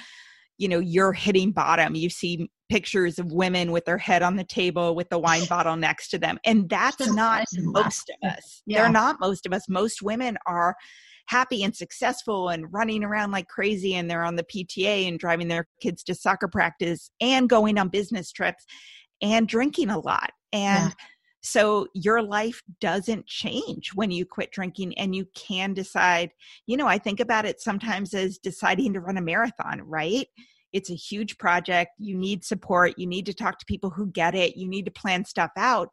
you 0.57 0.67
know 0.67 0.79
you're 0.79 1.13
hitting 1.13 1.51
bottom. 1.51 1.95
You 1.95 2.09
see 2.09 2.49
pictures 2.69 3.19
of 3.19 3.31
women 3.31 3.71
with 3.71 3.85
their 3.85 3.97
head 3.97 4.23
on 4.23 4.35
the 4.35 4.43
table 4.43 4.95
with 4.95 5.09
the 5.09 5.19
wine 5.19 5.45
bottle 5.45 5.75
next 5.75 6.07
to 6.09 6.17
them 6.17 6.39
and 6.43 6.67
that's 6.67 7.07
not 7.13 7.45
most 7.57 8.09
of 8.09 8.29
us. 8.31 8.63
Yeah. 8.65 8.81
they're 8.81 8.91
not 8.91 9.19
most 9.19 9.45
of 9.45 9.53
us. 9.53 9.69
Most 9.69 10.01
women 10.01 10.37
are 10.47 10.75
happy 11.27 11.63
and 11.63 11.75
successful 11.75 12.49
and 12.49 12.65
running 12.71 13.03
around 13.03 13.31
like 13.31 13.47
crazy 13.47 13.95
and 13.95 14.09
they're 14.09 14.23
on 14.23 14.35
the 14.35 14.43
PTA 14.43 15.07
and 15.07 15.19
driving 15.19 15.47
their 15.49 15.67
kids 15.81 16.03
to 16.03 16.15
soccer 16.15 16.47
practice 16.47 17.11
and 17.21 17.47
going 17.47 17.77
on 17.77 17.89
business 17.89 18.31
trips 18.31 18.65
and 19.21 19.47
drinking 19.47 19.89
a 19.89 19.99
lot. 19.99 20.31
And 20.51 20.89
yeah. 20.89 21.05
So 21.43 21.87
your 21.93 22.21
life 22.21 22.61
doesn't 22.79 23.27
change 23.27 23.91
when 23.93 24.11
you 24.11 24.25
quit 24.25 24.51
drinking 24.51 24.97
and 24.97 25.13
you 25.15 25.25
can 25.35 25.73
decide, 25.73 26.31
you 26.67 26.77
know, 26.77 26.87
I 26.87 26.97
think 26.97 27.19
about 27.19 27.45
it 27.45 27.61
sometimes 27.61 28.13
as 28.13 28.37
deciding 28.37 28.93
to 28.93 29.01
run 29.01 29.17
a 29.17 29.21
marathon, 29.21 29.81
right? 29.81 30.27
It's 30.71 30.89
a 30.89 30.95
huge 30.95 31.37
project. 31.37 31.91
You 31.99 32.17
need 32.17 32.43
support. 32.45 32.93
You 32.97 33.07
need 33.07 33.25
to 33.27 33.33
talk 33.33 33.59
to 33.59 33.65
people 33.65 33.89
who 33.89 34.07
get 34.07 34.35
it. 34.35 34.55
You 34.55 34.67
need 34.69 34.85
to 34.85 34.91
plan 34.91 35.25
stuff 35.25 35.51
out. 35.57 35.89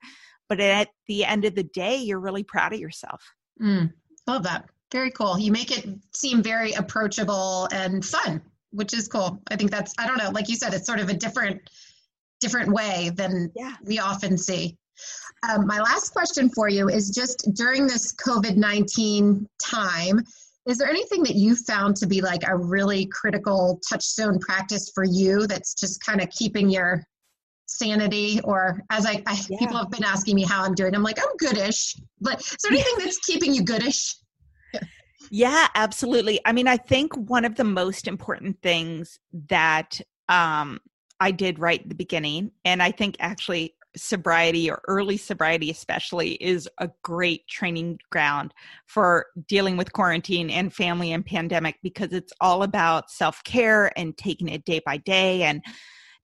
But 0.49 0.61
at 0.61 0.89
the 1.07 1.25
end 1.25 1.45
of 1.45 1.55
the 1.55 1.65
day, 1.65 1.97
you're 1.97 2.21
really 2.21 2.45
proud 2.45 2.73
of 2.73 2.81
yourself. 2.81 3.23
Mm, 3.61 3.93
love 4.27 4.43
that. 4.45 4.65
Very 4.93 5.11
cool. 5.11 5.39
You 5.39 5.53
make 5.53 5.77
it 5.77 5.87
seem 6.15 6.43
very 6.43 6.73
approachable 6.73 7.69
and 7.73 8.05
fun. 8.05 8.41
which 8.73 8.95
is 8.95 9.09
cool. 9.09 9.43
I 9.51 9.57
think 9.57 9.73
that's 9.73 9.93
I 9.99 10.07
don't 10.07 10.17
know, 10.19 10.31
like 10.31 10.49
you 10.49 10.55
said, 10.55 10.73
it's 10.75 10.87
sort 10.87 11.01
of 11.01 11.09
a 11.09 11.15
different 11.15 11.61
different 12.41 12.71
way 12.73 13.11
than 13.17 13.51
Yeah. 13.57 13.75
we 13.85 13.99
often 13.99 14.39
see. 14.39 14.79
Um, 15.49 15.67
my 15.67 15.81
last 15.81 16.13
question 16.13 16.51
for 16.51 16.69
you 16.69 16.89
is 16.89 17.11
just 17.11 17.49
during 17.55 17.87
this 17.87 18.15
COVID 18.15 18.57
19 18.57 19.47
time, 19.63 20.21
is 20.67 20.79
there 20.79 20.89
anything 20.89 21.23
that 21.23 21.35
you 21.35 21.57
found 21.57 21.97
to 21.97 22.07
be 22.07 22.21
like 22.21 22.43
a 22.47 22.57
really 22.57 23.07
critical 23.07 23.81
touchstone 23.89 24.39
practice 24.39 24.91
for 24.95 25.05
you 25.05 25.47
that's 25.47 25.75
just 25.75 26.05
kind 26.05 26.21
of 26.21 26.29
keeping 26.31 26.69
your 26.69 27.03
sanity? 27.67 28.41
Or 28.45 28.83
as 28.91 29.07
I, 29.07 29.23
I 29.27 29.41
Yeah. 29.49 29.59
people 29.59 29.79
have 29.79 29.91
been 29.91 30.05
asking 30.05 30.37
me 30.37 30.45
how 30.45 30.65
I'm 30.65 30.75
doing, 30.75 30.95
I'm 30.95 31.03
like, 31.03 31.19
I'm 31.19 31.37
goodish. 31.39 31.97
But 32.21 32.41
is 32.41 32.57
there 32.63 32.73
anything 32.73 32.95
that's 32.99 33.19
keeping 33.19 33.55
you 33.55 33.65
goodish? 33.65 34.15
Yeah, 35.31 35.69
absolutely. 35.75 36.41
I 36.45 36.53
mean, 36.53 36.67
I 36.67 36.77
think 36.77 37.15
one 37.15 37.45
of 37.45 37.55
the 37.55 37.65
most 37.65 38.09
important 38.09 38.61
things 38.63 39.19
that 39.49 40.01
um, 40.29 40.81
I 41.21 41.31
did 41.31 41.59
right 41.59 41.81
at 41.81 41.89
the 41.89 41.95
beginning, 41.95 42.51
and 42.65 42.83
I 42.83 42.91
think 42.91 43.17
actually 43.21 43.75
sobriety 43.97 44.71
or 44.71 44.81
early 44.87 45.17
sobriety, 45.17 45.71
especially, 45.71 46.33
is 46.35 46.69
a 46.79 46.91
great 47.03 47.47
training 47.49 47.99
ground 48.11 48.55
for 48.87 49.27
dealing 49.49 49.77
with 49.77 49.93
quarantine 49.93 50.51
and 50.51 50.73
family 50.73 51.13
and 51.13 51.27
pandemic 51.27 51.77
because 51.83 52.13
it's 52.13 52.33
all 52.41 52.63
about 52.63 53.11
self 53.11 53.43
care 53.45 53.97
and 53.99 54.17
taking 54.17 54.49
it 54.49 54.65
day 54.65 54.81
by 54.85 54.97
day 54.97 55.43
and 55.43 55.63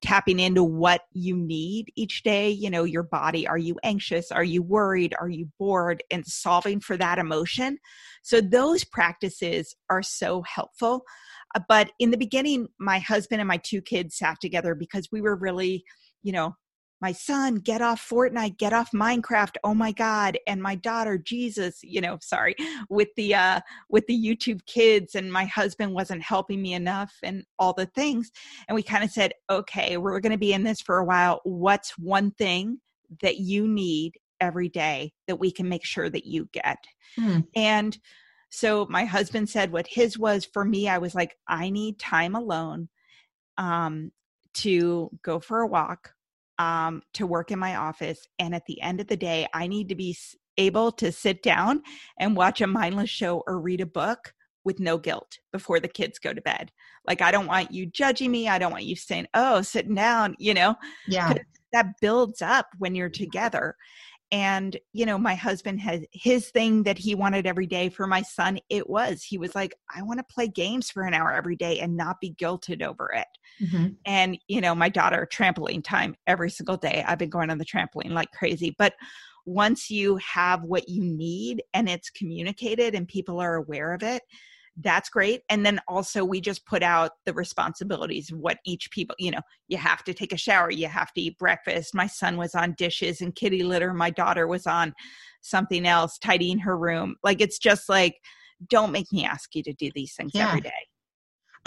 tapping 0.02 0.38
into 0.38 0.62
what 0.62 1.02
you 1.12 1.36
need 1.36 1.90
each 1.96 2.22
day. 2.22 2.50
You 2.50 2.70
know, 2.70 2.84
your 2.84 3.02
body. 3.02 3.48
Are 3.48 3.58
you 3.58 3.76
anxious? 3.82 4.30
Are 4.30 4.44
you 4.44 4.62
worried? 4.62 5.14
Are 5.18 5.28
you 5.28 5.48
bored? 5.58 6.02
And 6.10 6.26
solving 6.26 6.80
for 6.80 6.96
that 6.96 7.18
emotion. 7.18 7.78
So 8.22 8.40
those 8.40 8.84
practices 8.84 9.74
are 9.88 10.02
so 10.02 10.42
helpful. 10.42 11.02
Uh, 11.54 11.60
But 11.68 11.90
in 11.98 12.10
the 12.10 12.18
beginning, 12.18 12.68
my 12.78 12.98
husband 12.98 13.40
and 13.40 13.48
my 13.48 13.56
two 13.56 13.80
kids 13.80 14.16
sat 14.16 14.38
together 14.40 14.74
because 14.74 15.08
we 15.10 15.20
were 15.20 15.36
really, 15.36 15.84
you 16.22 16.32
know, 16.32 16.54
my 17.00 17.12
son, 17.12 17.56
get 17.56 17.82
off 17.82 18.06
Fortnite, 18.08 18.56
get 18.56 18.72
off 18.72 18.90
Minecraft. 18.92 19.56
Oh 19.64 19.74
my 19.74 19.92
God. 19.92 20.38
And 20.46 20.62
my 20.62 20.74
daughter, 20.76 21.18
Jesus, 21.18 21.80
you 21.82 22.00
know, 22.00 22.18
sorry, 22.22 22.54
with 22.88 23.08
the 23.16 23.34
uh 23.34 23.60
with 23.88 24.06
the 24.06 24.18
YouTube 24.18 24.64
kids, 24.66 25.14
and 25.14 25.32
my 25.32 25.44
husband 25.44 25.92
wasn't 25.92 26.22
helping 26.22 26.62
me 26.62 26.72
enough 26.74 27.14
and 27.22 27.44
all 27.58 27.72
the 27.72 27.86
things. 27.86 28.30
And 28.68 28.74
we 28.74 28.82
kind 28.82 29.04
of 29.04 29.10
said, 29.10 29.32
okay, 29.50 29.96
we're 29.96 30.20
gonna 30.20 30.38
be 30.38 30.52
in 30.52 30.64
this 30.64 30.80
for 30.80 30.98
a 30.98 31.04
while. 31.04 31.40
What's 31.44 31.98
one 31.98 32.30
thing 32.32 32.80
that 33.22 33.38
you 33.38 33.68
need 33.68 34.14
every 34.40 34.68
day 34.68 35.12
that 35.26 35.36
we 35.36 35.50
can 35.50 35.68
make 35.68 35.84
sure 35.84 36.08
that 36.08 36.26
you 36.26 36.48
get? 36.52 36.78
Hmm. 37.18 37.40
And 37.54 37.98
so 38.50 38.86
my 38.88 39.04
husband 39.04 39.48
said 39.50 39.72
what 39.72 39.86
his 39.86 40.18
was 40.18 40.44
for 40.44 40.64
me. 40.64 40.88
I 40.88 40.98
was 40.98 41.14
like, 41.14 41.36
I 41.46 41.68
need 41.68 41.98
time 41.98 42.34
alone 42.34 42.88
um, 43.58 44.12
to 44.54 45.10
go 45.22 45.40
for 45.40 45.60
a 45.60 45.66
walk, 45.66 46.12
um, 46.58 47.02
to 47.14 47.26
work 47.26 47.50
in 47.50 47.58
my 47.58 47.76
office. 47.76 48.26
And 48.38 48.54
at 48.54 48.66
the 48.66 48.80
end 48.80 49.00
of 49.00 49.06
the 49.06 49.16
day, 49.16 49.46
I 49.52 49.66
need 49.66 49.88
to 49.88 49.94
be 49.94 50.16
able 50.58 50.92
to 50.92 51.12
sit 51.12 51.42
down 51.42 51.82
and 52.18 52.36
watch 52.36 52.60
a 52.60 52.66
mindless 52.66 53.10
show 53.10 53.42
or 53.46 53.60
read 53.60 53.80
a 53.80 53.86
book 53.86 54.32
with 54.64 54.80
no 54.80 54.98
guilt 54.98 55.38
before 55.52 55.78
the 55.78 55.88
kids 55.88 56.18
go 56.18 56.32
to 56.32 56.40
bed. 56.40 56.72
Like, 57.06 57.22
I 57.22 57.30
don't 57.30 57.46
want 57.46 57.70
you 57.70 57.86
judging 57.86 58.30
me. 58.30 58.48
I 58.48 58.58
don't 58.58 58.72
want 58.72 58.84
you 58.84 58.96
saying, 58.96 59.26
oh, 59.34 59.62
sitting 59.62 59.94
down, 59.94 60.34
you 60.38 60.54
know? 60.54 60.74
Yeah. 61.06 61.34
that 61.72 61.86
builds 62.00 62.42
up 62.42 62.66
when 62.78 62.94
you're 62.94 63.08
together 63.08 63.76
and 64.32 64.76
you 64.92 65.06
know 65.06 65.18
my 65.18 65.34
husband 65.34 65.80
has 65.80 66.02
his 66.12 66.50
thing 66.50 66.82
that 66.82 66.98
he 66.98 67.14
wanted 67.14 67.46
every 67.46 67.66
day 67.66 67.88
for 67.88 68.06
my 68.06 68.22
son 68.22 68.58
it 68.68 68.88
was 68.88 69.22
he 69.22 69.38
was 69.38 69.54
like 69.54 69.74
i 69.94 70.02
want 70.02 70.18
to 70.18 70.34
play 70.34 70.48
games 70.48 70.90
for 70.90 71.04
an 71.04 71.14
hour 71.14 71.32
every 71.32 71.56
day 71.56 71.78
and 71.78 71.96
not 71.96 72.20
be 72.20 72.34
guilted 72.34 72.82
over 72.82 73.12
it 73.12 73.26
Mhm. 73.62 73.96
and 74.04 74.38
you 74.48 74.60
know 74.60 74.74
my 74.74 74.88
daughter 74.88 75.28
trampoline 75.32 75.82
time 75.82 76.16
every 76.26 76.50
single 76.50 76.76
day 76.76 77.04
i've 77.06 77.18
been 77.18 77.30
going 77.30 77.50
on 77.50 77.58
the 77.58 77.64
trampoline 77.64 78.10
like 78.10 78.30
crazy 78.32 78.74
but 78.76 78.94
once 79.44 79.90
you 79.90 80.16
have 80.16 80.64
what 80.64 80.88
you 80.88 81.02
need 81.04 81.62
and 81.72 81.88
it's 81.88 82.10
communicated 82.10 82.94
and 82.96 83.06
people 83.06 83.40
are 83.40 83.54
aware 83.54 83.92
of 83.94 84.02
it 84.02 84.22
that's 84.82 85.08
great 85.08 85.40
and 85.48 85.64
then 85.64 85.80
also 85.88 86.24
we 86.24 86.40
just 86.40 86.66
put 86.66 86.82
out 86.82 87.12
the 87.24 87.32
responsibilities 87.32 88.30
of 88.30 88.38
what 88.38 88.58
each 88.66 88.90
people 88.90 89.16
you 89.18 89.30
know 89.30 89.40
you 89.68 89.78
have 89.78 90.04
to 90.04 90.12
take 90.12 90.32
a 90.32 90.36
shower 90.36 90.70
you 90.70 90.86
have 90.86 91.12
to 91.12 91.20
eat 91.20 91.38
breakfast 91.38 91.94
my 91.94 92.06
son 92.06 92.36
was 92.36 92.54
on 92.54 92.74
dishes 92.76 93.20
and 93.20 93.34
kitty 93.34 93.62
litter 93.62 93.94
my 93.94 94.10
daughter 94.10 94.46
was 94.46 94.66
on 94.66 94.94
something 95.40 95.86
else 95.86 96.18
tidying 96.18 96.58
her 96.58 96.76
room 96.76 97.16
like 97.22 97.40
it's 97.40 97.58
just 97.58 97.88
like 97.88 98.16
don't 98.68 98.92
make 98.92 99.10
me 99.12 99.24
ask 99.24 99.54
you 99.54 99.62
to 99.62 99.72
do 99.72 99.90
these 99.94 100.14
things 100.14 100.32
Yeah. 100.34 100.48
every 100.48 100.60
day 100.60 100.70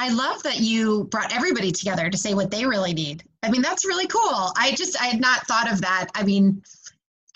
I 0.01 0.07
love 0.13 0.41
that 0.43 0.61
you 0.61 1.09
brought 1.11 1.35
everybody 1.35 1.73
together 1.73 2.09
to 2.09 2.17
say 2.17 2.33
what 2.33 2.49
they 2.49 2.65
really 2.65 2.93
need. 2.93 3.25
I 3.43 3.51
mean, 3.51 3.61
that's 3.61 3.85
really 3.85 4.07
cool. 4.07 4.53
I 4.57 4.73
just, 4.77 4.99
I 4.99 5.07
had 5.07 5.19
not 5.19 5.45
thought 5.45 5.69
of 5.69 5.81
that. 5.81 6.07
I 6.15 6.23
mean, 6.23 6.61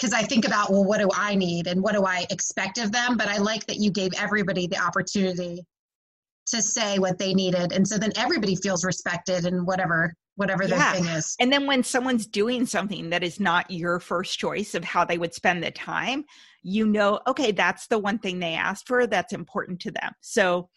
because 0.03 0.13
I 0.13 0.23
think 0.23 0.45
about, 0.45 0.69
well, 0.69 0.83
what 0.83 0.99
do 0.99 1.07
I 1.15 1.33
need 1.33 1.67
and 1.67 1.81
what 1.81 1.93
do 1.93 2.03
I 2.03 2.25
expect 2.29 2.77
of 2.77 2.91
them? 2.91 3.15
But 3.15 3.29
I 3.29 3.37
like 3.37 3.65
that 3.67 3.77
you 3.77 3.89
gave 3.89 4.11
everybody 4.17 4.67
the 4.67 4.77
opportunity 4.77 5.63
to 6.47 6.61
say 6.61 6.99
what 6.99 7.17
they 7.17 7.33
needed. 7.33 7.71
And 7.71 7.87
so 7.87 7.97
then 7.97 8.11
everybody 8.17 8.57
feels 8.57 8.83
respected 8.83 9.45
and 9.45 9.65
whatever, 9.65 10.13
whatever 10.35 10.67
their 10.67 10.77
Yeah. 10.77 10.91
thing 10.91 11.05
is. 11.05 11.37
And 11.39 11.53
then 11.53 11.67
when 11.67 11.85
someone's 11.85 12.27
doing 12.27 12.65
something 12.65 13.11
that 13.11 13.23
is 13.23 13.39
not 13.39 13.71
your 13.71 14.01
first 14.01 14.37
choice 14.37 14.75
of 14.75 14.83
how 14.83 15.05
they 15.05 15.17
would 15.17 15.33
spend 15.33 15.63
the 15.63 15.71
time, 15.71 16.25
you 16.63 16.85
know, 16.85 17.21
okay, 17.25 17.53
that's 17.53 17.87
the 17.87 17.97
one 17.97 18.19
thing 18.19 18.39
they 18.39 18.55
asked 18.55 18.89
for 18.89 19.07
that's 19.07 19.31
important 19.31 19.79
to 19.81 19.91
them. 19.91 20.11
So 20.19 20.67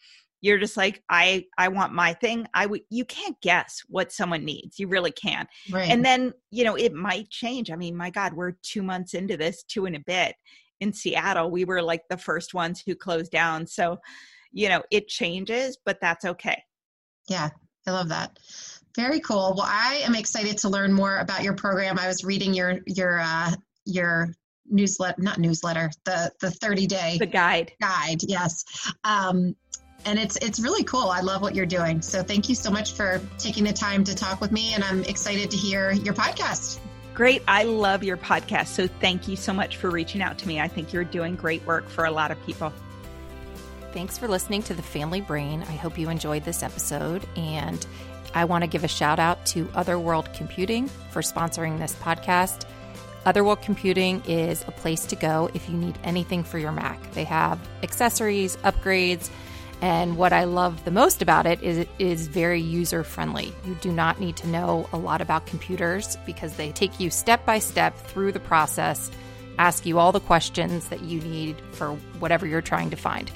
you're 0.41 0.59
just 0.59 0.77
like, 0.77 1.03
I 1.09 1.45
I 1.57 1.67
want 1.69 1.93
my 1.93 2.13
thing. 2.13 2.47
I 2.53 2.65
would 2.65 2.81
you 2.89 3.05
can't 3.05 3.39
guess 3.41 3.81
what 3.87 4.11
someone 4.11 4.45
needs. 4.45 4.79
You 4.79 4.87
really 4.87 5.11
can't. 5.11 5.49
Right. 5.71 5.89
And 5.89 6.05
then, 6.05 6.33
you 6.51 6.63
know, 6.63 6.75
it 6.75 6.93
might 6.93 7.29
change. 7.29 7.71
I 7.71 7.75
mean, 7.75 7.95
my 7.95 8.09
God, 8.09 8.33
we're 8.33 8.53
two 8.63 8.83
months 8.83 9.13
into 9.13 9.37
this, 9.37 9.63
two 9.63 9.85
and 9.85 9.95
a 9.95 9.99
bit. 10.05 10.35
In 10.79 10.93
Seattle, 10.93 11.49
we 11.49 11.65
were 11.65 11.81
like 11.81 12.03
the 12.09 12.17
first 12.17 12.53
ones 12.53 12.83
who 12.85 12.93
closed 12.95 13.31
down. 13.31 13.65
So, 13.65 13.97
you 14.51 14.69
know, 14.69 14.83
it 14.91 15.07
changes, 15.07 15.77
but 15.85 15.99
that's 15.99 16.23
okay. 16.23 16.61
Yeah, 17.27 17.49
I 17.87 17.91
love 17.91 18.09
that. 18.09 18.37
Very 18.95 19.19
cool. 19.19 19.53
Well, 19.57 19.67
I 19.67 20.01
am 20.05 20.15
excited 20.15 20.57
to 20.59 20.69
learn 20.69 20.93
more 20.93 21.17
about 21.17 21.43
your 21.43 21.53
program. 21.55 21.97
I 21.99 22.07
was 22.07 22.23
reading 22.23 22.53
your 22.53 22.79
your 22.85 23.19
uh, 23.19 23.51
your 23.85 24.29
newsletter, 24.69 25.21
not 25.21 25.39
newsletter, 25.39 25.89
the 26.05 26.31
the 26.41 26.51
30 26.51 26.87
day 26.87 27.17
The 27.19 27.25
guide. 27.25 27.71
guide. 27.81 28.19
Yes, 28.23 28.63
um, 29.03 29.55
and 30.07 30.17
it's 30.17 30.37
it's 30.37 30.59
really 30.59 30.85
cool. 30.85 31.09
I 31.09 31.19
love 31.19 31.41
what 31.41 31.53
you're 31.53 31.65
doing. 31.65 32.01
So 32.01 32.23
thank 32.23 32.47
you 32.47 32.55
so 32.55 32.71
much 32.71 32.93
for 32.93 33.21
taking 33.37 33.65
the 33.65 33.73
time 33.73 34.05
to 34.05 34.15
talk 34.15 34.39
with 34.39 34.53
me, 34.53 34.73
and 34.73 34.83
I'm 34.83 35.03
excited 35.03 35.51
to 35.51 35.57
hear 35.57 35.91
your 35.91 36.13
podcast. 36.13 36.79
Great. 37.13 37.43
I 37.47 37.63
love 37.63 38.03
your 38.03 38.15
podcast. 38.15 38.67
So 38.67 38.87
thank 38.87 39.27
you 39.27 39.35
so 39.35 39.51
much 39.51 39.77
for 39.77 39.89
reaching 39.89 40.21
out 40.21 40.37
to 40.39 40.47
me. 40.47 40.61
I 40.61 40.67
think 40.67 40.93
you're 40.93 41.03
doing 41.03 41.35
great 41.35 41.65
work 41.65 41.89
for 41.89 42.05
a 42.05 42.11
lot 42.11 42.31
of 42.31 42.41
people. 42.45 42.71
Thanks 43.91 44.17
for 44.17 44.27
listening 44.27 44.63
to 44.63 44.73
the 44.73 44.83
Family 44.83 45.19
Brain. 45.19 45.63
I 45.63 45.73
hope 45.73 45.97
you 45.97 46.09
enjoyed 46.09 46.45
this 46.45 46.63
episode. 46.63 47.27
And 47.35 47.85
I 48.33 48.45
want 48.45 48.63
to 48.63 48.67
give 48.67 48.83
a 48.83 48.87
shout 48.87 49.19
out 49.19 49.45
to 49.47 49.67
Other 49.73 49.97
World 49.97 50.31
Computing 50.33 50.87
for 51.09 51.21
sponsoring 51.21 51.79
this 51.79 51.95
podcast. 51.95 52.65
Other 53.25 53.43
World 53.43 53.61
Computing 53.61 54.21
is 54.27 54.63
a 54.67 54.71
place 54.71 55.05
to 55.07 55.15
go 55.15 55.49
if 55.53 55.67
you 55.67 55.75
need 55.75 55.97
anything 56.03 56.43
for 56.43 56.59
your 56.59 56.71
Mac. 56.71 57.11
They 57.13 57.23
have 57.23 57.59
accessories, 57.81 58.57
upgrades, 58.57 59.31
and 59.81 60.17
what 60.17 60.33
I 60.33 60.45
love 60.45 60.85
the 60.85 60.91
most 60.91 61.21
about 61.21 61.45
it 61.45 61.61
is 61.61 61.77
it 61.77 61.89
is 61.99 62.27
very 62.27 62.59
user 62.61 63.03
friendly. 63.03 63.53
You 63.65 63.75
do 63.75 63.91
not 63.91 64.19
need 64.19 64.35
to 64.37 64.47
know 64.47 64.89
a 64.91 64.97
lot 64.97 65.21
about 65.21 65.45
computers 65.45 66.17
because 66.25 66.55
they 66.55 66.71
take 66.71 66.99
you 66.99 67.11
step 67.11 67.45
by 67.45 67.59
step 67.59 67.95
through 67.95 68.31
the 68.31 68.39
process, 68.39 69.11
ask 69.59 69.85
you 69.85 69.99
all 69.99 70.11
the 70.11 70.19
questions 70.19 70.87
that 70.89 71.01
you 71.01 71.21
need 71.21 71.61
for 71.73 71.91
whatever 72.19 72.47
you're 72.47 72.61
trying 72.61 72.89
to 72.89 72.95
find. 72.95 73.31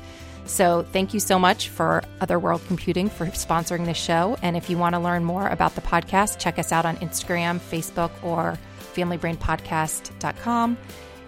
So, 0.45 0.83
thank 0.91 1.13
you 1.13 1.19
so 1.19 1.37
much 1.37 1.69
for 1.69 2.03
Other 2.19 2.39
World 2.39 2.61
Computing 2.67 3.09
for 3.09 3.27
sponsoring 3.27 3.85
this 3.85 3.97
show. 3.97 4.35
And 4.41 4.57
if 4.57 4.71
you 4.71 4.77
want 4.77 4.95
to 4.95 4.99
learn 4.99 5.23
more 5.23 5.47
about 5.47 5.75
the 5.75 5.81
podcast, 5.81 6.39
check 6.39 6.57
us 6.57 6.71
out 6.71 6.85
on 6.85 6.97
Instagram, 6.97 7.59
Facebook, 7.59 8.11
or 8.23 8.57
familybrainpodcast.com. 8.95 10.77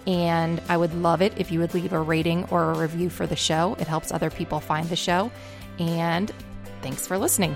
And 0.06 0.62
I 0.68 0.78
would 0.78 0.93
love 0.93 1.22
it 1.22 1.34
if 1.38 1.51
you 1.51 1.60
would 1.60 1.74
leave 1.74 1.93
a 1.93 1.99
rating 1.99 2.45
or 2.45 2.72
a 2.72 2.78
review 2.78 3.10
for 3.10 3.26
the 3.26 3.36
show. 3.36 3.76
It 3.80 3.88
helps 3.88 4.12
other 4.12 4.30
people 4.30 4.60
find 4.60 4.88
the 4.89 4.95
show. 4.95 5.32
And 5.80 6.32
thanks 6.82 7.08
for 7.08 7.18
listening. 7.18 7.56